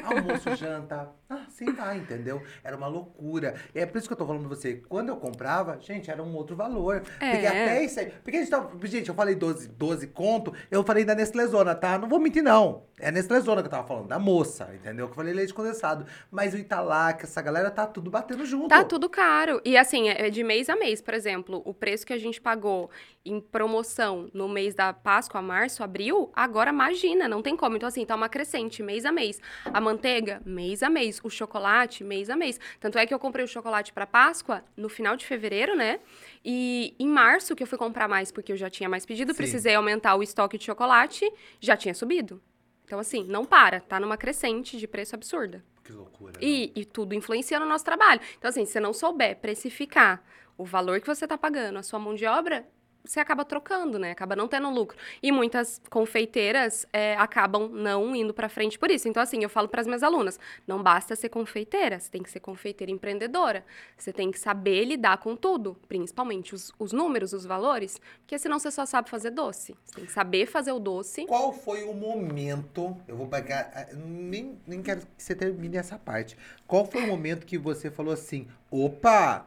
almoço, 0.04 0.54
janta. 0.56 1.08
Ah, 1.28 1.44
sim, 1.50 1.72
tá, 1.74 1.94
entendeu? 1.94 2.42
Era 2.64 2.76
uma 2.76 2.86
loucura. 2.86 3.54
E 3.74 3.80
é 3.80 3.86
por 3.86 3.98
isso 3.98 4.06
que 4.08 4.12
eu 4.14 4.16
tô 4.16 4.26
falando 4.26 4.46
pra 4.46 4.56
você. 4.56 4.76
Quando 4.88 5.10
eu 5.10 5.16
comprava, 5.16 5.78
gente, 5.80 6.10
era 6.10 6.22
um 6.22 6.34
outro 6.34 6.56
valor. 6.56 7.02
É. 7.20 7.30
Porque 7.32 7.46
até 7.46 7.84
isso 7.84 8.00
aí. 8.00 8.06
Porque 8.22 8.36
a 8.36 8.40
gente 8.40 8.50
tava. 8.50 8.86
Gente, 8.86 9.08
eu 9.08 9.14
falei 9.14 9.34
12, 9.34 9.68
12 9.68 10.06
conto, 10.08 10.54
eu 10.70 10.82
falei 10.82 11.04
da 11.04 11.14
Nestlezona, 11.14 11.74
tá? 11.74 11.98
Não 11.98 12.08
vou 12.08 12.18
mentir, 12.18 12.42
não. 12.42 12.84
É 12.98 13.08
a 13.08 13.12
Nestlezona 13.12 13.60
que 13.62 13.66
eu 13.66 13.70
tava 13.70 13.86
falando, 13.86 14.08
da 14.08 14.18
moça, 14.18 14.70
entendeu? 14.74 15.06
Que 15.06 15.12
eu 15.12 15.16
falei 15.16 15.32
leite 15.34 15.52
condensado. 15.54 16.06
Mas 16.30 16.54
o 16.54 16.56
Italac, 16.58 17.22
essa 17.24 17.42
galera 17.42 17.70
tá 17.70 17.86
tudo 17.86 18.10
batendo 18.10 18.37
junto. 18.44 18.68
Tá 18.68 18.84
tudo 18.84 19.08
caro. 19.08 19.60
E 19.64 19.76
assim, 19.76 20.08
é 20.08 20.30
de 20.30 20.42
mês 20.42 20.68
a 20.68 20.76
mês, 20.76 21.00
por 21.00 21.14
exemplo, 21.14 21.62
o 21.64 21.72
preço 21.74 22.06
que 22.06 22.12
a 22.12 22.18
gente 22.18 22.40
pagou 22.40 22.90
em 23.24 23.40
promoção 23.40 24.30
no 24.32 24.48
mês 24.48 24.74
da 24.74 24.92
Páscoa, 24.92 25.42
março, 25.42 25.82
abril, 25.82 26.30
agora 26.34 26.70
imagina, 26.70 27.28
não 27.28 27.42
tem 27.42 27.56
como. 27.56 27.76
Então, 27.76 27.86
assim, 27.86 28.04
tá 28.04 28.14
uma 28.14 28.28
crescente, 28.28 28.82
mês 28.82 29.04
a 29.04 29.12
mês. 29.12 29.40
A 29.64 29.80
manteiga, 29.80 30.40
mês 30.44 30.82
a 30.82 30.90
mês. 30.90 31.20
O 31.22 31.30
chocolate, 31.30 32.02
mês 32.02 32.30
a 32.30 32.36
mês. 32.36 32.58
Tanto 32.80 32.98
é 32.98 33.06
que 33.06 33.12
eu 33.12 33.18
comprei 33.18 33.44
o 33.44 33.48
chocolate 33.48 33.92
pra 33.92 34.06
Páscoa 34.06 34.64
no 34.76 34.88
final 34.88 35.16
de 35.16 35.26
fevereiro, 35.26 35.76
né? 35.76 36.00
E 36.44 36.94
em 36.98 37.08
março, 37.08 37.54
que 37.54 37.62
eu 37.62 37.66
fui 37.66 37.78
comprar 37.78 38.08
mais 38.08 38.32
porque 38.32 38.52
eu 38.52 38.56
já 38.56 38.70
tinha 38.70 38.88
mais 38.88 39.04
pedido, 39.04 39.32
Sim. 39.32 39.36
precisei 39.36 39.74
aumentar 39.74 40.14
o 40.14 40.22
estoque 40.22 40.56
de 40.56 40.64
chocolate, 40.64 41.30
já 41.60 41.76
tinha 41.76 41.94
subido. 41.94 42.40
Então, 42.84 42.98
assim, 42.98 43.24
não 43.24 43.44
para, 43.44 43.80
tá 43.80 44.00
numa 44.00 44.16
crescente 44.16 44.78
de 44.78 44.88
preço 44.88 45.14
absurda. 45.14 45.62
Que 45.88 45.94
loucura. 45.94 46.38
E, 46.42 46.70
e 46.76 46.84
tudo 46.84 47.14
influencia 47.14 47.58
no 47.58 47.64
nosso 47.64 47.82
trabalho. 47.82 48.20
Então, 48.36 48.50
assim, 48.50 48.66
se 48.66 48.72
você 48.72 48.80
não 48.80 48.92
souber 48.92 49.38
precificar 49.38 50.22
o 50.58 50.62
valor 50.62 51.00
que 51.00 51.06
você 51.06 51.24
está 51.24 51.38
pagando, 51.38 51.78
a 51.78 51.82
sua 51.82 51.98
mão 51.98 52.14
de 52.14 52.26
obra, 52.26 52.68
você 53.08 53.20
acaba 53.20 53.44
trocando, 53.44 53.98
né? 53.98 54.10
Acaba 54.10 54.36
não 54.36 54.46
tendo 54.46 54.68
lucro. 54.70 54.96
E 55.22 55.32
muitas 55.32 55.80
confeiteiras 55.90 56.86
é, 56.92 57.16
acabam 57.16 57.68
não 57.68 58.14
indo 58.14 58.34
para 58.34 58.48
frente 58.48 58.78
por 58.78 58.90
isso. 58.90 59.08
Então, 59.08 59.22
assim, 59.22 59.42
eu 59.42 59.48
falo 59.48 59.68
para 59.68 59.80
as 59.80 59.86
minhas 59.86 60.02
alunas: 60.02 60.38
não 60.66 60.82
basta 60.82 61.16
ser 61.16 61.30
confeiteira, 61.30 61.98
você 61.98 62.10
tem 62.10 62.22
que 62.22 62.30
ser 62.30 62.40
confeiteira 62.40 62.92
empreendedora. 62.92 63.64
Você 63.96 64.12
tem 64.12 64.30
que 64.30 64.38
saber 64.38 64.84
lidar 64.84 65.18
com 65.18 65.34
tudo, 65.34 65.74
principalmente 65.88 66.54
os, 66.54 66.70
os 66.78 66.92
números, 66.92 67.32
os 67.32 67.46
valores, 67.46 68.00
porque 68.20 68.38
senão 68.38 68.58
você 68.58 68.70
só 68.70 68.84
sabe 68.84 69.08
fazer 69.08 69.30
doce. 69.30 69.74
Você 69.84 69.94
tem 69.96 70.04
que 70.04 70.12
saber 70.12 70.46
fazer 70.46 70.72
o 70.72 70.78
doce. 70.78 71.24
Qual 71.26 71.52
foi 71.52 71.84
o 71.84 71.94
momento? 71.94 72.94
Eu 73.08 73.16
vou 73.16 73.26
pegar. 73.26 73.70
ah, 73.74 73.86
Nem, 73.94 74.58
nem 74.66 74.82
quero 74.82 75.00
que 75.00 75.06
você 75.16 75.34
termine 75.34 75.78
essa 75.78 75.98
parte. 75.98 76.36
Qual 76.66 76.84
foi 76.84 77.04
o 77.04 77.06
momento 77.06 77.46
que 77.46 77.56
você 77.56 77.90
falou 77.90 78.12
assim: 78.12 78.46
opa, 78.70 79.46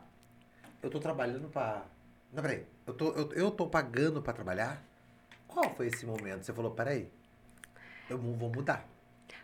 eu 0.81 0.89
tô 0.89 0.99
trabalhando 0.99 1.47
pra. 1.49 1.85
Não, 2.33 2.41
peraí. 2.41 2.63
Eu 2.91 2.93
tô, 2.93 3.11
eu, 3.11 3.31
eu 3.33 3.51
tô 3.51 3.67
pagando 3.67 4.21
pra 4.21 4.33
trabalhar? 4.33 4.83
Qual 5.47 5.73
foi 5.75 5.87
esse 5.87 6.05
momento? 6.05 6.43
Você 6.43 6.51
falou: 6.53 6.71
peraí, 6.71 7.07
eu 8.09 8.17
vou 8.17 8.49
mudar. 8.49 8.85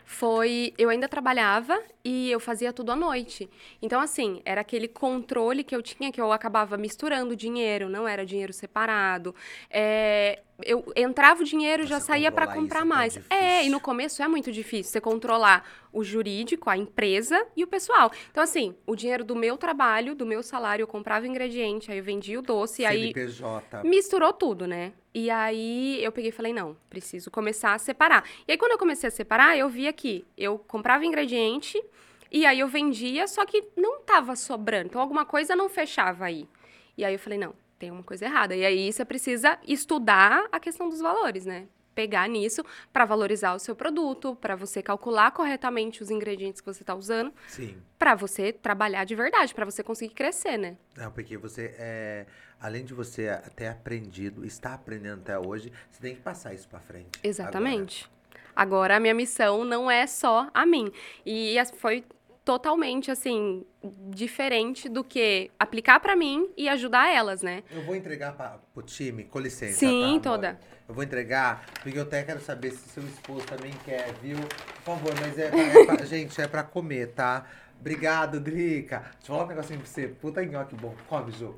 foi 0.04 0.74
eu 0.78 0.90
ainda 0.90 1.08
trabalhava 1.08 1.82
e 2.04 2.30
eu 2.30 2.40
fazia 2.40 2.72
tudo 2.74 2.92
à 2.92 2.96
noite. 2.96 3.48
Então 3.80 4.00
assim, 4.00 4.42
era 4.44 4.60
aquele 4.60 4.86
controle 4.88 5.64
que 5.64 5.74
eu 5.74 5.82
tinha 5.82 6.12
que 6.12 6.20
eu 6.20 6.30
acabava 6.30 6.76
misturando 6.76 7.34
dinheiro, 7.34 7.88
não 7.88 8.06
era 8.06 8.24
dinheiro 8.26 8.52
separado. 8.52 9.34
É, 9.70 10.42
eu 10.64 10.84
entrava 10.96 11.42
o 11.42 11.44
dinheiro 11.44 11.86
já 11.86 12.00
Você 12.00 12.06
saía 12.06 12.32
para 12.32 12.46
comprar 12.46 12.80
é 12.80 12.84
mais. 12.84 13.16
É, 13.16 13.20
difícil. 13.20 13.66
e 13.66 13.70
no 13.70 13.80
começo 13.80 14.22
é 14.22 14.28
muito 14.28 14.50
difícil 14.50 14.90
você 14.90 15.00
controlar 15.00 15.64
o 15.92 16.02
jurídico, 16.02 16.68
a 16.68 16.76
empresa 16.76 17.46
e 17.56 17.62
o 17.62 17.66
pessoal. 17.66 18.10
Então 18.30 18.42
assim, 18.42 18.74
o 18.86 18.96
dinheiro 18.96 19.24
do 19.24 19.36
meu 19.36 19.56
trabalho, 19.56 20.14
do 20.14 20.26
meu 20.26 20.42
salário, 20.42 20.82
eu 20.82 20.86
comprava 20.86 21.26
ingrediente, 21.26 21.90
aí 21.90 21.98
eu 21.98 22.04
vendia 22.04 22.38
o 22.38 22.42
doce, 22.42 22.82
e 22.82 22.86
aí 22.86 23.12
CNPJ. 23.12 23.84
misturou 23.84 24.32
tudo, 24.32 24.66
né? 24.66 24.92
E 25.14 25.30
aí 25.30 26.02
eu 26.02 26.12
peguei 26.12 26.30
e 26.30 26.32
falei, 26.32 26.52
não, 26.52 26.76
preciso 26.90 27.30
começar 27.30 27.74
a 27.74 27.78
separar. 27.78 28.24
E 28.46 28.52
aí 28.52 28.58
quando 28.58 28.72
eu 28.72 28.78
comecei 28.78 29.08
a 29.08 29.10
separar, 29.10 29.56
eu 29.56 29.68
via 29.68 29.92
que 29.92 30.24
eu 30.36 30.58
comprava 30.58 31.04
ingrediente 31.06 31.80
e 32.30 32.44
aí 32.44 32.58
eu 32.58 32.68
vendia, 32.68 33.26
só 33.28 33.46
que 33.46 33.64
não 33.76 34.00
tava 34.00 34.34
sobrando. 34.34 34.86
Então 34.86 35.00
alguma 35.00 35.24
coisa 35.24 35.54
não 35.54 35.68
fechava 35.68 36.24
aí. 36.24 36.48
E 36.96 37.04
aí 37.04 37.14
eu 37.14 37.18
falei, 37.18 37.38
não, 37.38 37.54
tem 37.78 37.90
uma 37.90 38.02
coisa 38.02 38.24
errada. 38.24 38.54
E 38.56 38.64
aí 38.64 38.92
você 38.92 39.04
precisa 39.04 39.58
estudar 39.66 40.46
a 40.50 40.58
questão 40.58 40.88
dos 40.88 41.00
valores, 41.00 41.46
né? 41.46 41.66
Pegar 41.94 42.28
nisso 42.28 42.64
para 42.92 43.04
valorizar 43.04 43.54
o 43.54 43.58
seu 43.58 43.74
produto, 43.74 44.36
para 44.36 44.54
você 44.54 44.82
calcular 44.82 45.30
corretamente 45.32 46.02
os 46.02 46.10
ingredientes 46.10 46.60
que 46.60 46.66
você 46.66 46.84
tá 46.84 46.94
usando, 46.94 47.32
Sim. 47.48 47.76
para 47.98 48.14
você 48.14 48.52
trabalhar 48.52 49.04
de 49.04 49.16
verdade, 49.16 49.52
para 49.52 49.64
você 49.64 49.82
conseguir 49.82 50.14
crescer, 50.14 50.56
né? 50.56 50.76
Não, 50.96 51.10
porque 51.10 51.36
você 51.36 51.74
é. 51.78 52.26
Além 52.60 52.84
de 52.84 52.92
você 52.92 53.40
ter 53.54 53.68
aprendido, 53.68 54.44
está 54.44 54.74
aprendendo 54.74 55.20
até 55.20 55.38
hoje, 55.38 55.72
você 55.90 56.00
tem 56.00 56.14
que 56.16 56.20
passar 56.20 56.52
isso 56.52 56.68
pra 56.68 56.80
frente. 56.80 57.10
Exatamente. 57.22 58.10
Agora, 58.54 58.96
a 58.96 59.00
minha 59.00 59.14
missão 59.14 59.64
não 59.64 59.88
é 59.88 60.04
só 60.08 60.48
a 60.52 60.66
mim. 60.66 60.90
E 61.24 61.54
foi 61.76 62.04
totalmente, 62.48 63.10
assim, 63.10 63.62
diferente 64.08 64.88
do 64.88 65.04
que 65.04 65.50
aplicar 65.58 66.00
pra 66.00 66.16
mim 66.16 66.48
e 66.56 66.66
ajudar 66.66 67.14
elas, 67.14 67.42
né? 67.42 67.62
Eu 67.70 67.82
vou 67.82 67.94
entregar 67.94 68.32
pra, 68.32 68.58
pro 68.72 68.82
time, 68.82 69.24
com 69.24 69.38
licença. 69.38 69.74
Sim, 69.78 70.18
tá, 70.18 70.30
toda. 70.30 70.58
Eu 70.88 70.94
vou 70.94 71.04
entregar, 71.04 71.66
porque 71.82 71.98
eu 71.98 72.04
até 72.04 72.22
quero 72.22 72.40
saber 72.40 72.70
se 72.70 72.88
seu 72.88 73.02
esposo 73.02 73.44
também 73.44 73.70
quer, 73.84 74.14
viu? 74.22 74.38
Por 74.38 74.96
favor, 74.96 75.12
mas 75.20 75.38
é, 75.38 75.48
é 75.48 75.84
pra- 75.84 75.96
gente, 76.06 76.40
é 76.40 76.48
pra 76.48 76.62
comer, 76.62 77.08
tá? 77.08 77.44
Obrigado, 77.78 78.40
Drica. 78.40 79.00
Deixa 79.00 79.12
eu 79.24 79.26
falar 79.26 79.44
um 79.44 79.48
negocinho 79.48 79.80
pra 79.80 79.86
você. 79.86 80.08
Puta 80.08 80.42
nhoque 80.42 80.74
bom. 80.74 80.94
Come, 81.06 81.30
Ju. 81.32 81.54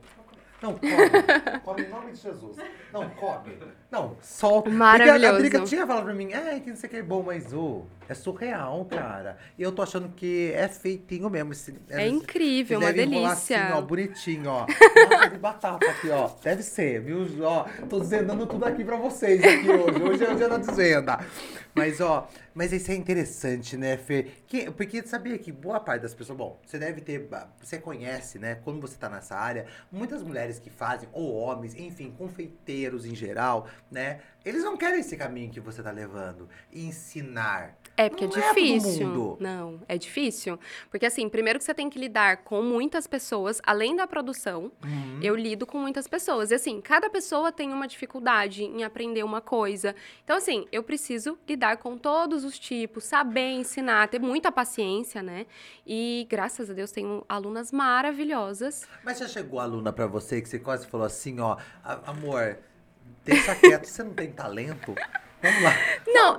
Não, 0.61 0.73
come. 0.75 0.91
come 1.65 1.83
em 1.83 1.89
nome 1.89 2.11
de 2.11 2.19
Jesus. 2.19 2.57
Não, 2.93 3.09
come. 3.11 3.57
Não, 3.93 4.17
solta. 4.21 4.63
Porque 4.65 4.77
Maravilhoso. 4.77 5.35
a 5.37 5.39
Drica 5.39 5.61
tinha 5.61 5.87
falado 5.87 6.03
pra 6.07 6.15
mim, 6.15 6.33
é, 6.33 6.59
que 6.59 6.69
não 6.69 6.77
sei 6.77 6.89
o 6.89 6.91
que 6.91 6.97
é 6.97 7.03
bom, 7.03 7.23
mas, 7.23 7.55
ô, 7.55 7.87
é 8.11 8.15
surreal, 8.15 8.85
cara. 8.87 9.39
E 9.57 9.63
eu 9.63 9.71
tô 9.71 9.83
achando 9.83 10.09
que 10.09 10.53
é 10.55 10.67
feitinho 10.67 11.31
mesmo. 11.31 11.53
Esse, 11.53 11.75
É 11.89 12.09
incrível, 12.09 12.81
uma 12.81 12.91
enrolar 12.91 13.09
delícia. 13.09 13.65
Assim, 13.65 13.73
ó, 13.73 13.81
bonitinho, 13.83 14.51
ó. 14.51 14.67
Nossa, 14.67 15.29
de 15.29 15.39
batata 15.39 15.87
aqui, 15.89 16.11
ó. 16.11 16.29
Deve 16.43 16.63
ser, 16.63 17.01
viu? 17.01 17.25
Ó, 17.45 17.67
tô 17.89 18.01
desvendando 18.01 18.47
tudo 18.47 18.65
aqui 18.65 18.85
pra 18.85 18.97
vocês 18.97 19.43
aqui 19.45 19.71
hoje. 19.71 20.03
Hoje 20.03 20.25
é 20.25 20.33
o 20.33 20.37
dia 20.37 20.49
da 20.49 20.59
desvenda. 20.59 21.21
Mas, 21.73 22.01
ó, 22.01 22.29
mas 22.53 22.73
isso 22.73 22.91
é 22.91 22.95
interessante, 22.95 23.77
né, 23.77 23.97
Fê? 23.97 24.27
Que, 24.47 24.71
porque 24.73 25.07
sabia 25.07 25.39
que 25.39 25.53
boa 25.53 25.79
parte 25.79 26.03
das 26.03 26.13
pessoas, 26.13 26.37
bom, 26.37 26.61
você 26.67 26.79
deve 26.79 27.01
ter, 27.01 27.29
você 27.63 27.79
conhece, 27.79 28.41
né, 28.41 28.57
quando 28.57 28.81
você 28.81 28.97
tá 28.97 29.09
nessa 29.09 29.37
área, 29.37 29.67
muitas 29.91 30.21
mulheres 30.21 30.59
que 30.59 30.69
fazem, 30.69 31.09
ou 31.13 31.33
homens, 31.33 31.77
enfim, 31.77 32.11
confeiteiros 32.11 33.07
em 33.07 33.15
geral, 33.15 33.69
né, 33.89 34.19
eles 34.45 34.65
não 34.65 34.77
querem 34.77 35.01
esse 35.01 35.17
caminho 35.17 35.51
que 35.51 35.61
você 35.61 35.83
tá 35.83 35.93
levando. 35.93 36.49
Ensinar. 36.73 37.77
É, 38.01 38.09
porque 38.09 38.27
Não 38.27 38.35
é 38.37 38.39
é 38.39 38.43
todo 38.43 38.55
difícil. 38.55 39.07
mundo. 39.09 39.37
Não, 39.41 39.81
é 39.87 39.99
difícil. 39.99 40.59
Porque, 40.91 41.05
assim, 41.05 41.29
primeiro 41.29 41.59
que 41.59 41.65
você 41.65 41.75
tem 41.75 41.91
que 41.91 41.99
lidar 41.99 42.39
com 42.39 42.63
muitas 42.63 43.07
pessoas, 43.07 43.61
além 43.67 43.95
da 43.95 44.07
produção, 44.07 44.73
Uhum. 44.83 45.19
eu 45.23 45.37
lido 45.37 45.67
com 45.67 45.77
muitas 45.79 46.09
pessoas. 46.09 46.51
E, 46.51 46.55
assim, 46.55 46.81
cada 46.81 47.11
pessoa 47.11 47.53
tem 47.53 47.73
uma 47.73 47.87
dificuldade 47.87 48.65
em 48.65 48.85
aprender 48.85 49.23
uma 49.23 49.41
coisa. 49.43 49.95
Então, 50.25 50.37
assim, 50.39 50.67
eu 50.73 50.83
preciso 50.83 51.39
lidar 51.47 51.77
com 51.77 51.99
todos 51.99 52.43
os 52.45 52.59
tipos, 52.59 53.05
saber 53.05 53.51
ensinar, 53.53 54.09
ter 54.09 54.19
muita 54.19 54.51
paciência, 54.51 55.23
né? 55.23 55.45
E, 55.87 56.27
graças 56.31 56.71
a 56.71 56.73
Deus, 56.73 56.91
tenho 56.93 57.23
alunas 57.29 57.71
maravilhosas. 57.71 58.89
Mas 59.05 59.19
já 59.19 59.29
chegou 59.29 59.61
a 59.61 59.65
aluna 59.65 59.93
pra 59.93 60.07
você 60.07 60.41
que 60.41 60.49
você 60.49 60.59
quase 60.59 60.87
falou 60.87 61.07
assim, 61.07 61.39
ó, 61.41 61.57
"A- 61.85 62.11
amor, 62.11 62.59
deixa 63.25 63.55
quieto, 63.57 63.85
você 63.85 64.03
não 64.03 64.15
tem 64.15 64.31
talento? 64.33 64.95
Vamos 65.43 65.63
lá. 65.63 65.75
Não, 66.07 66.37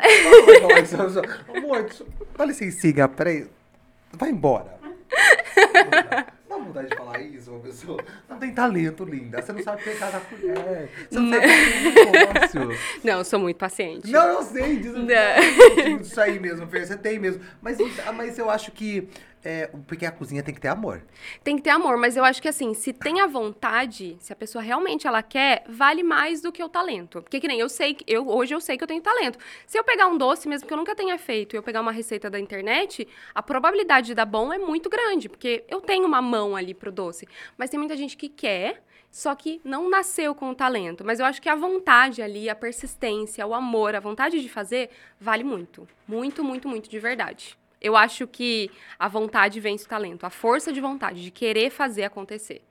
Amor, 1.56 1.84
deixa- 1.84 2.06
dá 2.38 2.46
licencinha, 2.46 3.08
peraí. 3.08 3.48
Vai 4.14 4.30
embora. 4.30 4.80
Dá 6.50 6.58
vontade 6.58 6.90
de 6.90 6.96
falar 6.98 7.20
isso, 7.22 7.52
uma 7.52 7.60
pessoa. 7.62 8.04
Não 8.30 8.38
tem 8.38 8.54
talento, 8.54 9.04
linda. 9.06 9.42
Você 9.42 9.54
não 9.54 9.64
sabe 9.64 9.84
pegar 9.84 10.12
na 10.12 10.20
colher. 10.20 10.90
Você 11.10 11.20
não 11.20 11.30
sabe 11.32 11.48
fazer 11.48 12.08
um 12.08 12.12
negócio. 12.12 12.80
não, 13.04 13.18
eu 13.20 13.24
sou 13.26 13.40
muito 13.40 13.58
paciente. 13.58 14.10
Não, 14.12 14.28
eu 14.28 14.44
sei 14.44 14.78
disso. 14.78 14.98
Não. 15.00 15.98
Isso 16.02 16.20
aí 16.22 16.40
mesmo, 16.40 16.68
Fer, 16.68 16.86
você 16.86 16.98
tem 16.98 17.20
mesmo. 17.20 17.42
Mas, 17.62 17.78
mas 18.16 18.38
eu 18.38 18.50
acho 18.50 18.72
que. 18.72 19.08
É, 19.44 19.68
porque 19.88 20.06
a 20.06 20.12
cozinha 20.12 20.44
tem 20.44 20.54
que 20.54 20.62
ter 20.62 20.68
amor. 20.68 21.04
Tem 21.44 21.56
que 21.56 21.64
ter 21.64 21.72
amor, 21.72 21.98
mas 21.98 22.16
eu 22.16 22.24
acho 22.24 22.42
que 22.42 22.48
assim, 22.48 22.74
se 22.74 22.94
tem 22.94 23.22
a 23.22 23.28
vontade, 23.28 24.16
se 24.20 24.32
a 24.32 24.36
pessoa 24.36 24.62
realmente 24.62 25.08
ela 25.08 25.24
quer, 25.24 25.64
vale 25.68 26.04
mais 26.04 26.42
do 26.42 26.52
que 26.52 26.64
o 26.64 26.70
talento. 26.70 27.22
Porque 27.22 27.40
que 27.40 27.48
nem 27.48 27.60
eu 27.60 27.68
sei, 27.68 27.98
eu 28.06 28.28
hoje 28.28 28.54
eu 28.54 28.62
sei 28.62 28.78
que 28.78 28.84
eu 28.84 28.88
tenho 28.88 29.02
talento. 29.02 29.40
Se 29.66 29.78
eu 29.78 29.84
pegar 29.84 30.08
um 30.08 30.18
doce, 30.18 30.48
mesmo 30.48 30.68
que 30.68 30.74
eu 30.74 30.78
nunca 30.78 30.96
tenha 30.96 31.18
feito, 31.18 31.56
e 31.56 31.58
eu 31.58 31.64
pegar 31.64 31.82
uma 31.82 31.92
receita 31.92 32.30
da 32.30 32.40
internet, 32.40 33.08
a 33.34 33.42
probabilidade 33.42 34.08
de 34.08 34.14
dar 34.14 34.26
bom 34.26 34.54
é 34.54 34.60
muito 34.60 34.90
grande, 34.90 35.28
porque 35.28 35.64
eu 35.68 35.82
tenho 35.82 36.06
uma 36.06 36.22
mão 36.22 36.56
ali 36.56 36.74
pro 36.74 36.92
doce. 36.92 37.28
Mas 37.58 37.70
tem 37.72 37.80
muita 37.80 37.98
gente 37.98 38.16
que 38.16 38.30
quer, 38.30 38.84
só 39.10 39.34
que 39.34 39.60
não 39.64 39.90
nasceu 39.90 40.36
com 40.36 40.52
o 40.52 40.56
talento. 40.56 41.04
Mas 41.04 41.20
eu 41.20 41.26
acho 41.26 41.42
que 41.42 41.50
a 41.50 41.56
vontade 41.56 42.22
ali, 42.22 42.48
a 42.48 42.56
persistência, 42.56 43.46
o 43.48 43.56
amor, 43.56 43.96
a 43.96 44.00
vontade 44.00 44.40
de 44.40 44.50
fazer, 44.50 44.92
vale 45.20 45.44
muito. 45.44 45.88
Muito, 46.08 46.44
muito, 46.44 46.68
muito 46.68 46.90
de 46.90 47.00
verdade. 47.00 47.58
Eu 47.82 47.98
acho 47.98 48.28
que 48.28 48.70
a 49.00 49.08
vontade 49.08 49.60
vence 49.60 49.86
o 49.86 49.90
talento, 49.90 50.26
a 50.26 50.30
força 50.30 50.72
de 50.72 50.80
vontade, 50.80 51.24
de 51.24 51.32
querer 51.32 51.72
fazer 51.72 52.04
acontecer. 52.04 52.62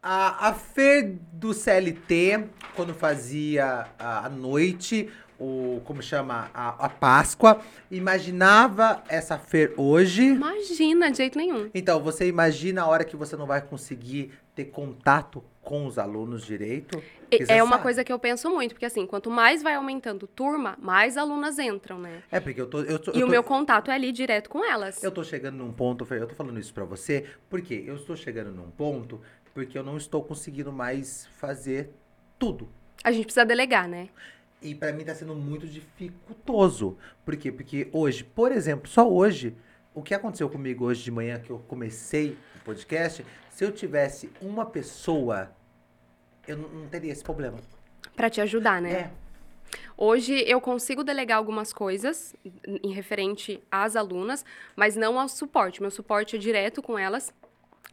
A, 0.00 0.48
a 0.48 0.54
Fer 0.54 1.16
do 1.32 1.54
CLT, 1.54 2.48
quando 2.74 2.92
fazia 2.92 3.86
a, 3.98 4.26
a 4.26 4.28
noite, 4.28 5.08
o, 5.42 5.80
como 5.84 6.00
chama, 6.02 6.50
a, 6.54 6.86
a 6.86 6.88
Páscoa, 6.88 7.60
imaginava 7.90 9.02
essa 9.08 9.38
Fer 9.38 9.74
hoje. 9.76 10.22
Imagina, 10.28 11.10
de 11.10 11.16
jeito 11.16 11.36
nenhum. 11.38 11.68
Então, 11.74 12.00
você 12.00 12.28
imagina 12.28 12.82
a 12.82 12.86
hora 12.86 13.04
que 13.04 13.16
você 13.16 13.36
não 13.36 13.46
vai 13.46 13.60
conseguir 13.60 14.32
ter 14.54 14.66
contato 14.66 15.42
com 15.60 15.86
os 15.86 15.98
alunos 15.98 16.44
direito? 16.44 17.02
É 17.48 17.62
uma 17.62 17.72
sabe. 17.72 17.82
coisa 17.82 18.04
que 18.04 18.12
eu 18.12 18.18
penso 18.18 18.50
muito, 18.50 18.72
porque 18.74 18.84
assim, 18.84 19.06
quanto 19.06 19.30
mais 19.30 19.62
vai 19.62 19.74
aumentando 19.74 20.26
turma, 20.26 20.76
mais 20.78 21.16
alunas 21.16 21.58
entram, 21.58 21.98
né? 21.98 22.22
É, 22.30 22.38
porque 22.38 22.60
eu 22.60 22.66
tô. 22.66 22.80
Eu 22.82 22.98
tô 22.98 23.10
E 23.12 23.14
eu 23.20 23.20
o 23.22 23.26
tô- 23.26 23.32
meu 23.32 23.42
contato 23.42 23.90
é 23.90 23.94
ali 23.94 24.12
direto 24.12 24.50
com 24.50 24.62
elas. 24.64 25.02
Eu 25.02 25.10
tô 25.10 25.24
chegando 25.24 25.56
num 25.56 25.72
ponto, 25.72 26.06
eu 26.14 26.26
tô 26.26 26.34
falando 26.34 26.60
isso 26.60 26.74
pra 26.74 26.84
você, 26.84 27.24
porque 27.48 27.82
eu 27.86 27.96
estou 27.96 28.14
chegando 28.16 28.50
num 28.52 28.70
ponto 28.70 29.20
porque 29.54 29.76
eu 29.78 29.82
não 29.82 29.96
estou 29.96 30.22
conseguindo 30.22 30.72
mais 30.72 31.26
fazer 31.38 31.90
tudo. 32.38 32.68
A 33.04 33.10
gente 33.12 33.24
precisa 33.24 33.44
delegar, 33.44 33.88
né? 33.88 34.08
E 34.62 34.74
pra 34.74 34.92
mim 34.92 35.04
tá 35.04 35.14
sendo 35.14 35.34
muito 35.34 35.66
dificultoso. 35.66 36.96
Por 37.24 37.36
quê? 37.36 37.50
Porque 37.50 37.88
hoje, 37.92 38.22
por 38.22 38.52
exemplo, 38.52 38.88
só 38.88 39.10
hoje, 39.10 39.56
o 39.92 40.02
que 40.02 40.14
aconteceu 40.14 40.48
comigo 40.48 40.84
hoje 40.84 41.02
de 41.02 41.10
manhã 41.10 41.40
que 41.40 41.50
eu 41.50 41.58
comecei 41.66 42.38
o 42.56 42.64
podcast, 42.64 43.26
se 43.50 43.64
eu 43.64 43.72
tivesse 43.72 44.30
uma 44.40 44.64
pessoa, 44.64 45.50
eu 46.46 46.56
não, 46.56 46.86
teria 46.88 47.12
esse 47.12 47.24
problema. 47.24 47.58
Pra 48.14 48.30
te 48.30 48.40
ajudar, 48.40 48.80
né? 48.80 48.92
É. 48.92 49.10
Hoje 49.96 50.44
eu 50.46 50.60
consigo 50.60 51.02
delegar 51.02 51.38
algumas 51.38 51.72
coisas 51.72 52.34
em 52.64 52.92
referente 52.92 53.62
às 53.70 53.96
alunas, 53.96 54.44
mas 54.76 54.96
não 54.96 55.18
ao 55.18 55.28
suporte. 55.28 55.80
Meu 55.80 55.90
suporte 55.90 56.36
é 56.36 56.38
direto 56.38 56.82
com 56.82 56.98
elas. 56.98 57.32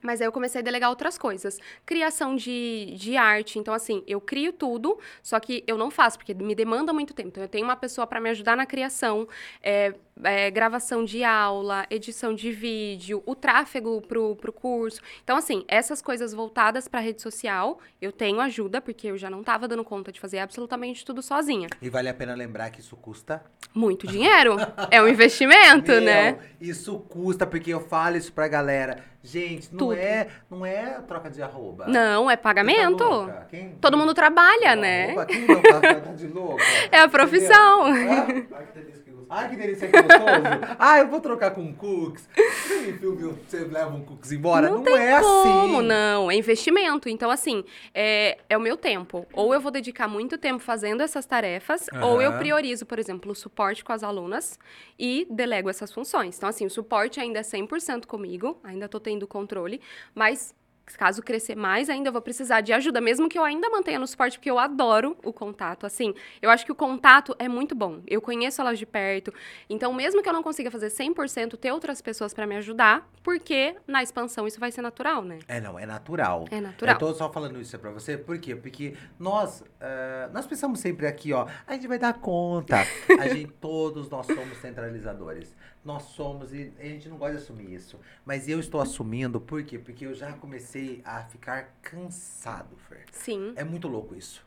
Mas 0.01 0.21
aí 0.21 0.27
eu 0.27 0.31
comecei 0.31 0.61
a 0.61 0.63
delegar 0.63 0.89
outras 0.89 1.17
coisas. 1.17 1.59
Criação 1.85 2.35
de, 2.35 2.93
de 2.97 3.17
arte. 3.17 3.59
Então, 3.59 3.73
assim, 3.73 4.03
eu 4.07 4.21
crio 4.21 4.53
tudo, 4.53 4.97
só 5.21 5.39
que 5.39 5.63
eu 5.67 5.77
não 5.77 5.91
faço, 5.91 6.17
porque 6.17 6.33
me 6.33 6.55
demanda 6.55 6.93
muito 6.93 7.13
tempo. 7.13 7.29
Então, 7.29 7.43
eu 7.43 7.49
tenho 7.49 7.65
uma 7.65 7.75
pessoa 7.75 8.07
para 8.07 8.19
me 8.19 8.29
ajudar 8.29 8.55
na 8.55 8.65
criação, 8.65 9.27
é, 9.61 9.93
é, 10.23 10.49
gravação 10.51 11.03
de 11.03 11.23
aula, 11.23 11.85
edição 11.89 12.33
de 12.33 12.51
vídeo, 12.51 13.23
o 13.25 13.35
tráfego 13.35 14.01
pro, 14.01 14.35
pro 14.35 14.51
curso. 14.51 15.01
Então, 15.23 15.37
assim, 15.37 15.63
essas 15.67 16.01
coisas 16.01 16.33
voltadas 16.33 16.87
para 16.87 16.99
rede 16.99 17.21
social, 17.21 17.79
eu 18.01 18.11
tenho 18.11 18.39
ajuda, 18.39 18.81
porque 18.81 19.07
eu 19.07 19.17
já 19.17 19.29
não 19.29 19.41
estava 19.41 19.67
dando 19.67 19.83
conta 19.83 20.11
de 20.11 20.19
fazer 20.19 20.39
absolutamente 20.39 21.05
tudo 21.05 21.21
sozinha. 21.21 21.67
E 21.81 21.89
vale 21.89 22.09
a 22.09 22.13
pena 22.13 22.33
lembrar 22.35 22.69
que 22.69 22.79
isso 22.79 22.95
custa 22.95 23.43
muito 23.73 24.07
dinheiro. 24.07 24.57
é 24.91 25.01
um 25.01 25.07
investimento, 25.07 25.91
Meu, 25.91 26.01
né? 26.01 26.39
Isso 26.59 26.97
custa, 26.99 27.45
porque 27.45 27.71
eu 27.73 27.81
falo 27.81 28.17
isso 28.17 28.31
pra 28.33 28.47
galera. 28.47 29.03
Gente, 29.22 29.70
não 29.72 29.78
Tudo. 29.80 29.93
é, 29.95 30.28
não 30.49 30.65
é 30.65 31.01
troca 31.05 31.30
de 31.30 31.41
arroba. 31.41 31.86
Não, 31.88 32.30
é 32.32 32.36
Você 32.36 32.41
pagamento. 32.41 33.28
Tá? 33.28 33.45
Quem- 33.49 33.76
Todo 33.82 33.97
mundo 33.97 34.13
trabalha, 34.13 34.76
Não, 34.76 34.82
né? 34.82 35.05
arroba, 35.07 35.26
Quem 35.26 35.45
não 35.45 35.61
tá, 35.61 35.82
tá 35.82 36.13
de 36.13 36.28
louca? 36.28 36.63
É 36.91 36.99
a 36.99 37.09
profissão. 37.09 37.89
Entendeu? 37.89 38.47
Ai, 39.30 39.49
que 39.49 39.55
delícia, 39.55 39.88
que 39.88 40.01
gostoso. 40.01 40.25
ah, 40.80 40.97
eu 40.97 41.07
vou 41.07 41.21
trocar 41.21 41.51
com 41.51 41.71
cookies. 41.73 42.27
Você 42.36 42.80
me 42.80 42.97
filme, 42.97 43.38
você 43.47 43.59
leva 43.59 43.95
um 43.95 44.03
cookies 44.03 44.32
embora? 44.32 44.69
Não, 44.69 44.86
é 44.97 45.21
Como? 45.21 45.77
assim. 45.77 45.88
Não, 45.88 46.32
é 46.32 46.36
investimento. 46.36 47.07
Então, 47.07 47.30
assim, 47.30 47.63
é, 47.93 48.39
é 48.49 48.57
o 48.57 48.61
meu 48.61 48.75
tempo. 48.75 49.27
Ou 49.34 49.53
eu 49.53 49.61
vou 49.61 49.71
dedicar 49.71 50.07
muito 50.07 50.38
tempo 50.38 50.59
fazendo 50.59 51.01
essas 51.01 51.25
tarefas, 51.25 51.86
ou 52.01 52.21
eu 52.21 52.34
priorizo, 52.38 52.86
por 52.86 52.97
exemplo, 52.97 53.32
o 53.32 53.36
suporte 53.36 53.84
com 53.84 53.93
as 53.93 54.03
alunas 54.03 54.57
e 54.97 55.27
delego 55.30 55.69
essas 55.69 55.93
funções. 55.93 56.36
Então, 56.38 56.49
assim, 56.49 56.65
o 56.65 56.69
suporte 56.69 57.19
ainda 57.19 57.39
é 57.39 57.43
100% 57.43 58.07
comigo, 58.07 58.59
ainda 58.63 58.89
tô 58.89 58.99
tendo 58.99 59.27
controle, 59.27 59.80
mas 60.15 60.55
caso 60.97 61.21
crescer 61.21 61.55
mais 61.55 61.89
ainda, 61.89 62.09
eu 62.09 62.13
vou 62.13 62.21
precisar 62.21 62.61
de 62.61 62.73
ajuda, 62.73 63.01
mesmo 63.01 63.29
que 63.29 63.37
eu 63.37 63.43
ainda 63.43 63.69
mantenha 63.69 63.99
no 63.99 64.07
suporte, 64.07 64.37
porque 64.37 64.49
eu 64.49 64.59
adoro 64.59 65.17
o 65.23 65.33
contato. 65.33 65.85
Assim, 65.85 66.13
eu 66.41 66.49
acho 66.49 66.65
que 66.65 66.71
o 66.71 66.75
contato 66.75 67.35
é 67.39 67.47
muito 67.47 67.75
bom. 67.75 68.01
Eu 68.07 68.21
conheço 68.21 68.61
elas 68.61 68.79
de 68.79 68.85
perto. 68.85 69.33
Então, 69.69 69.93
mesmo 69.93 70.21
que 70.21 70.29
eu 70.29 70.33
não 70.33 70.43
consiga 70.43 70.71
fazer 70.71 70.87
100%, 70.87 71.57
ter 71.57 71.71
outras 71.71 72.01
pessoas 72.01 72.33
para 72.33 72.45
me 72.45 72.55
ajudar, 72.57 73.09
porque 73.23 73.75
na 73.87 74.01
expansão 74.01 74.47
isso 74.47 74.59
vai 74.59 74.71
ser 74.71 74.81
natural, 74.81 75.23
né? 75.23 75.39
É, 75.47 75.59
não, 75.59 75.77
é 75.77 75.85
natural. 75.85 76.45
É 76.51 76.61
natural. 76.61 76.95
Eu 76.95 76.99
tô 76.99 77.13
só 77.13 77.31
falando 77.31 77.59
isso 77.59 77.77
pra 77.79 77.91
você, 77.91 78.17
por 78.17 78.39
quê? 78.39 78.55
Porque 78.55 78.95
nós, 79.17 79.63
eh, 79.79 80.29
nós 80.33 80.47
pensamos 80.47 80.79
sempre 80.79 81.07
aqui, 81.07 81.33
ó, 81.33 81.47
a 81.65 81.73
gente 81.73 81.87
vai 81.87 81.99
dar 81.99 82.13
conta. 82.13 82.77
A 83.19 83.27
gente, 83.27 83.51
todos 83.59 84.09
nós 84.09 84.25
somos 84.25 84.57
centralizadores. 84.57 85.55
Nós 85.84 86.03
somos, 86.03 86.53
e 86.53 86.73
a 86.77 86.84
gente 86.84 87.07
não 87.07 87.17
gosta 87.17 87.38
de 87.38 87.43
assumir 87.43 87.73
isso. 87.73 87.97
Mas 88.25 88.49
eu 88.49 88.59
estou 88.59 88.82
assumindo, 88.82 89.39
por 89.39 89.63
quê? 89.63 89.80
Porque 89.80 90.05
eu 90.05 90.13
já 90.13 90.34
comecei 90.34 91.01
a 91.05 91.21
ficar 91.23 91.73
cansado, 91.82 92.75
Fer. 92.89 93.05
Sim. 93.11 93.53
É 93.55 93.63
muito 93.63 93.88
louco 93.88 94.13
isso. 94.15 94.45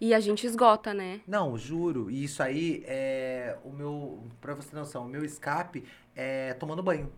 E 0.00 0.12
a 0.12 0.20
gente 0.20 0.46
esgota, 0.46 0.92
né? 0.92 1.20
Não, 1.26 1.56
juro. 1.56 2.10
E 2.10 2.24
isso 2.24 2.42
aí 2.42 2.84
é 2.86 3.56
o 3.64 3.70
meu. 3.70 4.22
Pra 4.40 4.54
você 4.54 4.70
ter 4.70 4.76
noção, 4.76 5.06
o 5.06 5.08
meu 5.08 5.24
escape 5.24 5.84
é 6.14 6.52
tomando 6.54 6.82
banho. 6.82 7.10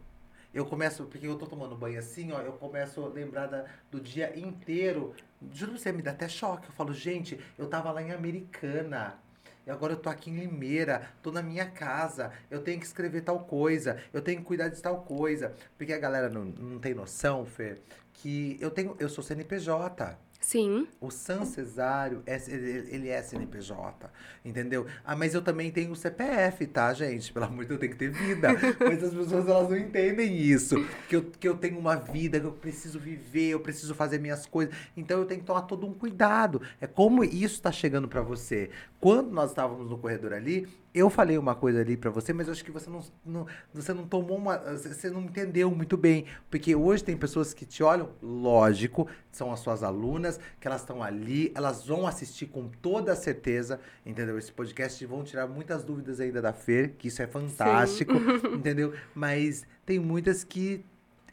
Eu 0.55 0.65
começo, 0.65 1.05
porque 1.05 1.27
eu 1.27 1.37
tô 1.37 1.47
tomando 1.47 1.75
banho 1.77 1.99
assim, 1.99 2.33
ó, 2.33 2.41
eu 2.41 2.53
começo 2.53 3.03
a 3.05 3.09
lembrar 3.09 3.47
da- 3.47 3.67
do 3.91 4.01
dia 4.01 4.39
inteiro. 4.39 5.15
Juro 5.53 5.73
pra 5.73 5.81
você, 5.81 5.93
me 5.93 6.01
dá 6.03 6.13
até 6.13 6.29
choque. 6.29 6.69
Eu 6.69 6.73
falo, 6.73 6.95
gente, 6.95 7.39
eu 7.59 7.67
tava 7.67 7.91
lá 7.91 8.01
em 8.03 8.13
Americana. 8.13 9.19
E 9.67 9.71
agora 9.71 9.95
eu 9.95 9.97
tô 9.97 10.09
aqui 10.09 10.31
em 10.31 10.37
Limeira, 10.39 11.11
tô 11.21 11.33
na 11.33 11.43
minha 11.43 11.69
casa, 11.69 12.31
eu 12.49 12.63
tenho 12.63 12.79
que 12.79 12.87
escrever 12.87 13.23
tal 13.23 13.41
coisa, 13.41 14.01
eu 14.13 14.23
tenho 14.23 14.39
que 14.39 14.45
cuidar 14.45 14.69
de 14.69 14.81
tal 14.81 15.03
coisa. 15.03 15.53
Porque 15.77 15.93
a 15.93 15.99
galera 15.99 16.29
não, 16.29 16.45
não 16.45 16.79
tem 16.79 16.95
noção, 16.95 17.45
Fê, 17.45 17.79
que 18.13 18.57
eu 18.61 18.71
tenho, 18.71 18.95
eu 19.01 19.09
sou 19.09 19.25
CNPJ. 19.25 20.17
Sim. 20.41 20.87
O 21.01 21.11
San 21.11 21.45
Cesário, 21.45 22.23
é- 22.27 22.41
ele 22.49 23.09
é 23.09 23.21
CNPJ, 23.23 24.11
entendeu? 24.45 24.87
Ah, 25.05 25.17
mas 25.17 25.35
eu 25.35 25.43
também 25.43 25.71
tenho 25.71 25.93
o 25.93 25.97
CPF, 25.97 26.67
tá, 26.67 26.93
gente? 26.95 27.33
Pelo 27.33 27.47
amor 27.47 27.65
de 27.65 27.69
Deus, 27.71 27.77
eu 27.77 27.79
tenho 27.81 27.93
que 27.93 27.99
ter 27.99 28.11
vida. 28.11 28.49
mas 28.81 29.03
as 29.03 29.13
pessoas, 29.15 29.49
elas 29.49 29.69
não 29.69 29.77
entendem 29.77 30.37
isso. 30.37 30.77
Que 31.09 31.17
eu, 31.17 31.25
que 31.25 31.49
eu 31.49 31.57
tenho 31.57 31.79
uma 31.79 31.97
vida, 31.97 32.39
que 32.39 32.47
eu 32.47 32.53
preciso 32.53 32.99
viver, 32.99 33.49
eu 33.51 33.61
preciso 33.61 33.95
fazer 33.95 34.19
minhas 34.19 34.47
coisas. 34.47 34.75
Então, 34.97 35.19
eu 35.19 35.25
tenho 35.27 35.41
que 35.41 35.47
tomar 35.47 35.63
todo 35.63 35.87
um 35.87 35.93
cuidado. 35.95 36.63
É 36.81 36.87
como 36.87 37.25
isso 37.25 37.61
tá 37.61 37.73
chegando 37.73 38.09
pra 38.09 38.23
você. 38.23 38.71
Quando 39.01 39.31
nós 39.31 39.51
estávamos 39.51 39.91
no 39.91 39.99
corredor 39.99 40.33
ali, 40.33 40.69
eu 40.99 41.11
falei 41.11 41.37
uma 41.37 41.55
coisa 41.55 41.81
ali 41.81 41.97
pra 41.97 42.11
você, 42.11 42.33
mas 42.33 42.47
eu 42.47 42.53
acho 42.53 42.65
que 42.65 42.71
você 42.71 42.89
não, 42.89 43.01
não- 43.25 43.47
você 43.75 43.93
não 43.93 44.07
tomou 44.07 44.37
uma, 44.39 44.57
você 44.59 45.11
não 45.11 45.23
entendeu 45.23 45.71
muito 45.71 45.97
bem, 45.97 46.25
porque 46.51 46.75
hoje 46.75 47.05
tem 47.05 47.17
pessoas 47.17 47.53
que 47.53 47.67
te 47.67 47.83
olham, 47.83 48.09
lógico, 48.23 49.07
são 49.31 49.53
as 49.53 49.61
suas 49.61 49.83
alunas, 49.83 50.41
que 50.61 50.67
elas 50.67 50.81
estão 50.81 51.03
ali, 51.03 51.53
elas 51.55 51.87
vão 51.87 52.07
assistir 52.07 52.47
com 52.47 52.69
toda 52.81 53.15
certeza, 53.15 53.79
entendeu? 54.05 54.39
Esse 54.39 54.51
podcast 54.53 55.03
e 55.03 55.07
vão 55.07 55.23
tirar 55.23 55.47
muitas 55.47 55.85
dúvidas 55.85 56.21
ainda 56.21 56.41
da 56.41 56.53
Fer, 56.53 56.95
que 56.97 57.09
isso 57.09 57.21
é 57.21 57.27
fantástico, 57.27 58.15
entendeu? 58.55 58.95
Mas 59.15 59.65
tem 59.85 59.99
muitas 59.99 60.43
que 60.43 60.85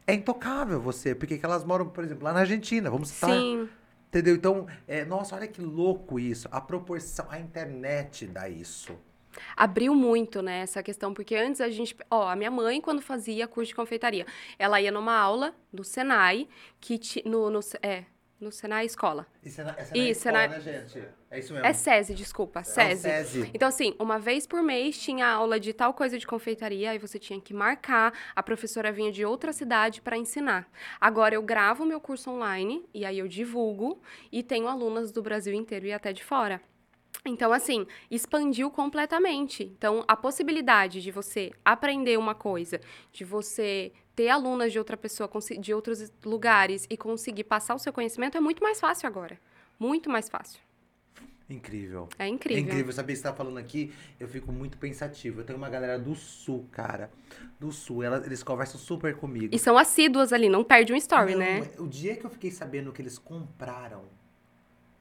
é 0.06 0.14
intocável 0.14 0.82
você, 0.82 1.16
porque 1.16 1.38
que 1.38 1.46
elas 1.46 1.64
moram, 1.64 1.88
por 1.88 2.04
exemplo, 2.04 2.26
lá 2.26 2.34
na 2.34 2.42
Argentina, 2.42 2.90
vamos 2.92 3.10
citar, 3.10 3.30
Sim. 3.32 3.70
entendeu? 4.10 4.36
Então, 4.36 4.68
é, 4.86 5.06
nossa, 5.06 5.36
olha 5.36 5.48
que 5.48 5.62
louco 5.62 6.20
isso, 6.20 6.50
a 6.52 6.60
proporção, 6.60 7.26
a 7.30 7.40
internet 7.40 8.28
dá 8.28 8.50
isso. 8.50 8.94
Abriu 9.56 9.94
muito, 9.96 10.42
né, 10.42 10.60
essa 10.60 10.82
questão, 10.84 11.14
porque 11.14 11.36
antes 11.36 11.62
a 11.62 11.70
gente, 11.70 11.96
ó, 12.10 12.28
a 12.30 12.36
minha 12.36 12.52
mãe 12.52 12.80
quando 12.82 13.02
fazia 13.02 13.48
curso 13.48 13.70
de 13.70 13.76
confeitaria, 13.76 14.26
ela 14.58 14.80
ia 14.82 14.92
numa 14.92 15.16
aula 15.18 15.54
do 15.72 15.84
Senai, 15.84 16.48
que 16.80 16.98
ti, 16.98 17.24
no, 17.26 17.50
no 17.50 17.60
é, 17.82 18.06
no 18.40 18.52
Senai 18.52 18.86
escola. 18.86 19.26
Isso 19.44 19.62
é 19.62 19.64
na, 19.64 19.72
essa 19.78 19.98
é 19.98 20.00
é 20.00 20.10
escola, 20.10 20.34
na- 20.34 20.48
né, 20.50 20.60
gente? 20.60 21.08
É 21.32 21.40
isso 21.40 21.54
mesmo. 21.54 21.66
É 21.66 21.74
SESI, 21.74 22.14
desculpa, 22.14 22.60
É 22.60 22.64
SESI. 22.64 23.10
SESI. 23.10 23.52
Então, 23.54 23.68
assim, 23.68 23.96
uma 23.98 24.20
vez 24.20 24.46
por 24.46 24.62
mês 24.62 24.98
tinha 25.00 25.26
aula 25.28 25.60
de 25.60 25.74
tal 25.74 25.94
coisa 25.94 26.20
de 26.20 26.28
confeitaria, 26.28 26.92
aí 26.92 26.98
você 27.00 27.18
tinha 27.18 27.40
que 27.42 27.54
marcar, 27.54 28.14
a 28.36 28.44
professora 28.44 28.92
vinha 28.92 29.12
de 29.12 29.26
outra 29.26 29.52
cidade 29.54 30.02
para 30.02 30.18
ensinar. 30.18 30.70
Agora 31.00 31.34
eu 31.36 31.42
gravo 31.42 31.86
meu 31.86 32.00
curso 32.00 32.30
online 32.30 32.86
e 32.94 33.06
aí 33.06 33.18
eu 33.18 33.28
divulgo 33.28 34.00
e 34.32 34.44
tenho 34.44 34.68
alunas 34.68 35.12
do 35.12 35.22
Brasil 35.24 35.54
inteiro 35.54 35.86
e 35.88 35.94
até 35.94 36.12
de 36.14 36.24
fora. 36.24 36.62
Então, 37.26 37.54
assim, 37.54 37.86
expandiu 38.12 38.70
completamente. 38.70 39.64
Então, 39.64 40.04
a 40.08 40.16
possibilidade 40.16 41.02
de 41.02 41.12
você 41.12 41.52
aprender 41.64 42.18
uma 42.18 42.36
coisa, 42.36 42.82
de 43.12 43.24
você 43.24 43.92
ter 44.16 44.30
alunas 44.30 44.72
de 44.72 44.78
outra 44.80 44.98
pessoa, 44.98 45.30
de 45.60 45.74
outros 45.74 46.12
lugares 46.24 46.86
e 46.90 46.98
conseguir 46.98 47.46
passar 47.46 47.76
o 47.76 47.80
seu 47.80 47.94
conhecimento 47.94 48.38
é 48.38 48.42
muito 48.42 48.62
mais 48.62 48.80
fácil 48.80 49.08
agora. 49.08 49.40
Muito 49.80 50.10
mais 50.10 50.28
fácil. 50.30 50.60
Incrível. 51.50 52.08
É 52.18 52.26
É 52.26 52.28
incrível. 52.28 52.64
incrível 52.64 52.92
saber 52.94 53.14
que 53.14 53.18
você 53.20 53.24
tá 53.24 53.34
falando 53.34 53.58
aqui, 53.58 53.94
eu 54.20 54.28
fico 54.28 54.52
muito 54.52 54.78
pensativo. 54.78 55.42
Eu 55.42 55.46
tenho 55.46 55.58
uma 55.58 55.70
galera 55.70 56.00
do 56.00 56.16
sul, 56.16 56.68
cara. 56.72 57.12
Do 57.60 57.72
sul, 57.72 58.02
ela- 58.02 58.24
eles 58.26 58.42
conversam 58.42 58.80
super 58.80 59.16
comigo. 59.16 59.54
E 59.54 59.60
são 59.60 59.78
assíduas 59.78 60.32
ali, 60.34 60.48
não 60.50 60.64
perde 60.64 60.94
um 60.94 60.96
story, 60.96 61.34
Não, 61.34 61.40
né? 61.40 61.72
O 61.78 61.88
dia 61.88 62.16
que 62.16 62.26
eu 62.26 62.30
fiquei 62.30 62.50
sabendo 62.50 62.92
que 62.92 63.02
eles 63.02 63.18
compraram, 63.18 64.04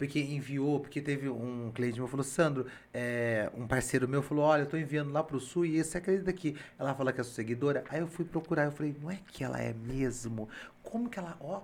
porque 0.02 0.18
enviou, 0.18 0.80
porque 0.80 1.00
teve 1.00 1.28
um 1.28 1.70
cliente 1.72 2.00
meu 2.00 2.08
falou, 2.08 2.24
Sandro, 2.24 2.66
é, 2.92 3.48
um 3.54 3.68
parceiro 3.68 4.08
meu 4.08 4.20
falou, 4.20 4.44
olha, 4.44 4.62
eu 4.62 4.66
tô 4.66 4.76
enviando 4.76 5.12
lá 5.12 5.22
pro 5.22 5.38
sul 5.38 5.64
e 5.64 5.82
você 5.82 5.98
acredita 5.98 6.32
que 6.32 6.56
ela 6.76 6.92
fala 6.92 7.12
que 7.12 7.20
é 7.20 7.24
sua 7.24 7.34
seguidora? 7.34 7.84
Aí 7.88 8.00
eu 8.00 8.08
fui 8.08 8.24
procurar, 8.24 8.64
eu 8.64 8.72
falei, 8.72 8.96
não 9.00 9.08
é 9.08 9.20
que 9.28 9.44
ela 9.44 9.60
é 9.60 9.72
mesmo? 9.72 10.48
Como 10.82 11.08
que 11.08 11.20
ela, 11.20 11.36
ó... 11.40 11.62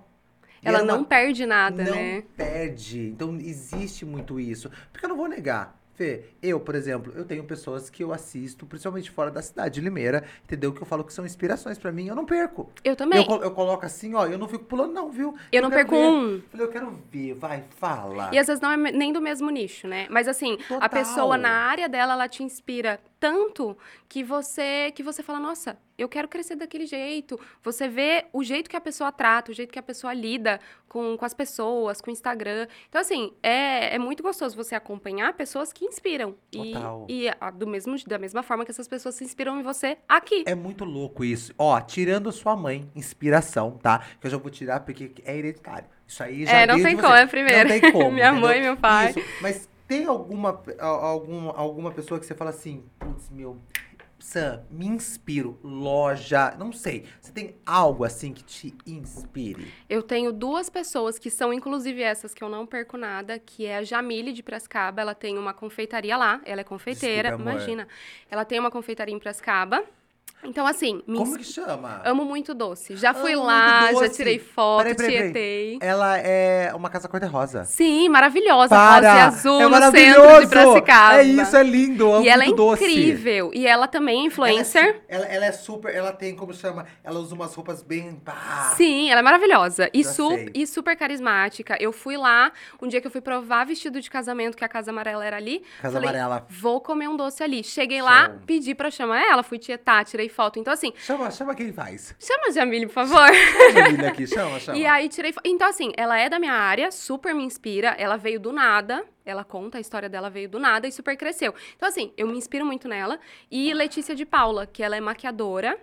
Ela 0.63 0.83
uma 0.83 0.93
não 0.93 1.03
perde 1.03 1.45
nada, 1.45 1.83
não 1.83 1.93
né? 1.93 2.23
perde. 2.37 3.07
Então 3.07 3.35
existe 3.35 4.05
muito 4.05 4.39
isso. 4.39 4.71
Porque 4.91 5.05
eu 5.05 5.09
não 5.09 5.17
vou 5.17 5.27
negar. 5.27 5.77
Fê, 5.99 6.23
eu, 6.41 6.61
por 6.61 6.75
exemplo, 6.75 7.11
eu 7.13 7.25
tenho 7.25 7.43
pessoas 7.43 7.89
que 7.89 8.01
eu 8.01 8.13
assisto, 8.13 8.65
principalmente 8.65 9.11
fora 9.11 9.29
da 9.29 9.41
cidade 9.41 9.75
de 9.75 9.81
Limeira, 9.81 10.23
entendeu? 10.45 10.71
Que 10.71 10.81
eu 10.81 10.85
falo 10.85 11.03
que 11.03 11.11
são 11.11 11.25
inspirações 11.25 11.77
pra 11.77 11.91
mim, 11.91 12.07
eu 12.07 12.15
não 12.15 12.23
perco. 12.23 12.71
Eu 12.85 12.95
também. 12.95 13.21
Eu, 13.21 13.41
eu 13.41 13.51
coloco 13.51 13.85
assim, 13.85 14.13
ó, 14.15 14.25
eu 14.25 14.37
não 14.37 14.47
fico 14.47 14.63
pulando, 14.63 14.93
não, 14.93 15.11
viu? 15.11 15.35
Eu 15.51 15.61
não 15.61 15.69
quero 15.69 15.89
perco 15.89 16.01
ver. 16.01 16.07
um. 16.07 16.41
Falei, 16.49 16.65
eu 16.65 16.71
quero 16.71 16.99
ver, 17.11 17.33
vai, 17.33 17.65
fala. 17.71 18.29
E 18.31 18.37
às 18.37 18.47
vezes 18.47 18.61
não 18.61 18.71
é 18.71 18.77
nem 18.77 19.11
do 19.11 19.19
mesmo 19.19 19.49
nicho, 19.49 19.89
né? 19.89 20.07
Mas 20.09 20.29
assim, 20.29 20.53
a 20.53 20.67
Total. 20.69 20.89
pessoa 20.89 21.37
na 21.37 21.51
área 21.51 21.89
dela, 21.89 22.13
ela 22.13 22.29
te 22.29 22.43
inspira 22.43 22.97
tanto 23.19 23.77
que 24.07 24.23
você 24.23 24.91
que 24.95 25.03
você 25.03 25.21
fala, 25.21 25.39
nossa, 25.39 25.77
eu 25.97 26.07
quero 26.07 26.27
crescer 26.27 26.55
daquele 26.55 26.85
jeito. 26.85 27.37
Você 27.61 27.87
vê 27.87 28.25
o 28.31 28.43
jeito 28.43 28.69
que 28.69 28.77
a 28.77 28.81
pessoa 28.81 29.11
trata, 29.11 29.51
o 29.51 29.53
jeito 29.53 29.71
que 29.73 29.77
a 29.79 29.83
pessoa 29.83 30.13
lida 30.13 30.59
com, 30.87 31.17
com 31.17 31.25
as 31.25 31.33
pessoas, 31.33 31.99
com 31.99 32.09
o 32.09 32.13
Instagram. 32.13 32.67
Então, 32.87 33.01
assim, 33.01 33.33
é, 33.43 33.95
é 33.95 33.99
muito 33.99 34.23
gostoso 34.23 34.55
você 34.55 34.73
acompanhar 34.75 35.33
pessoas 35.33 35.73
que 35.73 35.83
inspiram. 35.85 36.35
E, 36.53 36.73
Total. 36.73 37.05
e 37.09 37.27
a- 37.39 37.51
do 37.51 37.67
mesmo, 37.67 37.95
da 38.07 38.17
mesma 38.17 38.41
forma 38.41 38.63
que 38.63 38.71
essas 38.71 38.87
pessoas 38.87 39.15
se 39.15 39.23
inspiram 39.25 39.59
em 39.59 39.63
você 39.63 39.97
aqui. 40.07 40.43
É 40.47 40.55
muito 40.55 40.85
louco 40.85 41.25
isso. 41.25 41.53
Ó, 41.57 41.79
tirando 41.81 42.31
sua 42.31 42.55
mãe, 42.55 42.89
inspiração, 42.95 43.71
tá? 43.77 43.99
Que 44.21 44.27
eu 44.27 44.31
já 44.31 44.37
vou 44.37 44.49
tirar 44.49 44.79
porque 44.79 45.11
é 45.25 45.37
hereditário. 45.37 45.87
Isso 46.07 46.23
aí 46.23 46.45
já 46.45 46.51
É, 46.53 46.65
não 46.65 46.81
tem 46.81 46.95
como, 46.95 47.13
é 47.13 47.27
primeiro. 47.27 47.69
Não 47.69 47.79
tem 47.79 47.91
como. 47.91 48.09
Minha 48.11 48.29
entendeu? 48.29 48.47
mãe, 48.47 48.61
meu 48.61 48.77
pai. 48.77 49.09
Isso. 49.11 49.19
Mas 49.41 49.69
Tem 49.89 50.05
alguma, 50.05 50.61
alguma, 50.79 51.51
alguma 51.57 51.91
pessoa 51.91 52.19
que 52.19 52.25
você 52.27 52.35
fala 52.35 52.51
assim, 52.51 52.83
putz, 52.99 53.27
meu, 53.31 53.59
Sam, 54.19 54.63
me 54.69 54.85
inspiro, 54.85 55.57
loja, 55.63 56.53
não 56.59 56.71
sei. 56.71 57.07
Você 57.19 57.31
tem 57.31 57.55
algo 57.65 58.03
assim 58.03 58.31
que 58.31 58.43
te 58.43 58.77
inspire? 58.85 59.73
Eu 59.89 60.03
tenho 60.03 60.31
duas 60.31 60.69
pessoas 60.69 61.17
que 61.17 61.31
são, 61.31 61.51
inclusive, 61.51 62.03
essas 62.03 62.35
que 62.35 62.43
eu 62.43 62.49
não 62.49 62.67
perco 62.67 62.97
nada, 62.97 63.39
que 63.39 63.65
é 63.65 63.77
a 63.77 63.83
Jamile 63.83 64.31
de 64.31 64.43
Prescaba. 64.43 65.01
Ela 65.01 65.15
tem 65.15 65.39
uma 65.39 65.55
confeitaria 65.55 66.15
lá, 66.15 66.39
ela 66.45 66.61
é 66.61 66.63
confeiteira, 66.63 67.29
Desculpa, 67.29 67.51
imagina. 67.51 67.87
Ela 68.29 68.45
tem 68.45 68.59
uma 68.59 68.69
confeitaria 68.69 69.15
em 69.15 69.19
Prescaba. 69.19 69.83
Então, 70.43 70.65
assim, 70.65 71.01
Como 71.05 71.37
que 71.37 71.43
chama? 71.43 72.01
amo 72.05 72.23
muito 72.23 72.53
doce. 72.53 72.95
Já 72.95 73.13
fui 73.13 73.33
Amo 73.33 73.43
lá, 73.43 73.91
já 73.93 74.07
tirei 74.09 74.39
foto, 74.39 74.83
Peraí, 74.83 74.95
peraí, 74.95 75.11
tietei. 75.17 75.77
Ela 75.81 76.17
é 76.17 76.73
uma 76.73 76.89
casa 76.89 77.09
cor-de-rosa. 77.09 77.65
Sim, 77.65 78.07
maravilhosa. 78.07 78.69
Para! 78.69 78.95
Rosa 79.13 79.17
e 79.17 79.21
azul 79.27 79.59
é 79.59 79.63
no 79.63 79.69
maravilhoso! 79.69 80.21
centro 80.29 80.41
de 80.41 80.47
Piracicaba. 80.47 81.15
É 81.19 81.23
isso, 81.23 81.55
é 81.57 81.63
lindo. 81.63 82.13
Amo 82.13 82.23
E 82.25 82.29
ela 82.29 82.45
é 82.45 82.51
doce. 82.53 82.83
incrível. 82.85 83.51
E 83.53 83.67
ela 83.67 83.85
também 83.87 84.21
é 84.21 84.25
influencer. 84.25 85.01
Ela 85.09 85.25
é, 85.25 85.27
ela, 85.27 85.35
ela 85.35 85.45
é 85.47 85.51
super, 85.51 85.93
ela 85.93 86.13
tem, 86.13 86.33
como 86.35 86.53
chama? 86.53 86.85
Ela 87.03 87.19
usa 87.19 87.35
umas 87.35 87.53
roupas 87.53 87.81
bem. 87.83 88.21
Sim, 88.77 89.09
ela 89.09 89.19
é 89.19 89.23
maravilhosa. 89.23 89.89
E, 89.93 90.05
su- 90.05 90.29
sei. 90.29 90.49
e 90.53 90.65
super 90.65 90.95
carismática. 90.95 91.75
Eu 91.81 91.91
fui 91.91 92.15
lá, 92.15 92.51
um 92.81 92.87
dia 92.87 93.01
que 93.01 93.07
eu 93.07 93.11
fui 93.11 93.21
provar 93.21 93.65
vestido 93.65 93.99
de 93.99 94.09
casamento, 94.09 94.55
que 94.55 94.63
a 94.63 94.69
Casa 94.69 94.91
Amarela 94.91 95.25
era 95.25 95.35
ali. 95.35 95.61
Casa 95.81 95.93
falei, 95.99 96.09
amarela. 96.17 96.45
Vou 96.49 96.79
comer 96.79 97.09
um 97.09 97.17
doce 97.17 97.43
ali. 97.43 97.61
Cheguei 97.63 98.01
lá, 98.01 98.27
Show. 98.27 98.35
pedi 98.45 98.73
pra 98.73 98.89
chamar 98.89 99.21
ela, 99.21 99.43
fui 99.43 99.59
tietar, 99.59 100.05
tirei 100.05 100.28
foto. 100.29 100.59
Então, 100.59 100.71
assim, 100.73 100.93
Chama, 100.97 101.29
chama 101.31 101.53
quem 101.55 101.71
faz. 101.73 102.15
chama 102.19 102.47
a 102.47 102.51
Jamile, 102.51 102.85
por 102.85 102.93
favor. 102.93 103.27
Jamília 103.73 104.09
aqui, 104.09 104.25
chama, 104.27 104.57
chama. 104.61 104.77
E 104.77 104.85
aí 104.85 105.09
tirei 105.09 105.33
foto. 105.33 105.45
Então, 105.47 105.67
assim, 105.67 105.91
ela 105.97 106.17
é 106.17 106.29
da 106.29 106.39
minha 106.39 106.53
área, 106.53 106.91
super 106.91 107.33
me 107.35 107.43
inspira. 107.43 107.89
Ela 107.97 108.17
veio 108.17 108.39
do 108.39 108.51
nada. 108.51 109.03
Ela 109.25 109.43
conta 109.43 109.77
a 109.77 109.81
história 109.81 110.09
dela, 110.09 110.29
veio 110.29 110.49
do 110.49 110.59
nada 110.59 110.87
e 110.87 110.91
super 110.91 111.15
cresceu. 111.15 111.53
Então, 111.75 111.87
assim, 111.87 112.11
eu 112.17 112.27
me 112.27 112.37
inspiro 112.37 112.65
muito 112.65 112.87
nela. 112.87 113.19
E 113.51 113.73
Letícia 113.73 114.15
de 114.15 114.25
Paula, 114.25 114.65
que 114.65 114.81
ela 114.81 114.95
é 114.95 115.01
maquiadora. 115.01 115.77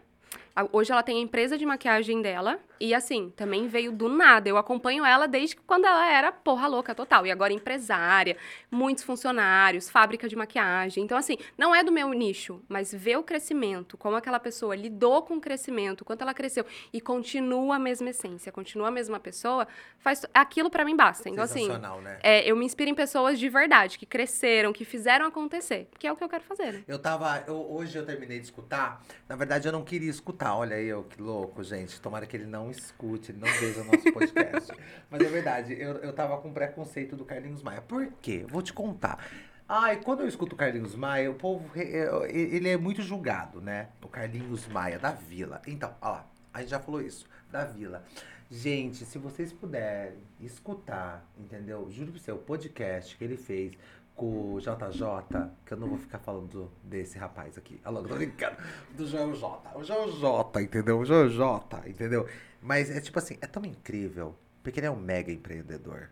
Hoje 0.72 0.90
ela 0.92 1.02
tem 1.02 1.18
a 1.18 1.20
empresa 1.20 1.58
de 1.58 1.66
maquiagem 1.66 2.22
dela. 2.22 2.58
E 2.78 2.94
assim, 2.94 3.30
também 3.34 3.68
veio 3.68 3.90
do 3.90 4.06
nada. 4.08 4.48
Eu 4.48 4.58
acompanho 4.58 5.04
ela 5.04 5.26
desde 5.26 5.56
quando 5.56 5.86
ela 5.86 6.10
era 6.10 6.30
porra 6.30 6.66
louca 6.66 6.94
total. 6.94 7.26
E 7.26 7.30
agora 7.30 7.52
empresária, 7.52 8.36
muitos 8.70 9.02
funcionários, 9.04 9.88
fábrica 9.88 10.28
de 10.28 10.36
maquiagem. 10.36 11.02
Então, 11.02 11.16
assim, 11.16 11.38
não 11.56 11.74
é 11.74 11.82
do 11.82 11.90
meu 11.90 12.10
nicho, 12.12 12.62
mas 12.68 12.92
ver 12.92 13.16
o 13.18 13.22
crescimento, 13.22 13.96
como 13.96 14.14
aquela 14.16 14.38
pessoa 14.38 14.76
lidou 14.76 15.22
com 15.22 15.36
o 15.36 15.40
crescimento, 15.40 16.04
quanto 16.04 16.20
ela 16.22 16.34
cresceu 16.34 16.66
e 16.92 17.00
continua 17.00 17.76
a 17.76 17.78
mesma 17.78 18.10
essência, 18.10 18.52
continua 18.52 18.88
a 18.88 18.90
mesma 18.90 19.18
pessoa, 19.18 19.66
faz 19.98 20.26
aquilo 20.34 20.68
pra 20.70 20.84
mim 20.84 20.94
basta. 20.96 21.28
Então, 21.30 21.44
assim, 21.44 21.68
né? 22.02 22.18
é, 22.22 22.50
eu 22.50 22.56
me 22.56 22.64
inspiro 22.66 22.90
em 22.90 22.94
pessoas 22.94 23.38
de 23.38 23.48
verdade, 23.48 23.98
que 23.98 24.04
cresceram, 24.06 24.72
que 24.72 24.84
fizeram 24.84 25.24
acontecer, 25.26 25.88
que 25.98 26.06
é 26.06 26.12
o 26.12 26.16
que 26.16 26.22
eu 26.24 26.28
quero 26.28 26.44
fazer. 26.44 26.72
né? 26.72 26.84
Eu 26.86 26.98
tava. 26.98 27.42
eu- 27.46 27.66
hoje 27.72 27.96
eu 27.96 28.04
terminei 28.04 28.38
de 28.38 28.44
escutar. 28.44 29.02
Na 29.28 29.34
verdade, 29.36 29.66
eu 29.66 29.72
não 29.72 29.82
queria 29.82 30.10
escutar. 30.10 30.45
Olha 30.54 30.74
eu, 30.80 31.02
que 31.04 31.20
louco, 31.20 31.62
gente. 31.64 32.00
Tomara 32.00 32.26
que 32.26 32.36
ele 32.36 32.46
não 32.46 32.70
escute, 32.70 33.32
ele 33.32 33.38
não 33.38 33.48
veja 33.48 33.80
o 33.80 33.84
nosso 33.84 34.12
podcast. 34.12 34.72
Mas 35.10 35.20
é 35.22 35.24
verdade, 35.28 35.72
eu, 35.78 35.94
eu 35.96 36.12
tava 36.12 36.36
com 36.38 36.52
preconceito 36.52 37.16
do 37.16 37.24
Carlinhos 37.24 37.62
Maia. 37.62 37.80
Por 37.80 38.06
quê? 38.20 38.44
Vou 38.48 38.62
te 38.62 38.72
contar. 38.72 39.24
Ai, 39.68 39.96
quando 40.00 40.20
eu 40.20 40.28
escuto 40.28 40.54
o 40.54 40.58
Carlinhos 40.58 40.94
Maia, 40.94 41.30
o 41.30 41.34
povo. 41.34 41.68
é, 41.74 42.08
Ele 42.30 42.68
é 42.68 42.76
muito 42.76 43.02
julgado, 43.02 43.60
né? 43.60 43.88
O 44.02 44.08
Carlinhos 44.08 44.66
Maia, 44.68 44.98
da 44.98 45.10
Vila. 45.10 45.60
Então, 45.66 45.94
ó 46.00 46.10
lá, 46.10 46.26
a 46.54 46.60
gente 46.60 46.70
já 46.70 46.78
falou 46.78 47.02
isso, 47.02 47.26
da 47.50 47.64
Vila. 47.64 48.04
Gente, 48.48 49.04
se 49.04 49.18
vocês 49.18 49.52
puderem 49.52 50.18
escutar, 50.40 51.26
entendeu? 51.36 51.90
Juro 51.90 52.12
pro 52.12 52.20
seu 52.20 52.38
podcast 52.38 53.16
que 53.16 53.24
ele 53.24 53.36
fez 53.36 53.72
com 54.16 54.54
o 54.54 54.60
JJ, 54.60 55.50
que 55.64 55.74
eu 55.74 55.76
não 55.76 55.88
vou 55.88 55.98
ficar 55.98 56.18
falando 56.18 56.72
desse 56.82 57.18
rapaz 57.18 57.58
aqui. 57.58 57.78
Alô, 57.84 58.02
tô 58.02 58.14
brincando. 58.14 58.56
Do 58.96 59.06
Joel 59.06 59.34
J. 59.34 59.78
O 59.78 59.84
Joel 59.84 60.10
J, 60.10 60.62
entendeu? 60.62 60.98
O 60.98 61.04
Joel 61.04 61.28
J, 61.28 61.82
entendeu? 61.86 62.26
Mas 62.62 62.90
é 62.90 63.00
tipo 63.00 63.18
assim, 63.18 63.36
é 63.42 63.46
tão 63.46 63.64
incrível, 63.64 64.34
porque 64.62 64.80
ele 64.80 64.86
é 64.86 64.90
um 64.90 64.96
mega 64.96 65.30
empreendedor. 65.30 66.10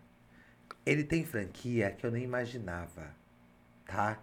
Ele 0.84 1.02
tem 1.02 1.24
franquia 1.24 1.90
que 1.90 2.04
eu 2.04 2.10
nem 2.10 2.22
imaginava, 2.22 3.14
tá? 3.86 4.20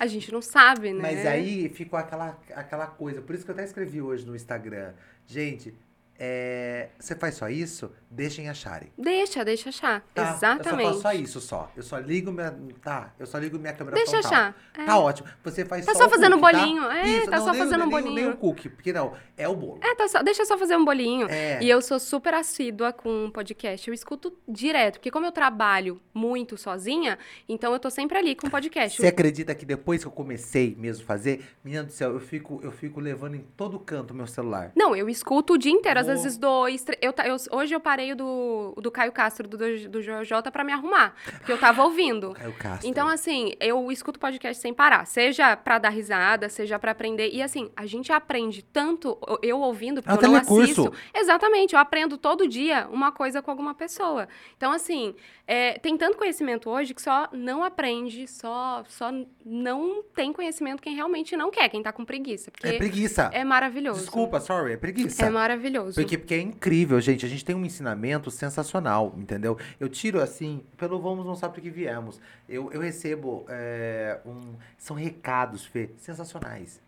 A 0.00 0.06
gente 0.06 0.32
não 0.32 0.40
sabe, 0.40 0.92
né? 0.92 1.02
Mas 1.02 1.26
aí 1.26 1.68
ficou 1.68 1.98
aquela, 1.98 2.38
aquela 2.54 2.86
coisa. 2.86 3.20
Por 3.20 3.34
isso 3.34 3.44
que 3.44 3.50
eu 3.50 3.54
até 3.54 3.64
escrevi 3.64 4.00
hoje 4.00 4.24
no 4.24 4.34
Instagram. 4.34 4.94
Gente, 5.26 5.76
é, 6.18 6.88
você 6.98 7.14
faz 7.14 7.36
só 7.36 7.48
isso? 7.48 7.90
Deixem 8.10 8.48
acharem. 8.48 8.90
Deixa, 8.98 9.44
deixa 9.44 9.68
achar. 9.68 10.02
Tá? 10.14 10.34
Exatamente. 10.34 10.82
Eu 10.88 10.94
só 10.94 11.00
faço 11.00 11.02
só 11.02 11.12
isso 11.12 11.40
só. 11.40 11.72
Eu 11.76 11.82
só 11.82 11.98
ligo 11.98 12.32
minha. 12.32 12.56
Tá, 12.82 13.12
eu 13.18 13.26
só 13.26 13.38
ligo 13.38 13.58
minha 13.58 13.72
câmera 13.72 13.94
Deixa 13.96 14.12
frontal. 14.20 14.32
achar. 14.32 14.56
É. 14.76 14.84
Tá 14.84 14.98
ótimo. 14.98 15.28
Você 15.44 15.64
faz 15.64 15.86
Tá 15.86 15.92
só 15.94 16.04
só 16.04 16.08
fazendo 16.10 16.38
cookie, 16.38 16.56
bolinho. 16.56 16.82
Tá? 16.82 16.96
É, 17.06 17.26
tá 17.26 17.38
só 17.40 17.52
nem- 17.52 17.60
fazendo 17.60 17.80
nem, 17.80 17.90
bolinho. 17.90 18.14
Nem 18.14 18.28
o 18.30 18.36
cookie, 18.36 18.68
porque 18.68 18.92
não, 18.92 19.12
é 19.36 19.46
o 19.46 19.54
bolo. 19.54 19.78
É, 19.82 19.94
tá 19.94 20.08
só, 20.08 20.22
deixa 20.22 20.42
eu 20.42 20.46
só 20.46 20.58
fazer 20.58 20.76
um 20.76 20.84
bolinho. 20.84 21.28
É. 21.30 21.62
E 21.62 21.68
eu 21.68 21.80
sou 21.80 22.00
super 22.00 22.34
assídua 22.34 22.92
com 22.92 23.30
podcast. 23.30 23.86
Eu 23.86 23.94
escuto 23.94 24.36
direto, 24.48 24.94
porque 24.94 25.10
como 25.10 25.26
eu 25.26 25.32
trabalho 25.32 26.00
muito 26.12 26.56
sozinha, 26.56 27.18
então 27.48 27.72
eu 27.72 27.78
tô 27.78 27.90
sempre 27.90 28.18
ali 28.18 28.34
com 28.34 28.48
podcast. 28.50 29.00
Você 29.00 29.06
acredita 29.06 29.54
que 29.54 29.64
depois 29.64 30.02
que 30.02 30.08
eu 30.08 30.12
comecei 30.12 30.74
mesmo 30.78 31.04
a 31.04 31.06
fazer, 31.06 31.44
menina 31.62 31.84
do 31.84 31.92
céu, 31.92 32.12
eu 32.12 32.20
fico, 32.20 32.58
eu 32.62 32.72
fico 32.72 32.98
levando 33.00 33.34
em 33.36 33.44
todo 33.56 33.78
canto 33.78 34.12
o 34.12 34.16
meu 34.16 34.26
celular. 34.26 34.72
Não, 34.74 34.96
eu 34.96 35.08
escuto 35.08 35.52
o 35.52 35.58
dia 35.58 35.70
inteiro, 35.72 36.00
às 36.00 36.07
vezes 36.08 36.36
dois, 36.38 36.82
três. 36.82 36.98
Eu, 37.02 37.14
eu- 37.24 37.58
hoje 37.58 37.74
eu 37.74 37.80
parei 37.80 38.14
do, 38.14 38.74
do 38.80 38.90
Caio 38.90 39.12
Castro, 39.12 39.46
do, 39.46 39.56
do, 39.56 39.88
do 39.88 40.02
Joel 40.02 40.24
J, 40.24 40.50
pra 40.50 40.64
me 40.64 40.72
arrumar, 40.72 41.14
porque 41.38 41.52
eu 41.52 41.58
tava 41.58 41.82
ouvindo. 41.84 42.32
Caio 42.38 42.52
Castro. 42.54 42.88
Então, 42.88 43.06
assim, 43.08 43.52
eu 43.60 43.90
escuto 43.92 44.18
podcast 44.18 44.60
sem 44.60 44.72
parar, 44.74 45.06
seja 45.06 45.56
pra 45.56 45.78
dar 45.78 45.90
risada, 45.90 46.48
seja 46.48 46.78
pra 46.78 46.92
aprender. 46.92 47.30
E, 47.32 47.42
assim, 47.42 47.70
a 47.76 47.86
gente 47.86 48.12
aprende 48.12 48.62
tanto 48.62 49.16
eu 49.42 49.60
ouvindo, 49.60 50.02
porque 50.02 50.24
É 50.24 50.26
eu 50.28 50.32
não 50.32 50.40
telecurso. 50.40 50.88
assisto. 50.88 50.92
Exatamente, 51.14 51.74
eu 51.74 51.80
aprendo 51.80 52.16
todo 52.18 52.48
dia 52.48 52.88
uma 52.90 53.12
coisa 53.12 53.40
com 53.42 53.50
alguma 53.50 53.74
pessoa. 53.74 54.28
Então, 54.56 54.72
assim, 54.72 55.14
é, 55.50 55.78
tem 55.78 55.96
tanto 55.96 56.18
conhecimento 56.18 56.68
hoje 56.68 56.92
que 56.92 57.00
só 57.00 57.26
não 57.32 57.64
aprende, 57.64 58.28
só, 58.28 58.84
só 58.86 59.10
não 59.42 60.02
tem 60.02 60.30
conhecimento 60.30 60.82
quem 60.82 60.94
realmente 60.94 61.34
não 61.38 61.50
quer, 61.50 61.70
quem 61.70 61.82
tá 61.82 61.90
com 61.90 62.04
preguiça. 62.04 62.50
Porque 62.50 62.66
é 62.66 62.76
preguiça. 62.76 63.30
é 63.32 63.42
maravilhoso. 63.44 64.00
Desculpa, 64.00 64.40
sorry, 64.40 64.74
é 64.74 64.76
preguiça. 64.76 65.24
É 65.24 65.30
maravilhoso. 65.30 65.94
Porque, 65.94 66.18
porque 66.18 66.34
é 66.34 66.40
incrível, 66.42 67.00
gente. 67.00 67.24
A 67.24 67.28
gente 67.30 67.42
tem 67.42 67.56
um 67.56 67.64
ensinamento 67.64 68.30
sensacional, 68.30 69.14
entendeu? 69.16 69.56
Eu 69.80 69.88
tiro 69.88 70.20
assim, 70.20 70.62
pelo 70.76 71.00
vamos 71.00 71.24
não 71.24 71.34
sabe 71.34 71.54
para 71.54 71.62
que 71.62 71.70
viemos. 71.70 72.20
Eu, 72.46 72.70
eu 72.70 72.82
recebo 72.82 73.46
é, 73.48 74.20
um. 74.26 74.54
São 74.76 74.94
recados, 74.96 75.64
Fê, 75.64 75.88
sensacionais. 75.96 76.78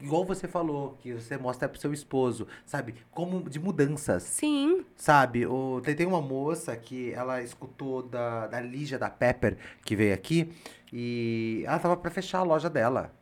Igual 0.00 0.24
você 0.24 0.48
falou, 0.48 0.96
que 1.00 1.12
você 1.12 1.36
mostra 1.36 1.68
pro 1.68 1.80
seu 1.80 1.92
esposo, 1.92 2.46
sabe? 2.64 2.94
Como 3.10 3.48
de 3.48 3.58
mudanças, 3.58 4.22
Sim, 4.22 4.84
sabe? 4.96 5.46
O, 5.46 5.80
tem, 5.84 5.94
tem 5.94 6.06
uma 6.06 6.22
moça 6.22 6.76
que 6.76 7.12
ela 7.12 7.42
escutou 7.42 8.02
da, 8.02 8.46
da 8.46 8.60
Lígia 8.60 8.98
da 8.98 9.10
Pepper, 9.10 9.56
que 9.84 9.94
veio 9.94 10.14
aqui, 10.14 10.50
e 10.92 11.62
ela 11.66 11.78
tava 11.78 11.96
para 11.96 12.10
fechar 12.10 12.38
a 12.38 12.42
loja 12.42 12.70
dela. 12.70 13.12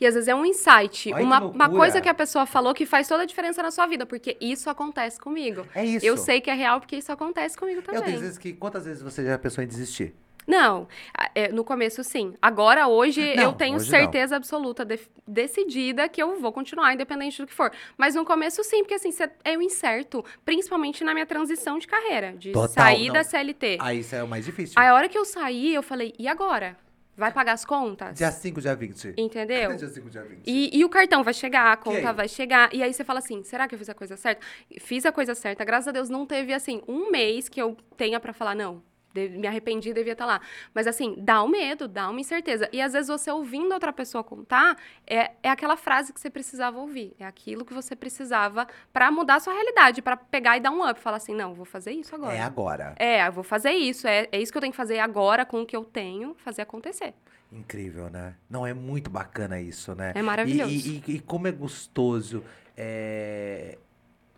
E 0.00 0.06
às 0.06 0.14
vezes 0.14 0.28
é 0.28 0.34
um 0.34 0.44
insight, 0.44 1.12
uma, 1.12 1.44
uma 1.44 1.68
coisa 1.68 2.00
que 2.00 2.08
a 2.08 2.14
pessoa 2.14 2.46
falou 2.46 2.74
que 2.74 2.86
faz 2.86 3.06
toda 3.06 3.22
a 3.22 3.26
diferença 3.26 3.62
na 3.62 3.70
sua 3.70 3.86
vida, 3.86 4.06
porque 4.06 4.36
isso 4.40 4.68
acontece 4.68 5.20
comigo. 5.20 5.66
É 5.74 5.84
isso. 5.84 6.04
Eu 6.04 6.16
sei 6.16 6.40
que 6.40 6.50
é 6.50 6.54
real 6.54 6.80
porque 6.80 6.96
isso 6.96 7.12
acontece 7.12 7.56
comigo 7.56 7.80
Eu 7.80 7.82
tenho 7.82 8.02
também. 8.02 8.18
vezes 8.18 8.38
que. 8.38 8.52
Quantas 8.52 8.84
vezes 8.86 9.02
você 9.02 9.24
já 9.24 9.38
pensou 9.38 9.62
em 9.62 9.66
desistir? 9.66 10.14
Não, 10.46 10.86
é, 11.34 11.48
no 11.48 11.64
começo 11.64 12.02
sim. 12.04 12.34
Agora, 12.40 12.86
hoje, 12.86 13.34
Não, 13.34 13.44
eu 13.44 13.52
tenho 13.52 13.76
hoje 13.76 13.90
não. 13.90 13.98
certeza 13.98 14.36
absoluta, 14.36 14.84
de- 14.84 15.00
decidida, 15.26 16.08
que 16.08 16.22
eu 16.22 16.38
vou 16.40 16.52
continuar, 16.52 16.92
independente 16.92 17.40
do 17.40 17.46
que 17.46 17.54
for. 17.54 17.70
Mas 17.96 18.14
no 18.14 18.24
começo 18.24 18.62
sim, 18.62 18.82
porque 18.82 18.94
assim, 18.94 19.10
é 19.44 19.56
o 19.56 19.62
incerto, 19.62 20.24
principalmente 20.44 21.02
na 21.04 21.12
minha 21.14 21.26
transição 21.26 21.78
de 21.78 21.86
carreira, 21.86 22.32
de 22.32 22.52
Total, 22.52 22.68
sair 22.68 23.06
não. 23.06 23.14
da 23.14 23.24
CLT. 23.24 23.78
Aí 23.80 24.00
isso 24.00 24.14
é 24.14 24.22
o 24.22 24.28
mais 24.28 24.44
difícil. 24.44 24.80
A 24.80 24.92
hora 24.94 25.08
que 25.08 25.16
eu 25.18 25.24
saí, 25.24 25.74
eu 25.74 25.82
falei, 25.82 26.14
e 26.18 26.28
agora? 26.28 26.76
Vai 27.16 27.30
pagar 27.30 27.52
as 27.52 27.64
contas? 27.64 28.16
Dia 28.18 28.32
5, 28.32 28.60
dia 28.60 28.74
20. 28.74 29.14
Entendeu? 29.16 29.74
Dia 29.78 29.88
5, 29.88 30.10
dia 30.10 30.22
20. 30.24 30.42
E, 30.46 30.76
e 30.76 30.84
o 30.84 30.88
cartão 30.88 31.22
vai 31.22 31.32
chegar, 31.32 31.72
a 31.72 31.76
conta 31.76 32.08
aí? 32.10 32.14
vai 32.14 32.26
chegar. 32.28 32.74
E 32.74 32.82
aí 32.82 32.92
você 32.92 33.04
fala 33.04 33.20
assim: 33.20 33.44
será 33.44 33.68
que 33.68 33.74
eu 33.76 33.78
fiz 33.78 33.88
a 33.88 33.94
coisa 33.94 34.16
certa? 34.16 34.44
Fiz 34.80 35.06
a 35.06 35.12
coisa 35.12 35.32
certa. 35.32 35.64
Graças 35.64 35.86
a 35.86 35.92
Deus 35.92 36.08
não 36.10 36.26
teve, 36.26 36.52
assim, 36.52 36.82
um 36.88 37.12
mês 37.12 37.48
que 37.48 37.62
eu 37.62 37.76
tenha 37.96 38.18
pra 38.18 38.32
falar, 38.32 38.56
não. 38.56 38.82
Me 39.14 39.46
arrependi, 39.46 39.92
devia 39.92 40.12
estar 40.12 40.26
lá. 40.26 40.40
Mas 40.74 40.86
assim, 40.86 41.14
dá 41.18 41.42
um 41.42 41.48
medo, 41.48 41.86
dá 41.86 42.08
uma 42.10 42.20
incerteza. 42.20 42.68
E 42.72 42.80
às 42.80 42.92
vezes 42.92 43.08
você 43.08 43.30
ouvindo 43.30 43.72
outra 43.72 43.92
pessoa 43.92 44.24
contar, 44.24 44.76
é, 45.06 45.30
é 45.42 45.48
aquela 45.50 45.76
frase 45.76 46.12
que 46.12 46.20
você 46.20 46.28
precisava 46.30 46.78
ouvir. 46.78 47.14
É 47.18 47.24
aquilo 47.24 47.64
que 47.64 47.72
você 47.72 47.94
precisava 47.94 48.66
pra 48.92 49.10
mudar 49.10 49.36
a 49.36 49.40
sua 49.40 49.52
realidade, 49.52 50.02
pra 50.02 50.16
pegar 50.16 50.56
e 50.56 50.60
dar 50.60 50.70
um 50.70 50.88
up. 50.88 50.98
Falar 51.00 51.18
assim, 51.18 51.34
não, 51.34 51.54
vou 51.54 51.64
fazer 51.64 51.92
isso 51.92 52.14
agora. 52.14 52.34
É 52.34 52.40
agora. 52.40 52.94
É, 52.98 53.26
eu 53.26 53.32
vou 53.32 53.44
fazer 53.44 53.70
isso. 53.72 54.06
É, 54.06 54.28
é 54.32 54.40
isso 54.40 54.50
que 54.50 54.58
eu 54.58 54.60
tenho 54.62 54.72
que 54.72 54.76
fazer 54.76 54.98
agora 54.98 55.44
com 55.44 55.62
o 55.62 55.66
que 55.66 55.76
eu 55.76 55.84
tenho, 55.84 56.34
fazer 56.38 56.62
acontecer. 56.62 57.14
Incrível, 57.52 58.10
né? 58.10 58.34
Não, 58.50 58.66
é 58.66 58.74
muito 58.74 59.08
bacana 59.08 59.60
isso, 59.60 59.94
né? 59.94 60.12
É 60.16 60.22
maravilhoso. 60.22 60.72
E, 60.72 60.76
e- 60.76 61.02
e- 61.06 61.14
e 61.16 61.20
como 61.20 61.46
é 61.46 61.52
gostoso 61.52 62.42
é, 62.76 63.78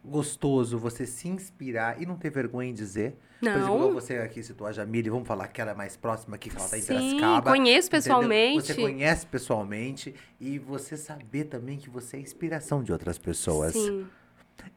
gostoso 0.07 0.79
você 0.79 1.07
se 1.07 1.29
inspirar 1.29 2.01
e 2.01 2.07
não 2.07 2.17
ter 2.17 2.31
vergonha 2.31 2.71
em 2.71 2.75
dizer? 2.75 3.19
Não. 3.41 3.53
Por 3.53 3.61
exemplo, 3.61 3.93
você 3.93 4.19
aqui 4.19 4.43
citou 4.43 4.67
a 4.67 4.73
Jamile, 4.73 5.11
vamos 5.11 5.29
falar 5.29 5.49
que 5.49 5.61
ela 5.61 5.73
é 5.73 5.75
mais 5.75 5.97
próxima 5.97 6.37
aqui, 6.37 6.49
que 6.49 6.57
ela 6.57 6.69
tá 6.69 6.79
em 6.79 6.81
Sim, 6.81 6.87
Piracicaba. 6.87 7.51
conheço 7.51 7.89
entendeu? 7.89 8.03
pessoalmente. 8.03 8.67
Você 8.67 8.75
conhece 8.75 9.27
pessoalmente 9.27 10.15
e 10.41 10.59
você 10.59 10.97
saber 10.97 11.45
também 11.45 11.77
que 11.77 11.91
você 11.91 12.17
é 12.17 12.21
inspiração 12.21 12.83
de 12.83 12.93
outras 12.93 13.19
pessoas. 13.19 13.73
Sim. 13.73 14.07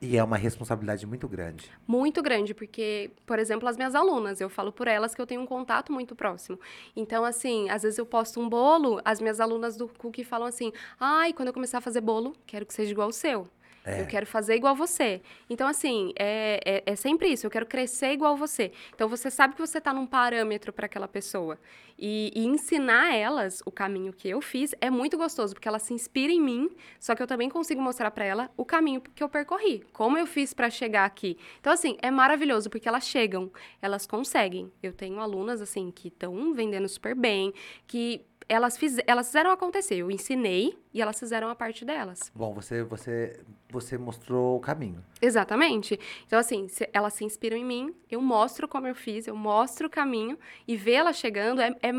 E 0.01 0.17
é 0.17 0.23
uma 0.23 0.37
responsabilidade 0.37 1.05
muito 1.05 1.27
grande. 1.27 1.71
Muito 1.87 2.21
grande, 2.21 2.53
porque, 2.53 3.11
por 3.25 3.39
exemplo, 3.39 3.67
as 3.67 3.77
minhas 3.77 3.95
alunas, 3.95 4.39
eu 4.39 4.49
falo 4.49 4.71
por 4.71 4.87
elas 4.87 5.15
que 5.15 5.21
eu 5.21 5.25
tenho 5.25 5.41
um 5.41 5.45
contato 5.45 5.91
muito 5.91 6.15
próximo. 6.15 6.59
Então, 6.95 7.23
assim, 7.23 7.69
às 7.69 7.83
vezes 7.83 7.97
eu 7.97 8.05
posto 8.05 8.39
um 8.39 8.47
bolo, 8.47 9.01
as 9.03 9.21
minhas 9.21 9.39
alunas 9.39 9.77
do 9.77 9.87
Cookie 9.87 10.23
falam 10.23 10.47
assim: 10.47 10.71
ai, 10.99 11.33
quando 11.33 11.47
eu 11.47 11.53
começar 11.53 11.79
a 11.79 11.81
fazer 11.81 12.01
bolo, 12.01 12.35
quero 12.45 12.65
que 12.65 12.73
seja 12.73 12.91
igual 12.91 13.07
ao 13.07 13.11
seu. 13.13 13.47
É. 13.89 14.01
Eu 14.01 14.05
quero 14.05 14.25
fazer 14.25 14.55
igual 14.55 14.75
você. 14.75 15.21
Então, 15.49 15.67
assim, 15.67 16.13
é, 16.17 16.59
é, 16.65 16.83
é 16.85 16.95
sempre 16.95 17.29
isso. 17.29 17.45
Eu 17.45 17.51
quero 17.51 17.65
crescer 17.65 18.11
igual 18.11 18.35
você. 18.35 18.71
Então, 18.93 19.07
você 19.07 19.29
sabe 19.29 19.55
que 19.55 19.61
você 19.61 19.77
está 19.77 19.93
num 19.93 20.05
parâmetro 20.05 20.71
para 20.71 20.85
aquela 20.85 21.07
pessoa. 21.07 21.57
E, 22.01 22.31
e 22.33 22.45
ensinar 22.45 23.13
elas 23.13 23.61
o 23.65 23.71
caminho 23.71 24.13
que 24.13 24.29
eu 24.29 24.39
fiz 24.41 24.73
é 24.79 24.89
muito 24.89 25.17
gostoso, 25.17 25.53
porque 25.53 25.67
ela 25.67 25.79
se 25.79 25.93
inspira 25.93 26.31
em 26.31 26.39
mim, 26.39 26.69
só 26.97 27.13
que 27.13 27.21
eu 27.21 27.27
também 27.27 27.49
consigo 27.49 27.81
mostrar 27.81 28.09
para 28.11 28.23
ela 28.23 28.49
o 28.55 28.63
caminho 28.63 29.01
que 29.01 29.21
eu 29.21 29.27
percorri, 29.27 29.83
como 29.91 30.17
eu 30.17 30.25
fiz 30.25 30.53
para 30.53 30.69
chegar 30.69 31.03
aqui. 31.03 31.37
Então, 31.59 31.73
assim, 31.73 31.97
é 32.01 32.09
maravilhoso, 32.09 32.69
porque 32.69 32.87
elas 32.87 33.05
chegam, 33.05 33.51
elas 33.81 34.07
conseguem. 34.07 34.71
Eu 34.81 34.93
tenho 34.93 35.19
alunas, 35.19 35.61
assim, 35.61 35.91
que 35.91 36.07
estão 36.07 36.53
vendendo 36.53 36.87
super 36.87 37.13
bem, 37.13 37.53
que 37.85 38.25
elas, 38.49 38.77
fiz, 38.77 38.97
elas 39.05 39.27
fizeram 39.27 39.51
acontecer. 39.51 39.95
Eu 39.95 40.09
ensinei 40.09 40.77
e 40.91 41.01
elas 41.01 41.19
fizeram 41.19 41.47
a 41.49 41.55
parte 41.55 41.85
delas. 41.85 42.31
Bom, 42.33 42.51
você, 42.53 42.83
você, 42.83 43.39
você 43.69 43.97
mostrou 43.97 44.57
o 44.57 44.59
caminho. 44.59 45.05
Exatamente. 45.21 45.99
Então, 46.25 46.39
assim, 46.39 46.67
se 46.67 46.89
elas 46.91 47.13
se 47.13 47.23
inspiram 47.23 47.55
em 47.55 47.63
mim, 47.63 47.95
eu 48.09 48.19
mostro 48.19 48.67
como 48.67 48.87
eu 48.87 48.95
fiz, 48.95 49.27
eu 49.27 49.35
mostro 49.35 49.85
o 49.87 49.89
caminho 49.89 50.37
e 50.67 50.75
vê-la 50.75 51.13
chegando 51.13 51.61
é, 51.61 51.75
é 51.83 51.91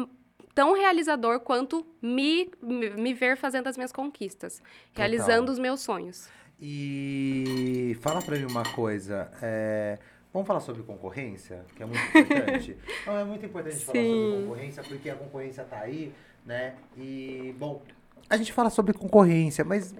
tão 0.52 0.74
realizador 0.74 1.38
quanto 1.38 1.86
me, 2.02 2.50
me, 2.60 2.90
me 2.90 3.14
ver 3.14 3.36
fazendo 3.36 3.68
as 3.68 3.76
minhas 3.76 3.92
conquistas, 3.92 4.60
realizando 4.92 5.52
os 5.52 5.58
meus 5.58 5.80
sonhos. 5.80 6.28
E 6.60 7.96
fala 8.00 8.20
pra 8.20 8.36
mim 8.36 8.44
uma 8.44 8.64
coisa. 8.74 9.30
é, 9.40 9.98
Vamos 10.32 10.46
falar 10.46 10.60
sobre 10.60 10.84
concorrência, 10.84 11.64
que 11.74 11.82
é 11.82 11.86
muito 11.86 12.00
importante. 12.06 12.76
Não, 13.04 13.18
é 13.18 13.24
muito 13.24 13.44
importante 13.44 13.76
falar 13.78 13.98
sobre 13.98 14.00
Sim. 14.02 14.42
concorrência, 14.42 14.82
porque 14.84 15.10
a 15.10 15.16
concorrência 15.16 15.64
tá 15.64 15.80
aí, 15.80 16.12
né? 16.44 16.74
E, 16.96 17.54
bom, 17.58 17.82
a 18.28 18.36
gente 18.36 18.52
fala 18.52 18.70
sobre 18.70 18.92
concorrência, 18.92 19.64
mas 19.64 19.94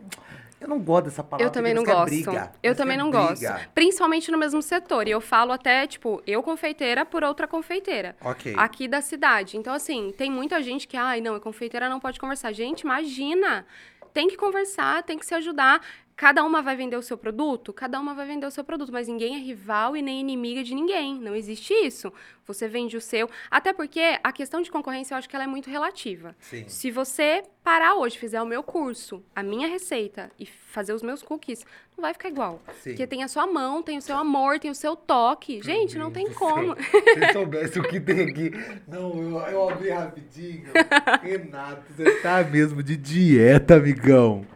eu 0.60 0.68
não 0.68 0.78
gosto 0.78 1.06
dessa 1.06 1.24
palavra. 1.24 1.46
Eu 1.46 1.50
também 1.50 1.72
não 1.72 1.82
porque 1.82 1.96
gosto. 1.96 2.06
é 2.06 2.10
briga, 2.10 2.52
eu 2.62 2.74
também 2.74 2.94
é 2.94 2.98
não 2.98 3.10
briga. 3.10 3.26
gosto. 3.26 3.68
Principalmente 3.74 4.30
no 4.30 4.36
mesmo 4.36 4.60
setor. 4.60 5.08
E 5.08 5.10
eu 5.10 5.20
falo 5.20 5.52
até, 5.52 5.86
tipo, 5.86 6.22
eu 6.26 6.42
confeiteira 6.42 7.04
por 7.06 7.24
outra 7.24 7.48
confeiteira. 7.48 8.14
Ok. 8.22 8.54
Aqui 8.56 8.86
da 8.86 9.00
cidade. 9.00 9.56
Então, 9.56 9.72
assim, 9.72 10.12
tem 10.16 10.30
muita 10.30 10.62
gente 10.62 10.86
que, 10.86 10.96
ai, 10.96 11.20
não, 11.20 11.34
a 11.34 11.40
confeiteira 11.40 11.88
não 11.88 11.98
pode 11.98 12.20
conversar. 12.20 12.52
Gente, 12.52 12.82
imagina! 12.82 13.64
Tem 14.12 14.28
que 14.28 14.36
conversar, 14.36 15.02
tem 15.04 15.18
que 15.18 15.24
se 15.24 15.34
ajudar. 15.34 15.80
Cada 16.20 16.44
uma 16.44 16.60
vai 16.60 16.76
vender 16.76 16.98
o 16.98 17.02
seu 17.02 17.16
produto? 17.16 17.72
Cada 17.72 17.98
uma 17.98 18.12
vai 18.12 18.26
vender 18.26 18.44
o 18.44 18.50
seu 18.50 18.62
produto, 18.62 18.92
mas 18.92 19.08
ninguém 19.08 19.36
é 19.36 19.38
rival 19.38 19.96
e 19.96 20.02
nem 20.02 20.20
inimiga 20.20 20.62
de 20.62 20.74
ninguém. 20.74 21.18
Não 21.18 21.34
existe 21.34 21.72
isso. 21.72 22.12
Você 22.46 22.68
vende 22.68 22.94
o 22.94 23.00
seu. 23.00 23.30
Até 23.50 23.72
porque 23.72 24.18
a 24.22 24.30
questão 24.30 24.60
de 24.60 24.70
concorrência 24.70 25.14
eu 25.14 25.18
acho 25.18 25.26
que 25.26 25.34
ela 25.34 25.44
é 25.44 25.46
muito 25.46 25.70
relativa. 25.70 26.36
Sim. 26.38 26.68
Se 26.68 26.90
você 26.90 27.42
parar 27.64 27.94
hoje, 27.94 28.18
fizer 28.18 28.42
o 28.42 28.44
meu 28.44 28.62
curso, 28.62 29.24
a 29.34 29.42
minha 29.42 29.66
receita 29.66 30.30
e 30.38 30.44
fazer 30.44 30.92
os 30.92 31.02
meus 31.02 31.22
cookies, 31.22 31.64
não 31.96 32.02
vai 32.02 32.12
ficar 32.12 32.28
igual. 32.28 32.60
Sim. 32.82 32.90
Porque 32.90 33.06
tem 33.06 33.22
a 33.22 33.28
sua 33.28 33.46
mão, 33.46 33.82
tem 33.82 33.96
o 33.96 34.02
seu 34.02 34.18
amor, 34.18 34.58
tem 34.58 34.70
o 34.70 34.74
seu 34.74 34.94
toque. 34.94 35.62
Gente, 35.62 35.96
não 35.96 36.10
tem 36.10 36.30
como. 36.34 36.76
Se 36.76 37.32
soubesse 37.32 37.80
o 37.80 37.82
que 37.82 37.98
tem 37.98 38.28
aqui. 38.28 38.50
Não, 38.86 39.16
eu, 39.22 39.38
eu 39.38 39.70
abri 39.70 39.88
rapidinho. 39.88 40.68
Renato, 41.22 41.90
você 41.94 42.20
tá 42.20 42.44
mesmo 42.44 42.82
de 42.82 42.98
dieta, 42.98 43.76
amigão. 43.76 44.46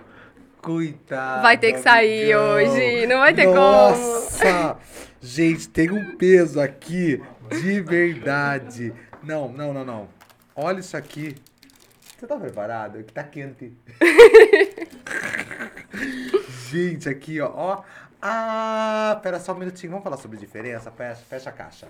Coitado. 0.64 1.42
Vai 1.42 1.58
ter 1.58 1.74
que 1.74 1.80
sair 1.80 2.34
hoje, 2.34 3.06
não 3.06 3.18
vai 3.18 3.34
ter 3.34 3.44
como. 3.44 3.56
Nossa! 3.56 4.78
Gente, 5.20 5.68
tem 5.68 5.90
um 5.90 6.16
peso 6.16 6.58
aqui 6.58 7.22
de 7.50 7.82
verdade. 7.82 8.94
Não, 9.22 9.46
não, 9.46 9.74
não, 9.74 9.84
não. 9.84 10.08
Olha 10.56 10.80
isso 10.80 10.96
aqui. 10.96 11.34
Você 12.16 12.26
tá 12.26 12.36
preparado? 12.36 13.04
Que 13.04 13.12
tá 13.12 13.22
quente. 13.22 13.76
Gente, 16.70 17.10
aqui, 17.10 17.42
ó. 17.42 17.52
ó. 17.54 17.82
Ah, 18.22 19.20
pera 19.22 19.38
só 19.38 19.52
um 19.52 19.58
minutinho. 19.58 19.90
Vamos 19.90 20.04
falar 20.04 20.16
sobre 20.16 20.38
diferença? 20.38 20.90
Fecha, 20.90 21.20
fecha 21.28 21.50
a 21.50 21.52
caixa. 21.52 21.88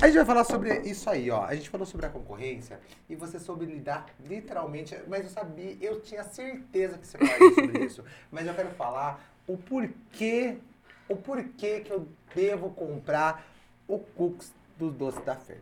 A 0.00 0.06
gente 0.06 0.16
vai 0.16 0.24
falar 0.24 0.44
sobre 0.44 0.80
isso 0.80 1.08
aí, 1.08 1.30
ó. 1.30 1.44
A 1.44 1.54
gente 1.54 1.68
falou 1.70 1.86
sobre 1.86 2.06
a 2.06 2.08
concorrência 2.08 2.80
e 3.08 3.14
você 3.14 3.38
soube 3.38 3.64
lidar 3.64 4.06
literalmente, 4.26 4.96
mas 5.06 5.24
eu 5.24 5.30
sabia, 5.30 5.76
eu 5.80 6.00
tinha 6.00 6.24
certeza 6.24 6.98
que 6.98 7.06
você 7.06 7.18
falaria 7.18 7.54
sobre 7.54 7.78
isso. 7.84 8.04
Mas 8.30 8.46
eu 8.46 8.54
quero 8.54 8.70
falar 8.70 9.24
o 9.46 9.56
porquê, 9.56 10.58
o 11.08 11.16
porquê 11.16 11.80
que 11.80 11.92
eu 11.92 12.08
devo 12.34 12.70
comprar 12.70 13.46
o 13.86 13.98
cookies 13.98 14.52
do 14.76 14.90
doce 14.90 15.20
da 15.22 15.36
Fer. 15.36 15.60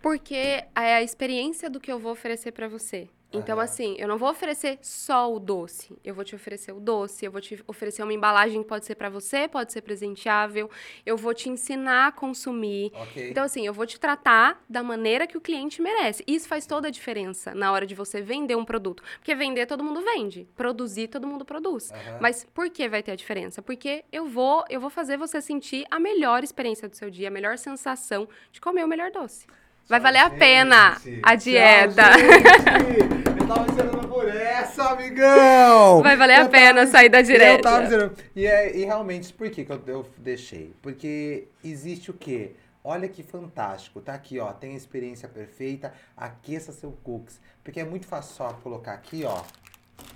Porque 0.00 0.34
é 0.74 0.94
a 0.94 1.02
experiência 1.02 1.70
do 1.70 1.80
que 1.80 1.90
eu 1.90 1.98
vou 1.98 2.12
oferecer 2.12 2.52
pra 2.52 2.68
você. 2.68 3.08
Então, 3.32 3.56
Aham. 3.56 3.64
assim, 3.64 3.96
eu 3.98 4.06
não 4.06 4.18
vou 4.18 4.28
oferecer 4.28 4.78
só 4.82 5.32
o 5.32 5.38
doce. 5.38 5.96
Eu 6.04 6.14
vou 6.14 6.24
te 6.24 6.34
oferecer 6.34 6.72
o 6.72 6.78
doce, 6.80 7.24
eu 7.24 7.32
vou 7.32 7.40
te 7.40 7.62
oferecer 7.66 8.02
uma 8.02 8.12
embalagem 8.12 8.62
que 8.62 8.68
pode 8.68 8.84
ser 8.84 8.94
pra 8.94 9.08
você, 9.08 9.48
pode 9.48 9.72
ser 9.72 9.80
presenteável. 9.82 10.70
Eu 11.06 11.16
vou 11.16 11.32
te 11.32 11.48
ensinar 11.48 12.08
a 12.08 12.12
consumir. 12.12 12.92
Ok? 12.94 13.30
Então, 13.30 13.44
assim, 13.44 13.66
eu 13.66 13.72
vou 13.72 13.86
te 13.86 13.98
tratar 13.98 14.62
da 14.68 14.82
maneira 14.82 15.26
que 15.26 15.36
o 15.36 15.40
cliente 15.40 15.80
merece. 15.80 16.22
Isso 16.26 16.46
faz 16.46 16.66
toda 16.66 16.88
a 16.88 16.90
diferença 16.90 17.54
na 17.54 17.72
hora 17.72 17.86
de 17.86 17.94
você 17.94 18.20
vender 18.20 18.54
um 18.56 18.64
produto. 18.64 19.02
Porque 19.18 19.34
vender 19.34 19.66
todo 19.66 19.82
mundo 19.82 20.02
vende, 20.02 20.46
produzir 20.54 21.08
todo 21.08 21.26
mundo 21.26 21.44
produz. 21.44 21.92
Aham. 21.92 22.16
Mas 22.20 22.44
por 22.52 22.68
que 22.70 22.88
vai 22.88 23.02
ter 23.02 23.12
a 23.12 23.16
diferença? 23.16 23.62
Porque 23.62 24.04
eu 24.12 24.26
vou, 24.26 24.64
eu 24.68 24.80
vou 24.80 24.90
fazer 24.90 25.16
você 25.16 25.40
sentir 25.40 25.86
a 25.90 25.98
melhor 25.98 26.44
experiência 26.44 26.88
do 26.88 26.96
seu 26.96 27.10
dia, 27.10 27.28
a 27.28 27.30
melhor 27.30 27.56
sensação 27.56 28.28
de 28.52 28.60
comer 28.60 28.84
o 28.84 28.88
melhor 28.88 29.10
doce. 29.10 29.46
Vai 29.88 29.98
Tchau, 29.98 30.04
valer 30.04 30.20
a 30.20 30.30
pena 30.30 31.00
a 31.22 31.36
Tchau, 31.36 31.36
dieta. 31.36 32.12
gente. 32.12 33.12
Eu 33.42 33.48
tava 33.48 33.66
esperando 33.68 34.08
por 34.08 34.28
essa, 34.28 34.84
amigão! 34.90 36.02
Vai 36.02 36.16
valer 36.16 36.34
a 36.34 36.40
Eu 36.42 36.48
pena 36.48 36.80
tava- 36.80 36.90
sair 36.90 37.08
da 37.08 37.18
Eu 37.20 37.24
dieta. 37.24 37.62
tava 37.62 37.82
esperando. 37.84 38.16
E, 38.36 38.46
é, 38.46 38.76
e 38.76 38.84
realmente, 38.84 39.32
por 39.32 39.50
que, 39.50 39.64
que 39.64 39.72
eu, 39.72 39.82
eu 39.86 40.06
deixei? 40.16 40.72
Porque 40.80 41.48
existe 41.64 42.10
o 42.10 42.14
quê? 42.14 42.52
Olha 42.84 43.08
que 43.08 43.22
fantástico, 43.22 44.00
tá 44.00 44.14
aqui, 44.14 44.38
ó. 44.38 44.52
Tem 44.52 44.74
a 44.74 44.76
experiência 44.76 45.28
perfeita. 45.28 45.92
Aqueça 46.16 46.72
seu 46.72 46.92
cookies. 47.02 47.40
Porque 47.62 47.80
é 47.80 47.84
muito 47.84 48.06
fácil 48.06 48.34
só 48.34 48.52
colocar 48.62 48.92
aqui, 48.92 49.24
ó, 49.24 49.42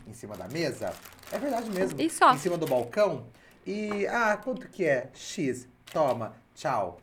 em 0.07 0.13
cima 0.13 0.37
da 0.37 0.49
mesa. 0.49 0.93
É 1.33 1.39
verdade 1.39 1.71
mesmo. 1.71 2.01
E 2.01 2.09
só. 2.11 2.33
Em 2.33 2.39
cima 2.39 2.57
do 2.57 2.67
balcão. 2.67 3.25
E, 3.67 4.07
ah, 4.09 4.37
quanto 4.43 4.69
que 4.69 4.85
é? 4.85 5.09
X. 5.15 5.69
Toma. 5.93 6.35
Tchau. 6.55 6.99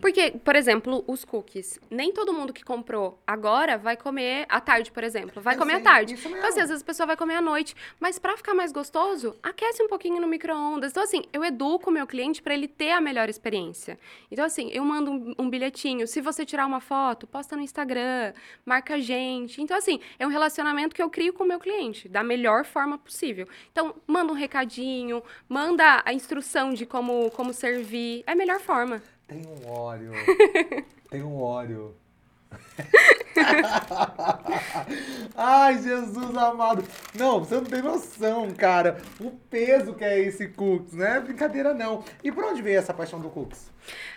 Porque, 0.00 0.32
por 0.44 0.56
exemplo, 0.56 1.04
os 1.06 1.24
cookies. 1.24 1.78
Nem 1.90 2.12
todo 2.12 2.32
mundo 2.32 2.52
que 2.52 2.64
comprou 2.64 3.20
agora 3.26 3.76
vai 3.78 3.96
comer 3.96 4.46
à 4.48 4.60
tarde, 4.60 4.90
por 4.90 5.04
exemplo. 5.04 5.40
Vai 5.42 5.54
Eu 5.54 5.58
comer 5.58 5.74
sei, 5.74 5.80
à 5.80 5.84
tarde. 5.84 6.14
Então, 6.14 6.48
assim, 6.48 6.60
às 6.60 6.68
vezes 6.68 6.82
a 6.82 6.86
pessoa 6.86 7.06
vai 7.06 7.16
comer 7.16 7.34
à 7.34 7.40
noite. 7.40 7.74
Mas 7.98 8.18
pra 8.18 8.36
ficar 8.36 8.54
mais 8.54 8.72
gostoso, 8.72 9.36
aquece 9.42 9.82
um 9.82 9.88
pouquinho 9.88 10.20
no 10.20 10.26
micro-ondas. 10.26 10.90
Então, 10.90 11.02
assim, 11.02 11.22
eu 11.32 11.44
educo 11.44 11.90
o 11.90 11.92
meu 11.92 12.06
cliente 12.06 12.42
pra 12.42 12.54
ele 12.54 12.68
ter 12.68 12.92
a 12.92 13.00
melhor 13.00 13.28
experiência. 13.28 13.98
Então, 14.30 14.44
assim, 14.44 14.70
eu 14.72 14.84
mando 14.84 15.10
um, 15.10 15.34
um 15.38 15.50
bilhetinho. 15.50 16.06
Se 16.06 16.20
você 16.20 16.44
tirar 16.44 16.66
uma 16.66 16.80
foto, 16.80 17.26
posta 17.26 17.56
no 17.56 17.62
Instagram, 17.62 18.32
marca 18.64 18.94
a 18.94 18.98
gente. 18.98 19.60
Então, 19.60 19.76
assim, 19.76 20.00
é 20.18 20.26
um 20.26 20.30
relacionamento 20.30 20.94
que 20.94 21.02
eu 21.02 21.10
crio 21.10 21.32
com 21.32 21.44
o 21.44 21.48
meu 21.48 21.58
cliente 21.58 22.08
da 22.08 22.22
melhor 22.22 22.64
forma 22.64 22.98
possível. 22.98 23.48
Então, 23.72 23.94
manda 24.06 24.32
um 24.32 24.36
recadinho, 24.36 25.22
manda 25.48 26.02
a 26.04 26.12
instrução 26.12 26.72
de 26.72 26.86
como, 26.86 27.30
como 27.30 27.52
servir. 27.52 28.22
É 28.26 28.32
a 28.32 28.34
melhor 28.34 28.60
forma. 28.60 29.02
Tem 29.30 29.46
um 29.46 29.70
óleo. 29.70 30.12
Tem 31.08 31.22
um 31.22 31.40
óleo. 31.40 31.94
Ai, 35.36 35.80
Jesus 35.80 36.36
amado. 36.36 36.82
Não, 37.14 37.38
você 37.38 37.54
não 37.54 37.64
tem 37.64 37.80
noção, 37.80 38.52
cara. 38.52 39.00
O 39.20 39.30
peso 39.30 39.94
que 39.94 40.02
é 40.02 40.18
esse 40.18 40.48
cookies, 40.48 40.94
não 40.94 41.06
é 41.06 41.20
brincadeira 41.20 41.72
não. 41.72 42.02
E 42.24 42.32
por 42.32 42.42
onde 42.42 42.60
veio 42.60 42.80
essa 42.80 42.92
paixão 42.92 43.20
do 43.20 43.30
cookies? 43.30 43.70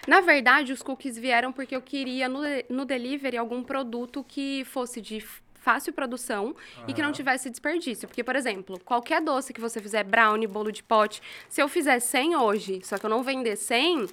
Na 0.07 0.19
verdade, 0.19 0.73
os 0.73 0.81
cookies 0.81 1.15
vieram 1.15 1.53
porque 1.53 1.75
eu 1.75 1.81
queria 1.81 2.27
no, 2.27 2.41
no 2.67 2.83
delivery 2.83 3.37
algum 3.37 3.63
produto 3.63 4.25
que 4.27 4.65
fosse 4.65 4.99
de 4.99 5.23
fácil 5.53 5.93
produção 5.93 6.55
e 6.87 6.93
que 6.93 7.03
não 7.03 7.11
tivesse 7.11 7.51
desperdício. 7.51 8.07
Porque, 8.07 8.23
por 8.23 8.35
exemplo, 8.35 8.79
qualquer 8.79 9.21
doce 9.21 9.53
que 9.53 9.61
você 9.61 9.79
fizer, 9.79 10.03
brownie, 10.03 10.47
bolo 10.47 10.71
de 10.71 10.81
pote, 10.81 11.21
se 11.47 11.61
eu 11.61 11.69
fizer 11.69 11.99
100 11.99 12.35
hoje, 12.35 12.81
só 12.83 12.97
que 12.97 13.05
eu 13.05 13.11
não 13.11 13.21
vender 13.21 13.55
100, 13.55 14.07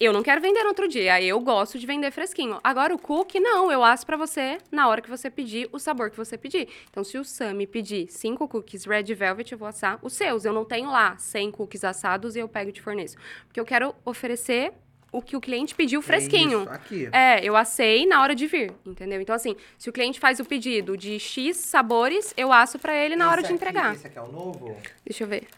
eu 0.00 0.12
não 0.12 0.22
quero 0.22 0.40
vender 0.40 0.62
no 0.62 0.68
outro 0.68 0.86
dia, 0.86 1.20
eu 1.22 1.40
gosto 1.40 1.78
de 1.78 1.86
vender 1.86 2.10
fresquinho. 2.10 2.58
Agora 2.62 2.94
o 2.94 2.98
cookie, 2.98 3.40
não, 3.40 3.70
eu 3.72 3.82
asso 3.82 4.06
para 4.06 4.16
você 4.16 4.58
na 4.70 4.88
hora 4.88 5.00
que 5.02 5.10
você 5.10 5.28
pedir 5.30 5.68
o 5.72 5.78
sabor 5.78 6.10
que 6.10 6.16
você 6.16 6.38
pedir. 6.38 6.68
Então, 6.90 7.02
se 7.02 7.18
o 7.18 7.24
Sam 7.24 7.54
me 7.54 7.66
pedir 7.66 8.06
cinco 8.10 8.46
cookies 8.46 8.84
Red 8.84 9.12
Velvet, 9.14 9.50
eu 9.52 9.58
vou 9.58 9.66
assar 9.68 9.98
os 10.02 10.12
seus. 10.12 10.44
Eu 10.44 10.52
não 10.52 10.64
tenho 10.64 10.90
lá 10.90 11.16
100 11.18 11.50
cookies 11.50 11.82
assados 11.84 12.36
e 12.36 12.38
eu 12.38 12.48
pego 12.48 12.70
de 12.70 12.80
forneço. 12.80 13.16
Porque 13.46 13.58
eu 13.58 13.64
quero 13.64 13.94
oferecer 14.04 14.72
o 15.10 15.22
que 15.22 15.34
o 15.36 15.40
cliente 15.40 15.74
pediu 15.74 16.02
fresquinho. 16.02 16.58
É 16.60 16.62
isso 16.62 16.70
aqui. 16.72 17.08
É, 17.12 17.42
eu 17.44 17.56
assei 17.56 18.04
na 18.06 18.20
hora 18.22 18.34
de 18.34 18.46
vir, 18.46 18.70
entendeu? 18.84 19.20
Então, 19.20 19.34
assim, 19.34 19.56
se 19.78 19.88
o 19.88 19.92
cliente 19.92 20.20
faz 20.20 20.38
o 20.38 20.44
pedido 20.44 20.96
de 20.96 21.18
X 21.18 21.56
sabores, 21.56 22.34
eu 22.36 22.52
asso 22.52 22.78
para 22.78 22.94
ele 22.94 23.16
na 23.16 23.24
Esse 23.24 23.32
hora 23.32 23.40
de 23.40 23.46
aqui- 23.46 23.54
entregar. 23.54 23.94
Esse 23.94 24.06
aqui 24.06 24.18
é 24.18 24.22
o 24.22 24.30
novo? 24.30 24.76
Deixa 25.04 25.24
eu 25.24 25.28
ver. 25.28 25.48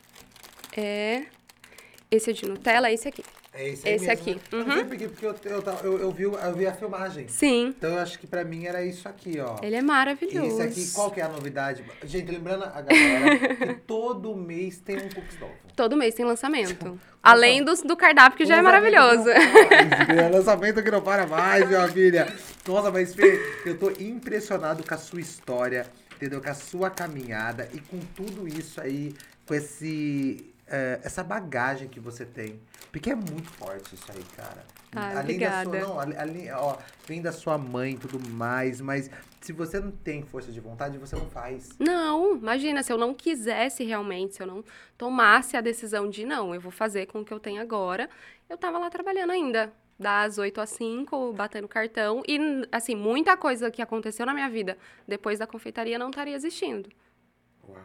É. 0.76 1.24
Esse 2.10 2.30
é 2.30 2.32
de 2.32 2.46
Nutella, 2.48 2.88
é 2.88 2.94
esse 2.94 3.08
aqui. 3.08 3.22
É 3.52 3.68
esse 3.68 3.88
Esse 3.88 4.06
mesmo, 4.06 4.12
aqui. 4.12 4.34
né? 4.34 4.40
Eu 4.52 4.64
não 4.64 4.76
Uhum. 4.76 4.88
quê, 4.96 5.08
porque 5.08 5.26
eu, 5.26 5.34
eu, 5.44 5.62
eu, 5.82 5.98
eu 6.02 6.10
vi, 6.12 6.22
eu 6.22 6.54
vi 6.54 6.66
a 6.66 6.72
filmagem. 6.72 7.26
Sim. 7.28 7.74
Então 7.76 7.90
eu 7.94 7.98
acho 7.98 8.16
que 8.18 8.26
pra 8.26 8.44
mim 8.44 8.66
era 8.66 8.84
isso 8.84 9.08
aqui, 9.08 9.40
ó. 9.40 9.56
Ele 9.60 9.74
é 9.74 9.82
maravilhoso. 9.82 10.62
Esse 10.62 10.80
aqui, 10.80 10.90
qual 10.92 11.10
que 11.10 11.20
é 11.20 11.24
a 11.24 11.28
novidade? 11.28 11.84
Gente, 12.04 12.30
lembrando 12.30 12.64
a 12.64 12.80
galera 12.80 13.38
que 13.56 13.74
todo 13.86 14.36
mês 14.36 14.78
tem 14.78 14.96
um 14.98 15.08
cookies 15.08 15.40
novo. 15.40 15.52
Todo 15.74 15.96
mês 15.96 16.14
tem 16.14 16.24
lançamento. 16.24 16.98
Além 17.22 17.64
do, 17.64 17.74
do 17.82 17.96
cardápio, 17.96 18.38
que 18.38 18.46
já 18.46 18.56
é 18.56 18.62
maravilhoso. 18.62 19.28
É 20.08 20.28
lançamento 20.28 20.82
que 20.82 20.90
não 20.90 21.02
para 21.02 21.26
mais, 21.26 21.66
minha 21.66 21.86
filha. 21.88 22.32
Nossa, 22.66 22.90
mas 22.90 23.14
Fê, 23.14 23.40
eu 23.66 23.76
tô 23.76 23.90
impressionado 23.98 24.84
com 24.86 24.94
a 24.94 24.98
sua 24.98 25.20
história, 25.20 25.86
entendeu? 26.16 26.40
Com 26.40 26.48
a 26.50 26.54
sua 26.54 26.88
caminhada 26.90 27.68
e 27.74 27.80
com 27.80 27.98
tudo 28.14 28.46
isso 28.46 28.80
aí, 28.80 29.14
com 29.46 29.54
esse, 29.54 30.49
é, 30.70 31.00
essa 31.02 31.24
bagagem 31.24 31.88
que 31.88 31.98
você 31.98 32.24
tem. 32.24 32.60
Porque 32.92 33.10
é 33.10 33.14
muito 33.14 33.50
forte 33.50 33.94
isso 33.94 34.06
aí, 34.10 34.24
cara. 34.36 34.64
Além 34.94 35.38
da 35.38 35.50
sua, 35.50 35.62
obrigada. 35.62 35.78
não, 35.78 36.00
além, 36.00 36.52
ó, 36.52 36.76
vem 37.06 37.20
da 37.20 37.32
sua 37.32 37.58
mãe 37.58 37.92
e 37.92 37.98
tudo 37.98 38.18
mais, 38.30 38.80
mas 38.80 39.10
se 39.40 39.52
você 39.52 39.80
não 39.80 39.90
tem 39.90 40.22
força 40.22 40.50
de 40.50 40.60
vontade, 40.60 40.98
você 40.98 41.16
não 41.16 41.28
faz. 41.30 41.70
Não, 41.78 42.36
imagina, 42.36 42.82
se 42.82 42.92
eu 42.92 42.98
não 42.98 43.14
quisesse 43.14 43.84
realmente, 43.84 44.36
se 44.36 44.42
eu 44.42 44.46
não 44.46 44.64
tomasse 44.96 45.56
a 45.56 45.60
decisão 45.60 46.08
de 46.08 46.24
não, 46.24 46.54
eu 46.54 46.60
vou 46.60 46.72
fazer 46.72 47.06
com 47.06 47.20
o 47.20 47.24
que 47.24 47.32
eu 47.32 47.40
tenho 47.40 47.60
agora, 47.60 48.08
eu 48.48 48.56
tava 48.56 48.78
lá 48.78 48.88
trabalhando 48.90 49.30
ainda. 49.30 49.72
Das 49.98 50.38
8 50.38 50.58
às 50.62 50.70
5, 50.70 51.34
batendo 51.34 51.68
cartão. 51.68 52.22
E, 52.26 52.38
assim, 52.72 52.94
muita 52.94 53.36
coisa 53.36 53.70
que 53.70 53.82
aconteceu 53.82 54.24
na 54.24 54.32
minha 54.32 54.48
vida 54.48 54.78
depois 55.06 55.38
da 55.38 55.46
confeitaria 55.46 55.98
não 55.98 56.08
estaria 56.08 56.34
existindo. 56.34 56.88
Uau. 57.68 57.84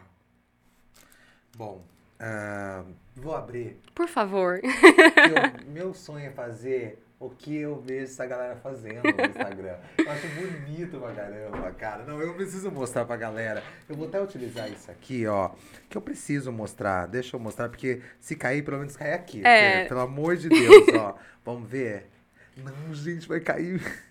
Bom, 1.54 1.84
ah, 2.18 2.84
vou 3.14 3.34
abrir 3.34 3.78
Por 3.94 4.08
favor. 4.08 4.60
Eu- 4.62 5.66
meu 5.72 5.94
sonho 5.94 6.26
é 6.26 6.30
fazer 6.30 7.02
o 7.18 7.30
que 7.30 7.56
eu 7.56 7.80
vejo 7.80 8.04
essa 8.04 8.26
galera 8.26 8.56
fazendo 8.56 9.02
no 9.02 9.24
Instagram. 9.26 9.76
Eu 9.96 10.10
acho 10.10 10.26
bonito 10.28 10.98
pra 11.00 11.12
caramba, 11.14 11.72
cara. 11.72 12.04
Não, 12.04 12.20
eu 12.20 12.34
preciso 12.34 12.70
mostrar 12.70 13.06
pra 13.06 13.16
galera. 13.16 13.62
Eu 13.88 13.96
vou 13.96 14.06
até 14.06 14.20
utilizar 14.20 14.70
isso 14.70 14.90
aqui, 14.90 15.26
ó. 15.26 15.50
Que 15.88 15.96
eu 15.96 16.02
preciso 16.02 16.52
mostrar. 16.52 17.06
Deixa 17.06 17.34
eu 17.36 17.40
mostrar, 17.40 17.70
porque 17.70 18.02
se 18.20 18.36
cair, 18.36 18.62
pelo 18.62 18.78
menos 18.78 18.96
cai 18.96 19.14
aqui. 19.14 19.40
É. 19.46 19.86
Pelo 19.86 20.00
amor 20.00 20.36
de 20.36 20.48
Deus, 20.50 20.88
ó. 20.94 21.16
Vamos 21.42 21.68
ver. 21.68 22.10
Não, 22.56 22.94
gente, 22.94 23.26
vai 23.28 23.40
cair. 23.40 23.80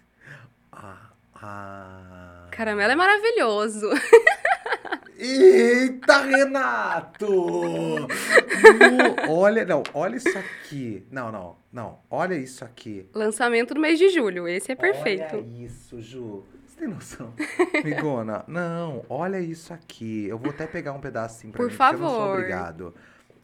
Ah, 0.78 1.10
ah. 1.36 2.48
Caramelo 2.52 2.92
é 2.92 2.96
maravilhoso. 2.96 3.90
Eita, 5.18 6.22
Renato! 6.24 7.26
No- 7.28 8.08
olha, 9.30 9.66
não, 9.66 9.84
olha 9.94 10.16
isso 10.18 10.38
aqui. 10.38 11.06
Não, 11.12 11.32
não, 11.32 11.56
não. 11.72 12.00
Olha 12.10 12.36
isso 12.36 12.64
aqui. 12.66 13.08
Lançamento 13.14 13.74
do 13.74 13.80
mês 13.80 13.98
de 13.98 14.10
julho. 14.10 14.48
Esse 14.48 14.72
é 14.72 14.76
perfeito. 14.76 15.36
Olha 15.36 15.46
isso, 15.66 16.02
Ju. 16.02 16.44
Você 16.68 16.80
tem 16.80 16.88
noção? 16.90 17.34
Migona, 17.84 18.44
não, 18.48 19.06
olha 19.10 19.40
isso 19.40 19.74
aqui. 19.74 20.26
Eu 20.28 20.38
vou 20.38 20.50
até 20.52 20.68
pegar 20.68 20.92
um 20.92 21.00
pedacinho 21.00 21.54
pra 21.54 21.62
Por 21.64 21.72
mim, 21.72 21.78
porque 21.78 21.96
eu 21.96 22.00
não 22.00 22.10
sou 22.10 22.18
favor. 22.20 22.38
obrigado. 22.38 22.94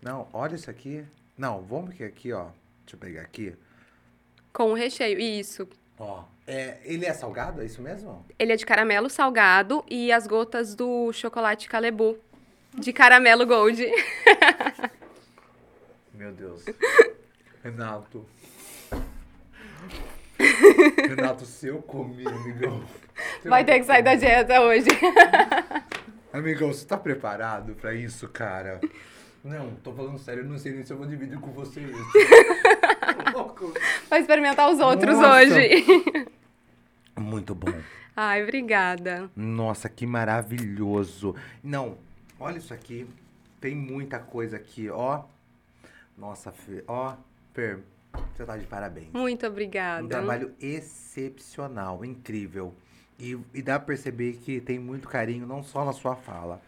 Não, 0.02 0.28
olha 0.34 0.56
isso 0.56 0.70
aqui. 0.70 1.06
Não, 1.38 1.62
vamos 1.62 1.94
que 1.96 2.04
aqui, 2.04 2.34
ó. 2.34 2.48
Deixa 2.86 2.96
eu 2.96 3.00
pegar 3.00 3.22
aqui. 3.22 3.56
Com 4.52 4.72
o 4.72 4.74
recheio. 4.74 5.18
Isso. 5.20 5.68
Ó, 5.98 6.24
é, 6.48 6.78
ele 6.84 7.06
é 7.06 7.14
salgado, 7.14 7.62
é 7.62 7.66
isso 7.66 7.82
mesmo? 7.82 8.26
Ele 8.38 8.54
é 8.54 8.56
de 8.56 8.66
caramelo 8.66 9.10
salgado 9.10 9.84
e 9.89 10.12
as 10.12 10.28
gotas 10.28 10.76
do 10.76 11.12
chocolate 11.14 11.70
Calebu. 11.70 12.18
De 12.78 12.94
caramelo 12.94 13.46
gold. 13.46 13.82
Meu 16.14 16.32
Deus. 16.32 16.64
Renato. 17.64 18.26
Renato, 21.08 21.46
se 21.46 21.68
eu 21.68 21.82
comer, 21.82 22.28
amigão. 22.28 22.84
Vai 23.46 23.64
ter 23.64 23.80
que 23.80 23.86
sair 23.86 24.02
da 24.02 24.16
dieta 24.16 24.62
hoje. 24.62 24.88
Amigão, 26.34 26.70
você 26.70 26.86
tá 26.86 26.98
preparado 26.98 27.76
pra 27.76 27.94
isso, 27.94 28.28
cara? 28.30 28.80
Não, 29.44 29.76
tô 29.76 29.94
falando 29.94 30.18
sério, 30.20 30.44
eu 30.44 30.48
não 30.48 30.58
sei 30.58 30.72
nem 30.72 30.86
se 30.86 30.94
eu 30.94 30.98
vou 30.98 31.08
dividir 31.08 31.39
com 31.39 31.52
você 31.52 31.82
isso. 31.82 32.12
Vai 34.09 34.22
experimentar 34.22 34.70
os 34.72 34.80
outros 34.80 35.16
Nossa. 35.18 35.36
hoje. 35.36 36.28
Muito 37.18 37.53
bom. 37.53 37.74
Ai, 38.16 38.43
obrigada. 38.43 39.30
Nossa, 39.36 39.88
que 39.89 40.05
maravilhoso. 40.05 41.36
Não, 41.64 41.97
olha 42.39 42.57
isso 42.57 42.74
aqui. 42.74 43.07
Tem 43.59 43.76
muita 43.76 44.20
coisa 44.20 44.57
aqui, 44.57 44.89
ó. 44.89 45.24
Nossa, 46.18 46.51
Fê, 46.51 46.84
ó. 46.88 47.14
Fer, 47.53 47.80
você 48.34 48.45
tá 48.45 48.57
de 48.57 48.66
parabéns. 48.66 49.07
Muito 49.14 49.45
obrigada. 49.45 50.03
Um 50.03 50.07
trabalho 50.07 50.53
excepcional, 50.59 52.03
incrível. 52.03 52.74
E, 53.20 53.38
e 53.53 53.62
dá 53.62 53.78
pra 53.78 53.88
perceber 53.88 54.34
que 54.43 54.59
tem 54.59 54.80
muito 54.80 55.07
carinho, 55.07 55.45
não 55.45 55.62
só 55.64 55.86
na 55.86 55.93
sua 55.93 56.16
fala, 56.16 56.59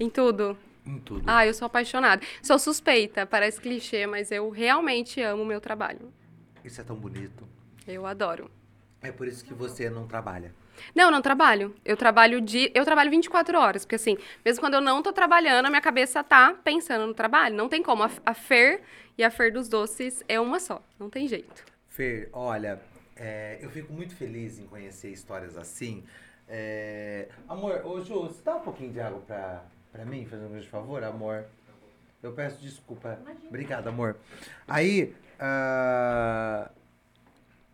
Em 0.00 0.08
tudo. 0.08 0.56
em 0.86 0.98
tudo. 0.98 1.22
Ah, 1.26 1.46
eu 1.46 1.52
sou 1.52 1.66
apaixonada. 1.66 2.22
Sou 2.42 2.58
suspeita, 2.58 3.26
parece 3.26 3.60
clichê, 3.60 4.06
mas 4.06 4.30
eu 4.32 4.48
realmente 4.48 5.20
amo 5.20 5.42
o 5.42 5.46
meu 5.46 5.60
trabalho. 5.60 6.10
Isso 6.64 6.80
é 6.80 6.84
tão 6.84 6.96
bonito. 6.96 7.46
Eu 7.86 8.06
adoro. 8.06 8.50
É 9.00 9.10
por 9.10 9.26
isso 9.26 9.44
que 9.44 9.52
você 9.52 9.90
não 9.90 10.06
trabalha. 10.06 10.54
Não, 10.94 11.10
não 11.10 11.20
trabalho. 11.20 11.74
Eu 11.84 11.96
trabalho 11.96 12.40
de, 12.40 12.70
eu 12.74 12.84
trabalho 12.84 13.10
24 13.10 13.58
horas, 13.58 13.84
porque 13.84 13.96
assim, 13.96 14.16
mesmo 14.44 14.60
quando 14.60 14.74
eu 14.74 14.80
não 14.80 15.02
tô 15.02 15.12
trabalhando, 15.12 15.66
a 15.66 15.68
minha 15.68 15.82
cabeça 15.82 16.22
tá 16.22 16.54
pensando 16.64 17.06
no 17.06 17.14
trabalho. 17.14 17.56
Não 17.56 17.68
tem 17.68 17.82
como. 17.82 18.02
A, 18.04 18.10
a 18.24 18.34
Fer 18.34 18.82
e 19.18 19.24
a 19.24 19.30
Fer 19.30 19.52
dos 19.52 19.68
Doces 19.68 20.22
é 20.28 20.40
uma 20.40 20.60
só. 20.60 20.82
Não 20.98 21.10
tem 21.10 21.26
jeito. 21.26 21.64
Fer, 21.88 22.28
olha, 22.32 22.80
é, 23.16 23.58
eu 23.60 23.70
fico 23.70 23.92
muito 23.92 24.14
feliz 24.14 24.58
em 24.58 24.66
conhecer 24.66 25.10
histórias 25.10 25.56
assim. 25.56 26.04
É, 26.48 27.28
amor, 27.48 27.84
ô 27.84 28.00
Ju, 28.00 28.22
você 28.22 28.42
dá 28.42 28.56
um 28.56 28.60
pouquinho 28.60 28.92
de 28.92 29.00
água 29.00 29.20
pra, 29.20 29.64
pra 29.90 30.04
mim, 30.04 30.24
fazendo 30.26 30.46
um 30.46 30.52
grande 30.52 30.68
favor, 30.68 31.02
amor? 31.02 31.46
Eu 32.22 32.32
peço 32.32 32.60
desculpa. 32.60 33.18
Obrigado, 33.48 33.88
amor. 33.88 34.16
Aí, 34.68 35.14
ah, 35.40 36.70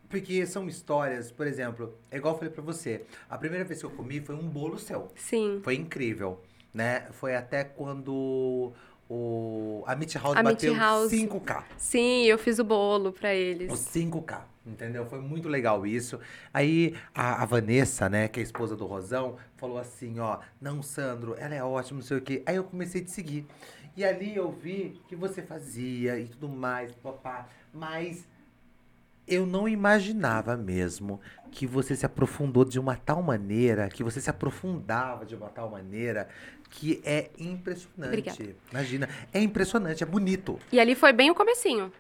porque 0.08 0.46
são 0.46 0.66
histórias, 0.66 1.30
por 1.30 1.46
exemplo, 1.46 1.94
é 2.10 2.16
igual 2.16 2.34
eu 2.34 2.38
falei 2.38 2.52
pra 2.52 2.62
você. 2.62 3.04
A 3.28 3.36
primeira 3.36 3.64
vez 3.64 3.80
que 3.80 3.84
eu 3.84 3.90
comi 3.90 4.20
foi 4.20 4.34
um 4.34 4.48
bolo 4.48 4.78
seu. 4.78 5.08
Sim. 5.14 5.60
Foi 5.62 5.74
incrível, 5.74 6.42
né? 6.72 7.06
Foi 7.12 7.36
até 7.36 7.62
quando 7.62 8.72
o, 9.06 9.84
a 9.86 9.94
Meat 9.94 10.14
House 10.14 10.36
A 10.36 10.42
Meat 10.42 10.54
bateu 10.54 10.74
House. 10.74 11.12
5K. 11.12 11.64
Sim, 11.76 12.24
eu 12.24 12.38
fiz 12.38 12.58
o 12.58 12.64
bolo 12.64 13.12
pra 13.12 13.34
eles. 13.34 13.70
Os 13.70 13.80
5K, 13.80 14.40
entendeu? 14.66 15.04
Foi 15.04 15.20
muito 15.20 15.46
legal 15.46 15.86
isso. 15.86 16.18
Aí 16.54 16.94
a, 17.14 17.42
a 17.42 17.44
Vanessa, 17.44 18.08
né, 18.08 18.28
que 18.28 18.40
é 18.40 18.42
a 18.42 18.44
esposa 18.44 18.74
do 18.74 18.86
Rosão, 18.86 19.36
falou 19.58 19.76
assim, 19.76 20.18
ó, 20.20 20.38
não, 20.58 20.82
Sandro, 20.82 21.34
ela 21.38 21.54
é 21.54 21.62
ótima, 21.62 22.00
não 22.00 22.06
sei 22.06 22.16
o 22.16 22.22
quê. 22.22 22.42
Aí 22.46 22.56
eu 22.56 22.64
comecei 22.64 23.02
a 23.02 23.04
te 23.04 23.10
seguir. 23.10 23.46
E 23.98 24.04
ali 24.04 24.36
eu 24.36 24.52
vi 24.52 24.96
que 25.08 25.16
você 25.16 25.42
fazia 25.42 26.20
e 26.20 26.28
tudo 26.28 26.48
mais, 26.48 26.92
papá. 26.94 27.48
Mas 27.74 28.28
eu 29.26 29.44
não 29.44 29.68
imaginava 29.68 30.56
mesmo 30.56 31.20
que 31.50 31.66
você 31.66 31.96
se 31.96 32.06
aprofundou 32.06 32.64
de 32.64 32.78
uma 32.78 32.94
tal 32.94 33.20
maneira, 33.24 33.88
que 33.88 34.04
você 34.04 34.20
se 34.20 34.30
aprofundava 34.30 35.26
de 35.26 35.34
uma 35.34 35.48
tal 35.48 35.68
maneira 35.68 36.28
que 36.70 37.02
é 37.04 37.30
impressionante. 37.40 38.20
Obrigada. 38.20 38.56
Imagina, 38.70 39.08
é 39.34 39.40
impressionante, 39.40 40.04
é 40.04 40.06
bonito. 40.06 40.60
E 40.70 40.78
ali 40.78 40.94
foi 40.94 41.12
bem 41.12 41.32
o 41.32 41.34
comecinho. 41.34 41.92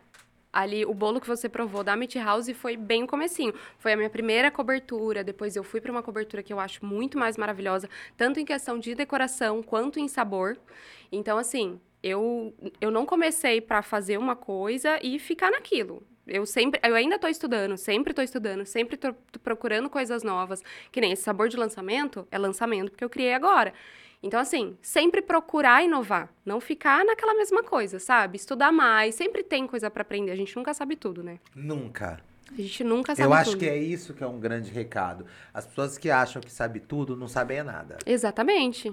Ali, 0.52 0.86
o 0.86 0.94
bolo 0.94 1.20
que 1.20 1.26
você 1.26 1.48
provou 1.48 1.82
da 1.82 1.96
Meat 1.96 2.14
House 2.14 2.48
foi 2.52 2.76
bem 2.76 3.02
o 3.02 3.06
comecinho. 3.08 3.52
Foi 3.76 3.92
a 3.92 3.96
minha 3.96 4.08
primeira 4.08 4.52
cobertura, 4.52 5.24
depois 5.24 5.56
eu 5.56 5.64
fui 5.64 5.80
para 5.80 5.90
uma 5.90 6.02
cobertura 6.02 6.44
que 6.44 6.52
eu 6.52 6.60
acho 6.60 6.86
muito 6.86 7.18
mais 7.18 7.36
maravilhosa, 7.36 7.90
tanto 8.16 8.38
em 8.38 8.44
questão 8.44 8.78
de 8.78 8.94
decoração 8.94 9.64
quanto 9.64 9.98
em 9.98 10.06
sabor. 10.06 10.56
Então, 11.10 11.36
assim, 11.36 11.80
eu, 12.02 12.54
eu 12.80 12.90
não 12.90 13.04
comecei 13.04 13.60
para 13.60 13.82
fazer 13.82 14.18
uma 14.18 14.36
coisa 14.36 14.98
e 15.02 15.18
ficar 15.18 15.50
naquilo. 15.50 16.02
Eu 16.26 16.44
sempre, 16.44 16.78
eu 16.84 16.94
ainda 16.94 17.18
tô 17.18 17.26
estudando, 17.26 17.76
sempre 17.78 18.12
tô 18.12 18.20
estudando, 18.20 18.66
sempre 18.66 18.96
tô 18.96 19.14
procurando 19.42 19.88
coisas 19.88 20.22
novas. 20.22 20.62
Que 20.92 21.00
nem 21.00 21.12
esse 21.12 21.22
sabor 21.22 21.48
de 21.48 21.56
lançamento, 21.56 22.28
é 22.30 22.38
lançamento 22.38 22.90
porque 22.90 23.04
eu 23.04 23.08
criei 23.10 23.32
agora. 23.32 23.72
Então, 24.22 24.38
assim, 24.40 24.76
sempre 24.82 25.22
procurar 25.22 25.82
inovar, 25.84 26.28
não 26.44 26.60
ficar 26.60 27.04
naquela 27.04 27.34
mesma 27.34 27.62
coisa, 27.62 27.98
sabe? 27.98 28.36
Estudar 28.36 28.72
mais, 28.72 29.14
sempre 29.14 29.42
tem 29.42 29.66
coisa 29.66 29.90
para 29.90 30.02
aprender. 30.02 30.32
A 30.32 30.36
gente 30.36 30.54
nunca 30.56 30.74
sabe 30.74 30.96
tudo, 30.96 31.22
né? 31.22 31.38
Nunca. 31.54 32.20
A 32.50 32.56
gente 32.60 32.82
nunca 32.82 33.14
sabe 33.14 33.26
Eu 33.26 33.30
tudo. 33.30 33.38
acho 33.40 33.56
que 33.56 33.66
é 33.68 33.76
isso 33.78 34.12
que 34.14 34.24
é 34.24 34.26
um 34.26 34.40
grande 34.40 34.70
recado. 34.72 35.24
As 35.54 35.66
pessoas 35.66 35.96
que 35.96 36.10
acham 36.10 36.42
que 36.42 36.50
sabe 36.50 36.80
tudo 36.80 37.16
não 37.16 37.28
sabem 37.28 37.58
é 37.58 37.62
nada. 37.62 37.98
Exatamente. 38.04 38.92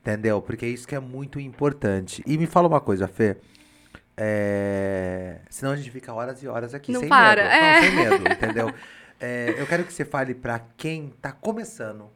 Entendeu? 0.00 0.40
Porque 0.40 0.66
isso 0.66 0.88
que 0.88 0.94
é 0.94 1.00
muito 1.00 1.38
importante. 1.38 2.22
E 2.26 2.38
me 2.38 2.46
fala 2.46 2.66
uma 2.68 2.80
coisa, 2.80 3.06
Fê. 3.06 3.36
É... 4.16 5.40
Senão 5.48 5.72
a 5.72 5.76
gente 5.76 5.90
fica 5.90 6.12
horas 6.12 6.42
e 6.42 6.48
horas 6.48 6.74
aqui 6.74 6.92
Não 6.92 7.00
sem 7.00 7.08
para, 7.08 7.42
medo. 7.42 7.54
é. 7.54 7.72
Não, 7.72 7.82
sem 7.82 7.96
medo, 7.96 8.32
entendeu? 8.32 8.74
É, 9.22 9.54
eu 9.58 9.66
quero 9.66 9.84
que 9.84 9.92
você 9.92 10.02
fale 10.02 10.34
pra 10.34 10.58
quem 10.78 11.10
tá 11.20 11.30
começando. 11.30 12.08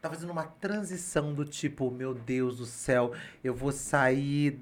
Tá 0.00 0.08
fazendo 0.08 0.30
uma 0.30 0.44
transição 0.44 1.34
do 1.34 1.44
tipo, 1.44 1.90
meu 1.90 2.14
Deus 2.14 2.56
do 2.56 2.64
céu, 2.64 3.12
eu 3.44 3.54
vou 3.54 3.70
sair 3.72 4.58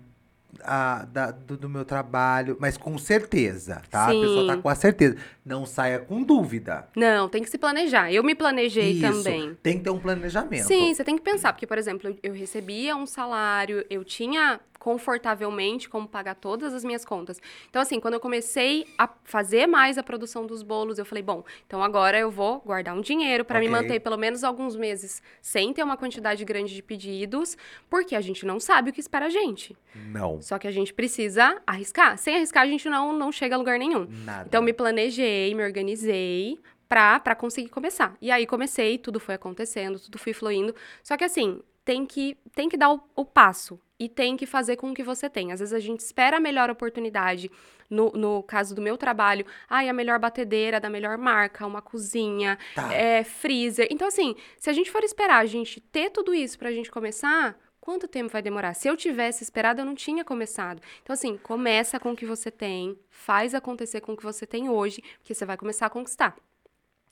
ah, 0.62 1.06
da- 1.10 1.30
do, 1.30 1.56
do 1.56 1.68
meu 1.68 1.84
trabalho, 1.84 2.56
mas 2.60 2.76
com 2.76 2.96
certeza, 2.98 3.82
tá? 3.90 4.04
A 4.06 4.08
pessoa 4.08 4.46
tá 4.46 4.54
Sim. 4.54 4.60
com 4.62 4.68
a 4.68 4.74
certeza. 4.74 5.16
Não 5.44 5.64
saia 5.66 5.98
com 5.98 6.22
dúvida. 6.22 6.88
Não, 6.96 7.28
tem 7.28 7.42
que 7.42 7.50
se 7.50 7.58
planejar. 7.58 8.12
Eu 8.12 8.22
me 8.22 8.34
planejei 8.34 8.92
Isso, 8.92 9.00
também. 9.02 9.54
Tem 9.62 9.78
que 9.78 9.84
ter 9.84 9.90
um 9.90 9.98
planejamento. 9.98 10.66
Sim, 10.66 10.92
você 10.94 11.04
tem 11.04 11.16
que 11.16 11.22
pensar, 11.22 11.52
porque, 11.52 11.66
por 11.66 11.78
exemplo, 11.78 12.16
eu 12.22 12.32
recebia 12.32 12.96
um 12.96 13.06
salário, 13.06 13.84
eu 13.88 14.04
tinha 14.04 14.60
confortavelmente 14.78 15.88
como 15.88 16.06
pagar 16.06 16.34
todas 16.34 16.72
as 16.72 16.84
minhas 16.84 17.04
contas. 17.04 17.40
Então, 17.68 17.82
assim, 17.82 17.98
quando 18.00 18.14
eu 18.14 18.20
comecei 18.20 18.86
a 18.96 19.08
fazer 19.24 19.66
mais 19.66 19.98
a 19.98 20.02
produção 20.02 20.46
dos 20.46 20.62
bolos, 20.62 20.98
eu 20.98 21.04
falei, 21.04 21.22
bom, 21.22 21.44
então 21.66 21.82
agora 21.82 22.18
eu 22.18 22.30
vou 22.30 22.60
guardar 22.60 22.96
um 22.96 23.00
dinheiro 23.00 23.44
para 23.44 23.58
me 23.60 23.66
Ok. 23.68 23.80
manter 23.80 24.00
pelo 24.00 24.16
menos 24.16 24.44
alguns 24.44 24.76
meses 24.76 25.22
sem 25.42 25.72
ter 25.72 25.82
uma 25.82 25.96
quantidade 25.96 26.44
grande 26.44 26.74
de 26.74 26.82
pedidos, 26.82 27.56
porque 27.90 28.14
a 28.14 28.20
gente 28.20 28.46
não 28.46 28.60
sabe 28.60 28.90
o 28.90 28.92
que 28.92 29.00
espera 29.00 29.26
a 29.26 29.30
gente. 29.30 29.76
Não. 29.94 30.40
Só 30.40 30.58
que 30.58 30.68
a 30.68 30.70
gente 30.70 30.94
precisa 30.94 31.60
arriscar. 31.66 32.16
Sem 32.18 32.36
arriscar, 32.36 32.62
a 32.62 32.66
gente 32.66 32.88
não, 32.88 33.12
não 33.12 33.32
chega 33.32 33.54
a 33.54 33.58
lugar 33.58 33.78
nenhum. 33.78 34.06
Nada. 34.24 34.44
Então, 34.46 34.62
me 34.62 34.72
planejei, 34.72 35.54
me 35.54 35.64
organizei 35.64 36.58
pra 36.88 37.34
conseguir 37.36 37.68
começar. 37.68 38.16
E 38.20 38.30
aí, 38.30 38.46
comecei, 38.46 38.96
tudo 38.96 39.20
foi 39.20 39.34
acontecendo, 39.34 39.98
tudo 40.00 40.18
foi 40.18 40.32
fluindo. 40.32 40.74
Só 41.02 41.16
que, 41.16 41.24
assim, 41.24 41.60
tem 41.84 42.06
que, 42.06 42.36
tem 42.54 42.68
que 42.68 42.76
dar 42.76 42.92
o, 42.92 43.00
o 43.14 43.24
passo 43.24 43.78
e 43.98 44.08
tem 44.08 44.36
que 44.36 44.46
fazer 44.46 44.76
com 44.76 44.90
o 44.90 44.94
que 44.94 45.02
você 45.02 45.28
tem. 45.28 45.52
Às 45.52 45.60
vezes, 45.60 45.74
a 45.74 45.80
gente 45.80 46.00
espera 46.00 46.36
a 46.36 46.40
melhor 46.40 46.70
oportunidade. 46.70 47.50
No, 47.90 48.10
no 48.12 48.42
caso 48.42 48.74
do 48.74 48.82
meu 48.82 48.98
trabalho, 48.98 49.46
ai, 49.68 49.88
a 49.88 49.92
melhor 49.94 50.18
batedeira 50.18 50.78
da 50.78 50.90
melhor 50.90 51.16
marca, 51.16 51.66
uma 51.66 51.80
cozinha, 51.80 52.58
Tá. 52.74 52.92
é, 52.92 53.24
freezer. 53.24 53.88
Então, 53.90 54.06
assim, 54.06 54.36
se 54.58 54.68
a 54.68 54.72
gente 54.74 54.90
for 54.90 55.02
esperar 55.02 55.38
a 55.38 55.46
gente 55.46 55.80
ter 55.80 56.10
tudo 56.10 56.34
isso 56.34 56.58
pra 56.58 56.70
gente 56.70 56.90
começar, 56.90 57.58
quanto 57.80 58.06
tempo 58.06 58.28
vai 58.30 58.42
demorar? 58.42 58.74
Se 58.74 58.86
eu 58.86 58.94
tivesse 58.94 59.42
esperado, 59.42 59.80
eu 59.80 59.86
não 59.86 59.94
tinha 59.94 60.22
começado. 60.22 60.82
Então, 61.02 61.14
assim, 61.14 61.38
começa 61.38 61.98
com 61.98 62.12
o 62.12 62.16
que 62.16 62.26
você 62.26 62.50
tem, 62.50 62.98
faz 63.08 63.54
acontecer 63.54 64.02
com 64.02 64.12
o 64.12 64.16
que 64.18 64.22
você 64.22 64.46
tem 64.46 64.68
hoje, 64.68 65.00
porque 65.18 65.34
você 65.34 65.46
vai 65.46 65.56
começar 65.56 65.86
a 65.86 65.90
conquistar. 65.90 66.36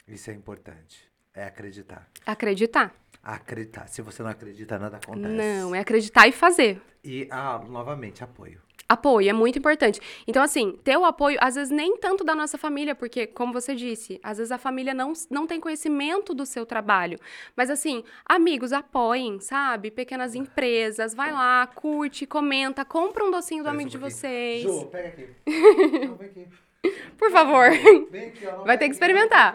Isso 0.06 0.30
é 0.30 0.34
importante. 0.34 1.10
É 1.34 1.44
acreditar. 1.44 2.06
Acreditar. 2.26 2.94
Acreditar. 3.28 3.88
Se 3.88 4.00
você 4.02 4.22
não 4.22 4.30
acredita, 4.30 4.78
nada 4.78 4.98
acontece. 4.98 5.34
Não, 5.34 5.74
é 5.74 5.80
acreditar 5.80 6.28
e 6.28 6.32
fazer. 6.32 6.80
E, 7.02 7.26
ah, 7.28 7.60
novamente, 7.68 8.22
apoio. 8.22 8.62
Apoio 8.88 9.28
é 9.28 9.32
muito 9.32 9.58
importante. 9.58 10.00
Então, 10.28 10.40
assim, 10.40 10.78
ter 10.84 10.96
o 10.96 11.04
apoio, 11.04 11.36
às 11.40 11.56
vezes 11.56 11.72
nem 11.72 11.96
tanto 11.96 12.22
da 12.22 12.36
nossa 12.36 12.56
família, 12.56 12.94
porque, 12.94 13.26
como 13.26 13.52
você 13.52 13.74
disse, 13.74 14.20
às 14.22 14.38
vezes 14.38 14.52
a 14.52 14.58
família 14.58 14.94
não, 14.94 15.12
não 15.28 15.44
tem 15.44 15.58
conhecimento 15.58 16.32
do 16.32 16.46
seu 16.46 16.64
trabalho. 16.64 17.18
Mas, 17.56 17.68
assim, 17.68 18.04
amigos, 18.24 18.72
apoiem, 18.72 19.40
sabe? 19.40 19.90
Pequenas 19.90 20.36
empresas, 20.36 21.12
vai 21.12 21.32
lá, 21.32 21.66
curte, 21.66 22.26
comenta, 22.26 22.84
compra 22.84 23.24
um 23.24 23.30
docinho 23.32 23.64
do 23.64 23.66
Espera 23.68 23.74
amigo 23.74 23.90
de 23.90 23.96
um 23.96 24.00
pouquinho. 24.00 24.20
vocês. 24.20 24.62
Ju, 24.62 24.86
pega 24.86 25.08
aqui. 25.08 25.28
Não, 26.06 26.14
vem 26.14 26.28
aqui. 26.28 26.46
Por 27.18 27.30
favor. 27.30 27.70
Vem 28.10 28.28
aqui, 28.28 28.46
ó. 28.46 28.62
Vai 28.64 28.76
ter 28.78 28.86
que 28.86 28.92
experimentar. 28.92 29.54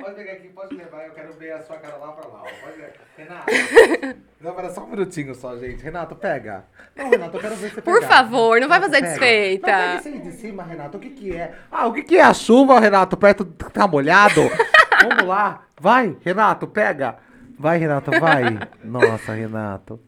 Pode 0.00 0.14
pegar 0.16 0.32
aqui, 0.32 0.48
pode 0.48 0.74
levar. 0.74 1.06
Eu 1.06 1.12
quero 1.12 1.32
ver 1.34 1.52
a 1.52 1.62
sua 1.62 1.76
cara 1.76 1.96
lá 1.96 2.12
pra 2.12 2.28
lá. 2.28 2.44
Pode 2.62 2.76
ver. 2.76 2.92
Renato. 3.16 3.46
Não, 4.40 4.70
só 4.70 4.82
um 4.82 4.88
minutinho 4.88 5.34
só, 5.34 5.56
gente. 5.56 5.82
Renato, 5.82 6.16
pega. 6.16 6.64
Não, 6.96 7.08
Renato, 7.10 7.36
eu 7.36 7.40
quero 7.40 7.54
ver 7.54 7.70
você 7.70 7.80
Por 7.80 8.00
pegar. 8.00 8.08
favor, 8.08 8.60
não 8.60 8.68
vai 8.68 8.80
fazer 8.80 8.96
pega. 8.96 9.06
desfeita. 9.08 9.66
Não, 9.70 9.78
pega 9.78 9.94
esse 9.98 10.08
aí 10.08 10.18
de 10.18 10.32
cima, 10.32 10.62
Renato. 10.64 10.96
O 10.96 11.00
que 11.00 11.10
que 11.10 11.36
é? 11.36 11.54
Ah, 11.70 11.86
o 11.86 11.92
que 11.92 12.02
que 12.02 12.16
é 12.16 12.22
a 12.22 12.34
chuva, 12.34 12.80
Renato? 12.80 13.16
Perto 13.16 13.44
tá 13.44 13.86
molhado? 13.86 14.42
Vamos 15.00 15.24
lá. 15.26 15.62
Vai, 15.80 16.16
Renato, 16.24 16.66
pega. 16.66 17.18
Vai, 17.56 17.78
Renato, 17.78 18.10
vai. 18.18 18.58
Nossa, 18.82 19.32
Renato. 19.32 20.00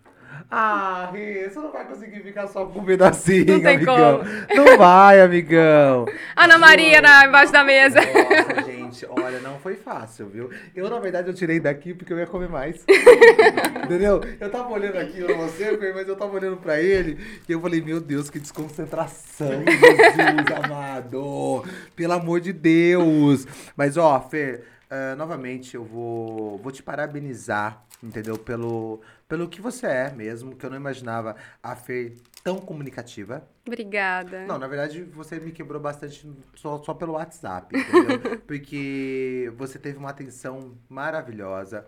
Ah, 0.56 1.10
Rê, 1.12 1.50
você 1.50 1.58
não 1.58 1.72
vai 1.72 1.84
conseguir 1.84 2.20
ficar 2.20 2.46
só 2.46 2.64
com 2.64 2.78
um 2.78 2.84
pedacinho, 2.84 3.54
Não 3.54 3.60
tem 3.60 3.74
amigão. 3.74 4.20
Não 4.54 4.78
vai, 4.78 5.20
amigão. 5.20 6.06
Ana 6.36 6.56
Maria 6.56 7.02
na, 7.02 7.26
embaixo 7.26 7.52
da 7.52 7.64
mesa. 7.64 7.98
Nossa, 8.00 8.62
gente, 8.70 9.04
olha, 9.08 9.40
não 9.40 9.58
foi 9.58 9.74
fácil, 9.74 10.28
viu? 10.28 10.50
Eu, 10.72 10.88
na 10.88 11.00
verdade, 11.00 11.26
eu 11.26 11.34
tirei 11.34 11.58
daqui 11.58 11.92
porque 11.92 12.12
eu 12.12 12.18
ia 12.20 12.26
comer 12.28 12.48
mais. 12.48 12.84
Entendeu? 13.84 14.20
Eu 14.38 14.48
tava 14.48 14.70
olhando 14.70 14.96
aqui 14.96 15.24
pra 15.24 15.34
você, 15.34 15.76
mas 15.92 16.06
eu 16.06 16.14
tava 16.14 16.36
olhando 16.36 16.58
pra 16.58 16.80
ele 16.80 17.18
e 17.48 17.50
eu 17.50 17.60
falei, 17.60 17.82
meu 17.82 18.00
Deus, 18.00 18.30
que 18.30 18.38
desconcentração, 18.38 19.64
Jesus 19.66 20.64
amado. 20.64 21.64
Pelo 21.96 22.12
amor 22.12 22.40
de 22.40 22.52
Deus. 22.52 23.44
Mas, 23.76 23.96
ó, 23.96 24.20
Fer, 24.20 24.62
eh, 24.88 25.16
novamente, 25.16 25.74
eu 25.74 25.82
vou, 25.82 26.58
vou 26.58 26.70
te 26.70 26.80
parabenizar, 26.80 27.82
entendeu? 28.00 28.38
Pelo, 28.38 29.00
pelo 29.28 29.48
que 29.48 29.60
você 29.60 29.86
é 29.86 30.10
mesmo, 30.12 30.54
que 30.54 30.64
eu 30.64 30.70
não 30.70 30.76
imaginava 30.76 31.36
a 31.62 31.74
Fer 31.74 32.16
tão 32.42 32.58
comunicativa. 32.58 33.48
Obrigada. 33.66 34.46
Não, 34.46 34.58
na 34.58 34.66
verdade, 34.66 35.02
você 35.02 35.40
me 35.40 35.50
quebrou 35.50 35.80
bastante 35.80 36.30
só, 36.54 36.82
só 36.82 36.92
pelo 36.92 37.14
WhatsApp, 37.14 37.74
entendeu? 37.76 38.38
porque 38.46 39.52
você 39.56 39.78
teve 39.78 39.98
uma 39.98 40.10
atenção 40.10 40.76
maravilhosa. 40.88 41.86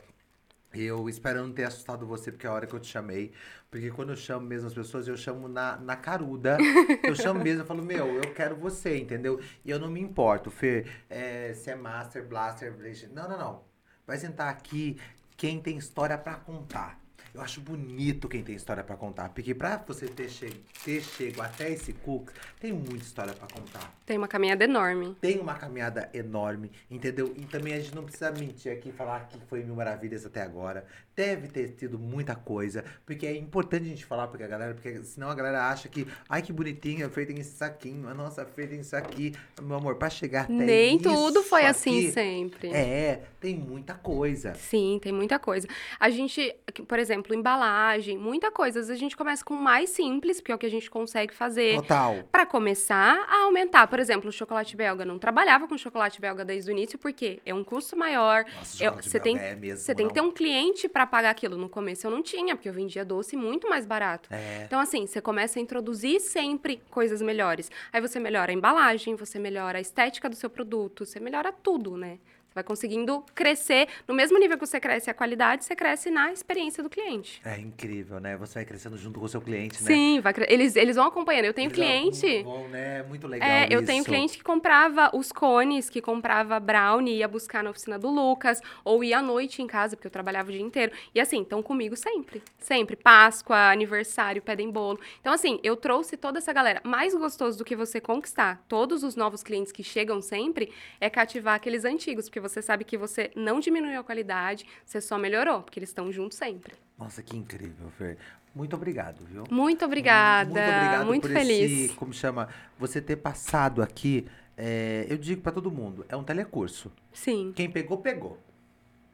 Eu 0.72 1.08
espero 1.08 1.42
não 1.42 1.52
ter 1.52 1.64
assustado 1.64 2.06
você, 2.06 2.30
porque 2.30 2.46
é 2.46 2.50
a 2.50 2.52
hora 2.52 2.66
que 2.66 2.74
eu 2.74 2.80
te 2.80 2.88
chamei. 2.88 3.32
Porque 3.70 3.90
quando 3.90 4.10
eu 4.10 4.16
chamo 4.16 4.46
mesmo 4.46 4.66
as 4.66 4.74
pessoas, 4.74 5.08
eu 5.08 5.16
chamo 5.16 5.48
na, 5.48 5.76
na 5.76 5.96
caruda. 5.96 6.58
Eu 7.02 7.14
chamo 7.14 7.42
mesmo, 7.42 7.62
eu 7.62 7.66
falo, 7.66 7.82
meu, 7.82 8.06
eu 8.06 8.34
quero 8.34 8.56
você, 8.56 8.98
entendeu? 8.98 9.40
E 9.64 9.70
eu 9.70 9.78
não 9.78 9.90
me 9.90 10.00
importo, 10.00 10.50
Fê, 10.50 10.86
é, 11.08 11.52
se 11.54 11.70
é 11.70 11.74
Master, 11.74 12.26
Blaster, 12.26 12.74
Blade. 12.74 13.08
Não, 13.12 13.28
não, 13.28 13.38
não. 13.38 13.64
Vai 14.06 14.18
sentar 14.18 14.48
aqui 14.48 14.98
quem 15.36 15.60
tem 15.60 15.76
história 15.76 16.16
pra 16.16 16.34
contar. 16.34 17.05
Eu 17.36 17.42
acho 17.42 17.60
bonito 17.60 18.30
quem 18.30 18.42
tem 18.42 18.54
história 18.54 18.82
pra 18.82 18.96
contar. 18.96 19.28
Porque 19.28 19.54
pra 19.54 19.76
você 19.76 20.06
ter, 20.06 20.30
che 20.30 20.48
ter 20.82 21.02
chego 21.02 21.42
até 21.42 21.70
esse 21.70 21.92
cook, 21.92 22.30
tem 22.58 22.72
muita 22.72 23.04
história 23.04 23.34
pra 23.34 23.46
contar. 23.46 23.94
Tem 24.06 24.16
uma 24.16 24.26
caminhada 24.26 24.64
enorme. 24.64 25.14
Tem 25.20 25.38
uma 25.38 25.54
caminhada 25.54 26.08
enorme, 26.14 26.72
entendeu? 26.90 27.34
E 27.36 27.44
também 27.44 27.74
a 27.74 27.78
gente 27.78 27.94
não 27.94 28.04
precisa 28.04 28.30
mentir 28.30 28.72
aqui 28.72 28.88
e 28.88 28.92
falar 28.92 29.28
que 29.28 29.38
foi 29.48 29.62
mil 29.62 29.74
maravilhas 29.74 30.24
até 30.24 30.40
agora. 30.40 30.86
Deve 31.16 31.48
ter 31.48 31.68
tido 31.70 31.98
muita 31.98 32.34
coisa, 32.34 32.84
porque 33.04 33.26
é 33.26 33.34
importante 33.34 33.84
a 33.84 33.88
gente 33.88 34.04
falar 34.04 34.28
pra 34.28 34.46
galera, 34.46 34.74
porque 34.74 35.02
senão 35.02 35.30
a 35.30 35.34
galera 35.34 35.68
acha 35.68 35.88
que, 35.88 36.06
ai 36.28 36.42
que 36.42 36.52
bonitinho, 36.52 37.08
feito 37.08 37.32
em 37.32 37.42
saquinho, 37.42 38.14
nossa, 38.14 38.44
feito 38.44 38.74
em 38.74 38.80
isso 38.80 38.94
aqui. 38.94 39.34
Meu 39.62 39.76
amor, 39.76 39.96
pra 39.96 40.08
chegar 40.08 40.42
até 40.42 40.52
Nem 40.52 40.98
tudo 40.98 41.42
foi 41.42 41.64
assim 41.64 42.00
aqui, 42.00 42.12
sempre. 42.12 42.68
É, 42.72 43.22
tem 43.40 43.56
muita 43.56 43.94
coisa. 43.94 44.54
Sim, 44.54 44.98
tem 45.02 45.12
muita 45.12 45.38
coisa. 45.38 45.66
A 45.98 46.10
gente, 46.10 46.54
por 46.86 46.98
exemplo, 46.98 47.34
embalagem, 47.34 48.16
muita 48.18 48.50
coisa. 48.50 48.80
Às 48.80 48.88
vezes 48.88 49.00
a 49.00 49.04
gente 49.04 49.16
começa 49.16 49.44
com 49.44 49.54
o 49.54 49.60
mais 49.60 49.90
simples, 49.90 50.40
porque 50.40 50.52
é 50.52 50.54
o 50.54 50.58
que 50.58 50.66
a 50.66 50.70
gente 50.70 50.90
consegue 50.90 51.34
fazer. 51.34 51.76
Total. 51.76 52.24
Pra 52.30 52.46
começar 52.46 53.24
a 53.28 53.44
aumentar. 53.44 53.86
Por 53.86 53.98
exemplo, 53.98 54.28
o 54.28 54.32
chocolate 54.32 54.76
belga. 54.76 55.04
Não 55.04 55.18
trabalhava 55.18 55.66
com 55.66 55.76
chocolate 55.76 56.20
belga 56.20 56.44
desde 56.44 56.70
o 56.70 56.72
início, 56.72 56.98
porque 56.98 57.40
é 57.44 57.54
um 57.54 57.64
custo 57.64 57.96
maior. 57.96 58.44
Nossa, 58.44 58.76
chocolate 58.76 59.10
você 59.10 59.20
tem, 59.20 59.38
é 59.38 59.54
mesmo, 59.54 59.78
você 59.78 59.94
tem 59.94 60.08
que 60.08 60.14
ter 60.14 60.20
não? 60.20 60.28
um 60.28 60.32
cliente 60.32 60.88
pagar 61.06 61.30
aquilo. 61.30 61.56
No 61.56 61.68
começo 61.68 62.06
eu 62.06 62.10
não 62.10 62.22
tinha, 62.22 62.54
porque 62.54 62.68
eu 62.68 62.72
vendia 62.72 63.04
doce 63.04 63.36
muito 63.36 63.68
mais 63.68 63.86
barato. 63.86 64.28
É. 64.32 64.64
Então, 64.64 64.78
assim, 64.80 65.06
você 65.06 65.20
começa 65.20 65.58
a 65.58 65.62
introduzir 65.62 66.20
sempre 66.20 66.80
coisas 66.90 67.22
melhores. 67.22 67.70
Aí 67.92 68.00
você 68.00 68.18
melhora 68.18 68.50
a 68.50 68.54
embalagem, 68.54 69.14
você 69.14 69.38
melhora 69.38 69.78
a 69.78 69.80
estética 69.80 70.28
do 70.28 70.36
seu 70.36 70.50
produto, 70.50 71.04
você 71.04 71.20
melhora 71.20 71.52
tudo, 71.52 71.96
né? 71.96 72.18
Vai 72.56 72.64
conseguindo 72.64 73.22
crescer 73.34 73.86
no 74.08 74.14
mesmo 74.14 74.38
nível 74.38 74.56
que 74.56 74.64
você 74.66 74.80
cresce 74.80 75.10
a 75.10 75.14
qualidade, 75.14 75.62
você 75.62 75.76
cresce 75.76 76.10
na 76.10 76.32
experiência 76.32 76.82
do 76.82 76.88
cliente. 76.88 77.38
É 77.44 77.58
incrível, 77.60 78.18
né? 78.18 78.34
Você 78.38 78.54
vai 78.54 78.64
crescendo 78.64 78.96
junto 78.96 79.20
com 79.20 79.26
o 79.26 79.28
seu 79.28 79.42
cliente, 79.42 79.84
né? 79.84 79.90
Sim, 79.90 80.20
vai 80.20 80.32
eles, 80.48 80.74
eles 80.74 80.96
vão 80.96 81.04
acompanhando. 81.06 81.44
Eu 81.44 81.52
tenho 81.52 81.66
Eles 81.66 81.74
cliente. 81.76 82.42
vão- 82.44 82.62
vão, 82.62 82.68
né? 82.68 83.02
Muito 83.02 83.26
legal 83.26 83.46
É, 83.46 83.66
eu 83.70 83.84
tenho 83.84 84.02
cliente 84.02 84.38
que 84.38 84.42
comprava 84.42 85.10
os 85.14 85.30
cones, 85.30 85.90
que 85.90 86.00
comprava 86.00 86.58
brownie, 86.58 87.16
ia 87.18 87.28
buscar 87.28 87.62
na 87.62 87.68
oficina 87.68 87.98
do 87.98 88.08
Lucas, 88.08 88.62
ou 88.82 89.04
ia 89.04 89.18
à 89.18 89.22
noite 89.22 89.60
em 89.60 89.66
casa, 89.66 89.94
porque 89.94 90.06
eu 90.06 90.10
trabalhava 90.10 90.48
o 90.48 90.52
dia 90.52 90.62
inteiro. 90.62 90.92
E 91.14 91.20
assim, 91.20 91.42
estão 91.42 91.62
comigo 91.62 91.94
sempre. 91.94 92.42
Sempre. 92.58 92.96
Páscoa, 92.96 93.70
aniversário, 93.70 94.40
pedem 94.40 94.70
bolo. 94.70 94.98
Então, 95.20 95.30
assim, 95.34 95.60
eu 95.62 95.76
trouxe 95.76 96.16
toda 96.16 96.38
essa 96.38 96.54
galera. 96.54 96.80
Mais 96.82 97.12
gostoso 97.14 97.58
do 97.58 97.64
que 97.66 97.76
você 97.76 98.00
conquistar 98.00 98.64
todos 98.66 99.02
os 99.02 99.14
novos 99.14 99.42
clientes 99.42 99.72
que 99.72 99.82
chegam 99.82 100.22
sempre 100.22 100.72
é 100.98 101.10
cativar 101.10 101.54
aqueles 101.56 101.84
antigos, 101.84 102.30
porque 102.30 102.40
você 102.48 102.62
sabe 102.62 102.84
que 102.84 102.96
você 102.96 103.30
não 103.34 103.60
diminuiu 103.60 104.00
a 104.00 104.04
qualidade, 104.04 104.66
você 104.84 105.00
só 105.00 105.18
melhorou, 105.18 105.62
porque 105.62 105.78
eles 105.78 105.90
estão 105.90 106.10
juntos 106.12 106.38
sempre. 106.38 106.74
Nossa, 106.98 107.22
que 107.22 107.36
incrível, 107.36 107.90
Fer. 107.98 108.16
Muito 108.54 108.74
obrigado, 108.74 109.24
viu? 109.26 109.44
Muito 109.50 109.84
obrigada. 109.84 110.48
Muito 110.50 110.62
obrigado 110.62 111.06
muito 111.06 111.22
por 111.22 111.30
feliz. 111.30 111.70
esse, 111.70 111.94
como 111.94 112.12
chama, 112.12 112.48
você 112.78 113.02
ter 113.02 113.16
passado 113.16 113.82
aqui. 113.82 114.26
é, 114.56 115.06
eu 115.08 115.18
digo 115.18 115.42
pra 115.42 115.52
todo 115.52 115.70
mundo, 115.70 116.06
é 116.08 116.16
um 116.16 116.24
telecurso. 116.24 116.90
Sim. 117.12 117.52
Quem 117.54 117.70
pegou, 117.70 117.98
pegou. 117.98 118.38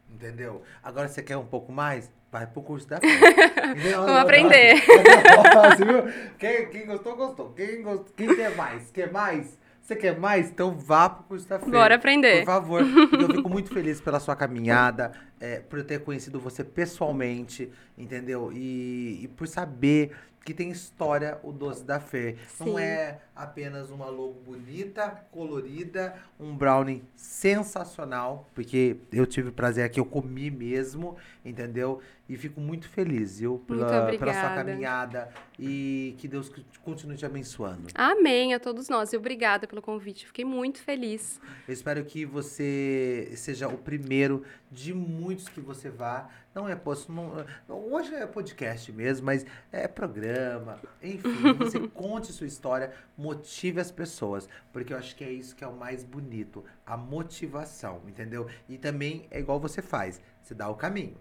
Entendeu? 0.09 0.62
Agora 0.83 1.09
você 1.09 1.22
quer 1.22 1.37
um 1.37 1.47
pouco 1.47 1.72
mais? 1.72 2.11
Vai 2.30 2.47
pro 2.47 2.62
curso 2.62 2.87
da? 2.89 2.99
Vamos 3.01 4.16
aprender. 4.16 4.76
Você 4.76 5.85
viu? 5.85 6.33
Quem, 6.39 6.70
quem 6.70 6.87
gostou, 6.87 7.16
gostou. 7.16 7.53
Quem, 7.53 7.83
gost... 7.83 8.07
quem 8.16 8.35
quer 8.35 8.57
mais? 8.57 8.91
Quer 8.91 9.11
mais? 9.12 9.59
Você 9.83 9.97
quer 9.97 10.18
mais? 10.18 10.49
Então 10.49 10.78
vá 10.78 11.11
pro 11.11 11.24
curso 11.24 11.49
da 11.49 11.59
fé. 11.59 11.68
Bora 11.68 11.97
aprender. 11.97 12.39
Por 12.39 12.47
favor. 12.47 12.83
Eu 12.83 13.28
fico 13.35 13.49
muito 13.51 13.74
feliz 13.74 14.01
pela 14.01 14.20
sua 14.20 14.37
caminhada, 14.37 15.11
é, 15.41 15.59
por 15.59 15.80
eu 15.80 15.85
ter 15.85 16.01
conhecido 16.05 16.39
você 16.39 16.62
pessoalmente, 16.62 17.68
entendeu? 17.99 18.53
E, 18.55 19.24
e 19.24 19.28
por 19.28 19.49
saber 19.49 20.12
que 20.45 20.53
tem 20.53 20.70
história 20.70 21.38
o 21.43 21.53
Doce 21.53 21.84
da. 21.84 21.99
Não 21.99 22.66
Sim. 22.66 22.78
é 22.80 23.20
apenas 23.34 23.90
uma 23.90 24.07
logo 24.07 24.40
bonita, 24.45 25.24
colorida, 25.30 26.14
um 26.38 26.55
brownie 26.55 27.03
sensacional, 27.16 28.49
porque 28.55 28.97
eu 29.12 29.26
tive 29.26 29.49
o 29.49 29.53
prazer 29.53 29.84
aqui, 29.84 29.99
eu 29.99 30.05
comi 30.05 30.51
mesmo, 30.51 31.16
entendeu? 31.45 32.01
E 32.28 32.36
fico 32.36 32.61
muito 32.61 32.88
feliz, 32.88 33.40
viu? 33.40 33.62
Muito 33.68 33.84
Pela, 33.84 34.18
pela 34.18 34.32
sua 34.32 34.55
caminhada 34.55 35.28
e 35.59 36.14
que 36.18 36.26
Deus 36.26 36.51
continue 36.82 37.16
te 37.16 37.26
abençoando. 37.26 37.88
Amém 37.95 38.55
a 38.55 38.61
todos 38.61 38.88
nós. 38.88 39.12
E 39.12 39.16
obrigada 39.16 39.66
pelo 39.66 39.82
convite. 39.82 40.26
Fiquei 40.26 40.45
muito 40.45 40.80
feliz. 40.80 41.40
Eu 41.66 41.74
espero 41.74 42.05
que 42.05 42.24
você 42.24 43.32
seja 43.36 43.68
o 43.68 43.76
primeiro 43.76 44.43
de 44.70 44.95
muitos 44.95 45.49
que 45.49 45.61
você 45.61 45.90
vá. 45.90 46.28
Não 46.55 46.68
é 46.68 46.76
posto, 46.76 47.11
não, 47.11 47.46
hoje 47.68 48.14
é 48.14 48.26
podcast 48.26 48.92
mesmo, 48.92 49.24
mas 49.24 49.46
é 49.70 49.88
programa. 49.88 50.78
Enfim, 51.03 51.55
você 51.59 51.80
conte 51.88 52.30
sua 52.30 52.46
história, 52.46 52.92
motive 53.16 53.80
as 53.80 53.90
pessoas, 53.90 54.48
porque 54.70 54.92
eu 54.92 54.98
acho 54.98 55.16
que 55.16 55.24
é 55.24 55.30
isso 55.30 55.57
que 55.57 55.64
é 55.64 55.66
o 55.66 55.74
mais 55.74 56.05
bonito, 56.05 56.62
a 56.84 56.96
motivação, 56.96 58.03
entendeu? 58.07 58.48
E 58.68 58.76
também 58.76 59.26
é 59.30 59.40
igual 59.40 59.59
você 59.59 59.80
faz, 59.80 60.20
você 60.42 60.55
dá 60.55 60.68
o 60.68 60.74
caminho. 60.74 61.16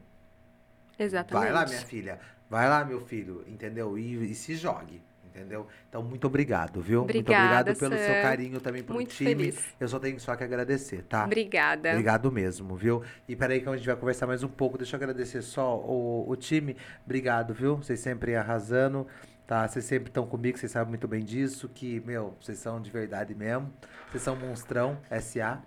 Exatamente. 0.99 1.45
Vai 1.45 1.53
lá, 1.53 1.65
minha 1.65 1.81
filha. 1.81 2.19
Vai 2.49 2.67
lá, 2.67 2.83
meu 2.83 2.99
filho, 2.99 3.45
entendeu? 3.47 3.97
E, 3.97 4.31
e 4.31 4.35
se 4.35 4.55
jogue. 4.55 5.01
Entendeu? 5.33 5.65
Então, 5.87 6.03
muito 6.03 6.27
obrigado, 6.27 6.81
viu? 6.81 6.99
muito 7.05 7.11
Obrigada, 7.11 7.71
obrigado 7.71 7.79
pelo 7.79 7.95
seu 7.97 8.15
Sam. 8.15 8.21
carinho 8.21 8.59
também 8.59 8.83
pro 8.83 8.95
Muito 8.95 9.11
time. 9.15 9.29
feliz. 9.29 9.65
Eu 9.79 9.87
só 9.87 9.97
tenho 9.97 10.19
só 10.19 10.35
que 10.35 10.43
agradecer, 10.43 11.03
tá? 11.03 11.23
Obrigada. 11.23 11.89
Obrigado 11.91 12.29
mesmo, 12.29 12.75
viu? 12.75 13.01
E 13.29 13.35
peraí 13.35 13.61
que 13.61 13.69
a 13.69 13.75
gente 13.77 13.85
vai 13.87 13.95
conversar 13.95 14.27
mais 14.27 14.43
um 14.43 14.49
pouco. 14.49 14.77
Deixa 14.77 14.95
eu 14.95 14.97
agradecer 14.97 15.41
só 15.41 15.77
o, 15.77 16.25
o 16.29 16.35
time. 16.35 16.75
Obrigado, 17.05 17.53
viu? 17.53 17.77
Vocês 17.77 18.01
sempre 18.01 18.35
arrasando, 18.35 19.07
tá? 19.47 19.65
Vocês 19.65 19.85
sempre 19.85 20.09
estão 20.09 20.27
comigo, 20.27 20.57
vocês 20.57 20.71
sabem 20.71 20.89
muito 20.89 21.07
bem 21.07 21.23
disso, 21.23 21.69
que, 21.73 22.01
meu, 22.05 22.35
vocês 22.41 22.59
são 22.59 22.81
de 22.81 22.91
verdade 22.91 23.33
mesmo. 23.33 23.71
Vocês 24.09 24.21
são 24.23 24.35
monstrão, 24.35 24.97
SA. 25.21 25.61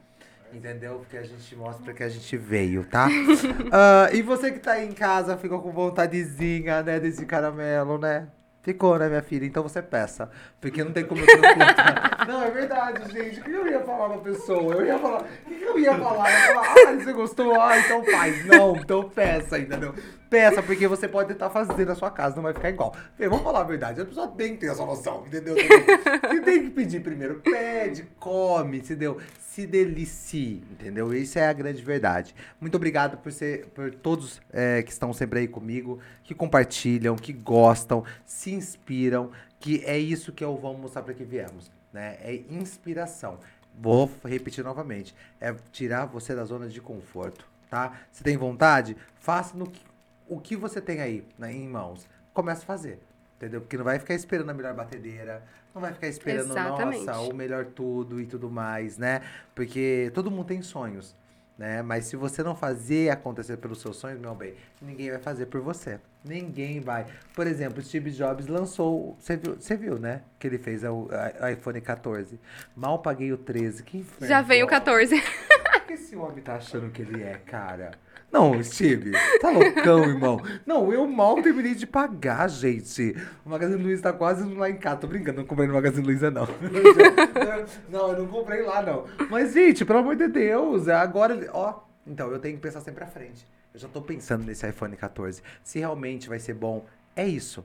Entendeu? 0.53 0.99
Porque 0.99 1.17
a 1.17 1.23
gente 1.23 1.57
mostra 1.57 1.93
que 1.95 2.03
a 2.03 2.09
gente 2.09 2.37
veio, 2.37 2.85
tá? 2.85 3.09
Ah, 3.73 4.09
e 4.13 4.21
você 4.23 4.53
que 4.53 4.61
tá 4.61 4.73
aí 4.73 4.87
em 4.87 4.93
casa, 4.93 5.37
ficou 5.39 5.61
com 5.61 5.73
vontadezinha, 5.73 6.83
né, 6.83 7.01
desse 7.01 7.25
caramelo, 7.27 7.99
né? 7.99 8.29
Ficou, 8.65 8.99
né, 8.99 9.09
minha 9.09 9.21
filha? 9.21 9.45
Então 9.45 9.63
você 9.63 9.83
peça. 9.83 10.31
Porque 10.59 10.83
não 10.83 10.91
tem 10.91 11.05
como 11.05 11.21
eu. 11.21 11.27
Não, 12.27 12.43
é 12.43 12.51
verdade, 12.51 13.13
gente. 13.13 13.39
O 13.41 13.45
que 13.45 13.53
eu 13.53 13.67
ia 13.69 13.81
falar 13.81 14.09
pra 14.09 14.19
pessoa? 14.19 14.73
Eu 14.73 14.87
ia 14.87 14.99
falar. 14.99 15.23
O 15.23 15.51
que 15.51 15.63
eu 15.63 15.79
ia 15.79 15.95
falar? 15.95 16.31
Eu 16.31 16.39
ia 16.39 16.55
falar, 16.55 16.75
ah, 16.89 16.95
você 16.95 17.13
gostou? 17.13 17.61
Ah, 17.61 17.79
então 17.79 18.03
faz. 18.07 18.47
Não, 18.47 18.75
então 18.75 19.07
peça, 19.11 19.59
entendeu? 19.59 19.95
Peça, 20.35 20.61
porque 20.65 20.89
você 20.89 21.07
pode 21.07 21.29
tentar 21.29 21.49
fazer 21.49 21.87
na 21.87 21.95
sua 21.95 22.11
casa, 22.11 22.35
não 22.35 22.43
vai 22.43 22.53
ficar 22.53 22.69
igual. 22.69 22.93
Fê, 23.17 23.29
Vamos 23.29 23.45
falar 23.45 23.61
a 23.61 23.63
verdade. 23.63 24.01
A 24.01 24.05
pessoa 24.05 24.27
tem 24.27 24.55
que 24.55 24.63
ter 24.63 24.73
essa 24.73 24.85
noção, 24.85 25.25
entendeu? 25.25 25.55
Você 25.55 26.41
tem 26.41 26.65
que 26.65 26.71
pedir 26.71 27.05
primeiro. 27.05 27.37
Pede, 27.41 28.03
come, 28.19 28.79
entendeu? 28.79 29.21
Se 29.39 29.65
delicie, 29.65 30.65
entendeu? 30.73 31.15
Isso 31.15 31.39
é 31.39 31.47
a 31.47 31.53
grande 31.53 31.81
verdade. 31.85 32.35
Muito 32.61 32.75
obrigado 32.75 33.17
por, 33.19 33.31
ser, 33.31 33.67
por 33.67 33.95
todos 33.95 34.43
é, 34.53 34.83
que 34.83 34.91
estão 34.91 35.13
sempre 35.13 35.39
aí 35.39 35.47
comigo, 35.47 36.01
que 36.25 36.35
compartilham, 36.35 37.15
que 37.15 37.33
gostam, 37.33 38.03
se 38.27 38.53
inspiram, 38.53 39.31
que 39.61 39.85
é 39.85 39.97
isso 39.97 40.33
que 40.33 40.43
eu 40.43 40.57
vou 40.57 40.77
mostrar 40.77 41.03
para 41.03 41.15
que 41.15 41.23
viemos, 41.23 41.71
né? 41.93 42.17
É 42.21 42.43
inspiração. 42.51 43.39
Vou 43.81 44.11
repetir 44.25 44.65
novamente, 44.65 45.15
é 45.41 45.55
tirar 45.71 46.07
você 46.07 46.35
da 46.35 46.45
zona 46.45 46.67
de 46.67 46.81
conforto, 46.81 47.47
tá? 47.71 48.01
Se 48.11 48.25
tem 48.25 48.37
vontade, 48.37 48.97
faça 49.21 49.57
no 49.57 49.69
que, 49.69 49.81
o 50.29 50.41
que 50.41 50.57
você 50.57 50.81
tem 50.81 51.01
aí 51.01 51.25
né, 51.39 51.53
em 51.53 51.69
mãos. 51.69 52.07
Comece 52.33 52.63
a 52.63 52.67
fazer, 52.67 52.99
entendeu? 53.37 53.61
Porque 53.61 53.77
não 53.77 53.85
vai 53.85 53.99
ficar 53.99 54.15
esperando 54.15 54.51
a 54.51 54.55
melhor 54.55 54.75
batedeira, 54.75 55.43
não 55.75 55.81
vai 55.81 55.93
ficar 55.93 56.09
esperando, 56.09 56.51
Exatamente. 56.51 57.05
nossa, 57.05 57.21
o 57.21 57.35
melhor 57.35 57.67
tudo 57.67 58.21
e 58.21 58.27
tudo 58.27 58.51
mais, 58.51 58.97
né? 58.97 59.23
Porque 59.55 60.11
todo 60.15 60.31
mundo 60.31 60.47
tem 60.47 60.63
sonhos, 60.63 61.17
né? 61.59 61.83
Mas 61.83 62.07
se 62.07 62.17
você 62.17 62.43
não 62.43 62.55
fazer 62.55 63.11
acontecer 63.11 63.57
pelos 63.57 63.81
seus 63.81 63.97
sonhos, 63.97 64.21
meu 64.21 64.35
bem, 64.35 64.55
ninguém 64.81 65.11
vai 65.11 65.19
fazer 65.19 65.47
por 65.47 65.61
você. 65.61 65.99
Ninguém 66.25 66.81
vai. 66.81 67.07
Por 67.35 67.47
exemplo, 67.47 67.83
Steve 67.83 68.11
Jobs 68.11 68.47
lançou, 68.47 69.17
você 69.19 69.37
viu, 69.37 69.57
você 69.57 69.77
viu, 69.77 69.99
né? 69.99 70.23
Que 70.39 70.47
ele 70.47 70.59
fez 70.59 70.83
o 70.85 71.09
iPhone 71.53 71.81
14. 71.81 72.41
Mal 72.75 73.01
paguei 73.01 73.33
o 73.33 73.37
13, 73.37 73.83
que 73.83 73.99
inferno. 73.99 74.27
Já 74.27 74.43
veio 74.43 74.65
o 74.65 74.69
14. 74.69 75.15
O 75.15 75.87
que 75.87 75.93
esse 75.93 76.17
homem 76.17 76.43
tá 76.43 76.55
achando 76.55 76.91
que 76.91 77.03
ele 77.03 77.23
é, 77.23 77.35
cara? 77.45 77.93
Não, 78.35 78.61
Steve, 78.65 79.13
tá 79.41 79.49
loucão, 79.51 80.03
irmão. 80.03 80.41
Não, 80.67 80.93
eu 80.93 81.07
mal 81.07 81.41
terminei 81.41 81.73
de 81.73 81.87
pagar, 81.87 82.49
gente. 82.51 83.15
O 83.47 83.51
Magazine 83.51 83.81
Luiza 83.81 84.03
tá 84.03 84.13
quase 84.13 84.43
lá 84.55 84.69
em 84.69 84.77
casa. 84.77 84.97
Tô 84.97 85.07
brincando, 85.07 85.39
não 85.39 85.47
comprei 85.47 85.69
no 85.69 85.75
Magazine 85.75 86.05
Luiza, 86.05 86.33
não. 86.33 86.49
não, 87.89 88.09
eu 88.11 88.19
não 88.25 88.27
comprei 88.27 88.63
lá, 88.63 88.83
não. 88.83 89.05
Mas, 89.31 89.53
gente, 89.53 89.85
pelo 89.85 90.01
amor 90.01 90.17
de 90.17 90.27
Deus, 90.27 90.89
agora... 90.89 91.33
ele- 91.33 91.49
Ó, 91.53 91.79
então, 92.05 92.29
eu 92.33 92.41
tenho 92.41 92.57
que 92.57 92.61
pensar 92.61 92.81
sempre 92.81 93.05
à 93.05 93.07
frente. 93.07 93.47
Eu 93.73 93.79
já 93.79 93.87
tô 93.87 94.03
pensando 94.03 94.45
nesse 94.45 94.69
iPhone 94.69 94.97
14. 94.97 95.41
Se 95.63 95.79
realmente 95.79 96.29
vai 96.29 96.41
ser 96.41 96.55
bom, 96.55 96.85
é 97.15 97.25
isso. 97.27 97.65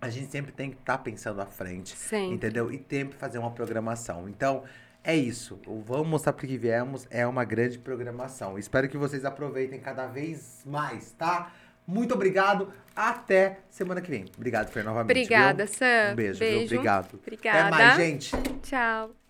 A 0.00 0.10
gente 0.10 0.30
sempre 0.30 0.50
tem 0.50 0.70
que 0.70 0.76
estar 0.76 0.98
pensando 0.98 1.40
à 1.40 1.46
frente. 1.46 1.96
Sempre. 1.96 2.34
Entendeu? 2.34 2.68
E 2.72 2.84
sempre 2.90 3.16
fazer 3.16 3.38
uma 3.38 3.52
programação. 3.52 4.28
Então, 4.28 4.64
é 5.04 5.14
isso. 5.14 5.60
O 5.66 5.80
Vamos 5.80 6.08
Mostrar 6.08 6.32
Porque 6.32 6.46
que 6.46 6.56
Viemos 6.56 7.06
é 7.10 7.26
uma 7.26 7.44
grande 7.44 7.78
programação. 7.78 8.58
Espero 8.58 8.88
que 8.88 8.96
vocês 8.96 9.24
aproveitem 9.24 9.78
cada 9.78 10.06
vez 10.06 10.62
mais, 10.64 11.12
tá? 11.12 11.52
Muito 11.86 12.14
obrigado. 12.14 12.72
Até 12.96 13.58
semana 13.68 14.00
que 14.00 14.10
vem. 14.10 14.24
Obrigado, 14.36 14.70
Fer, 14.70 14.82
novamente. 14.84 15.10
Obrigada, 15.10 15.66
viu? 15.66 15.74
Sam. 15.74 16.12
Um 16.12 16.16
beijo, 16.16 16.38
viu? 16.40 16.62
Obrigado. 16.62 17.20
Obrigada. 17.20 17.58
Até 17.60 17.70
mais, 17.70 17.96
gente. 17.96 18.30
Tchau. 18.62 19.23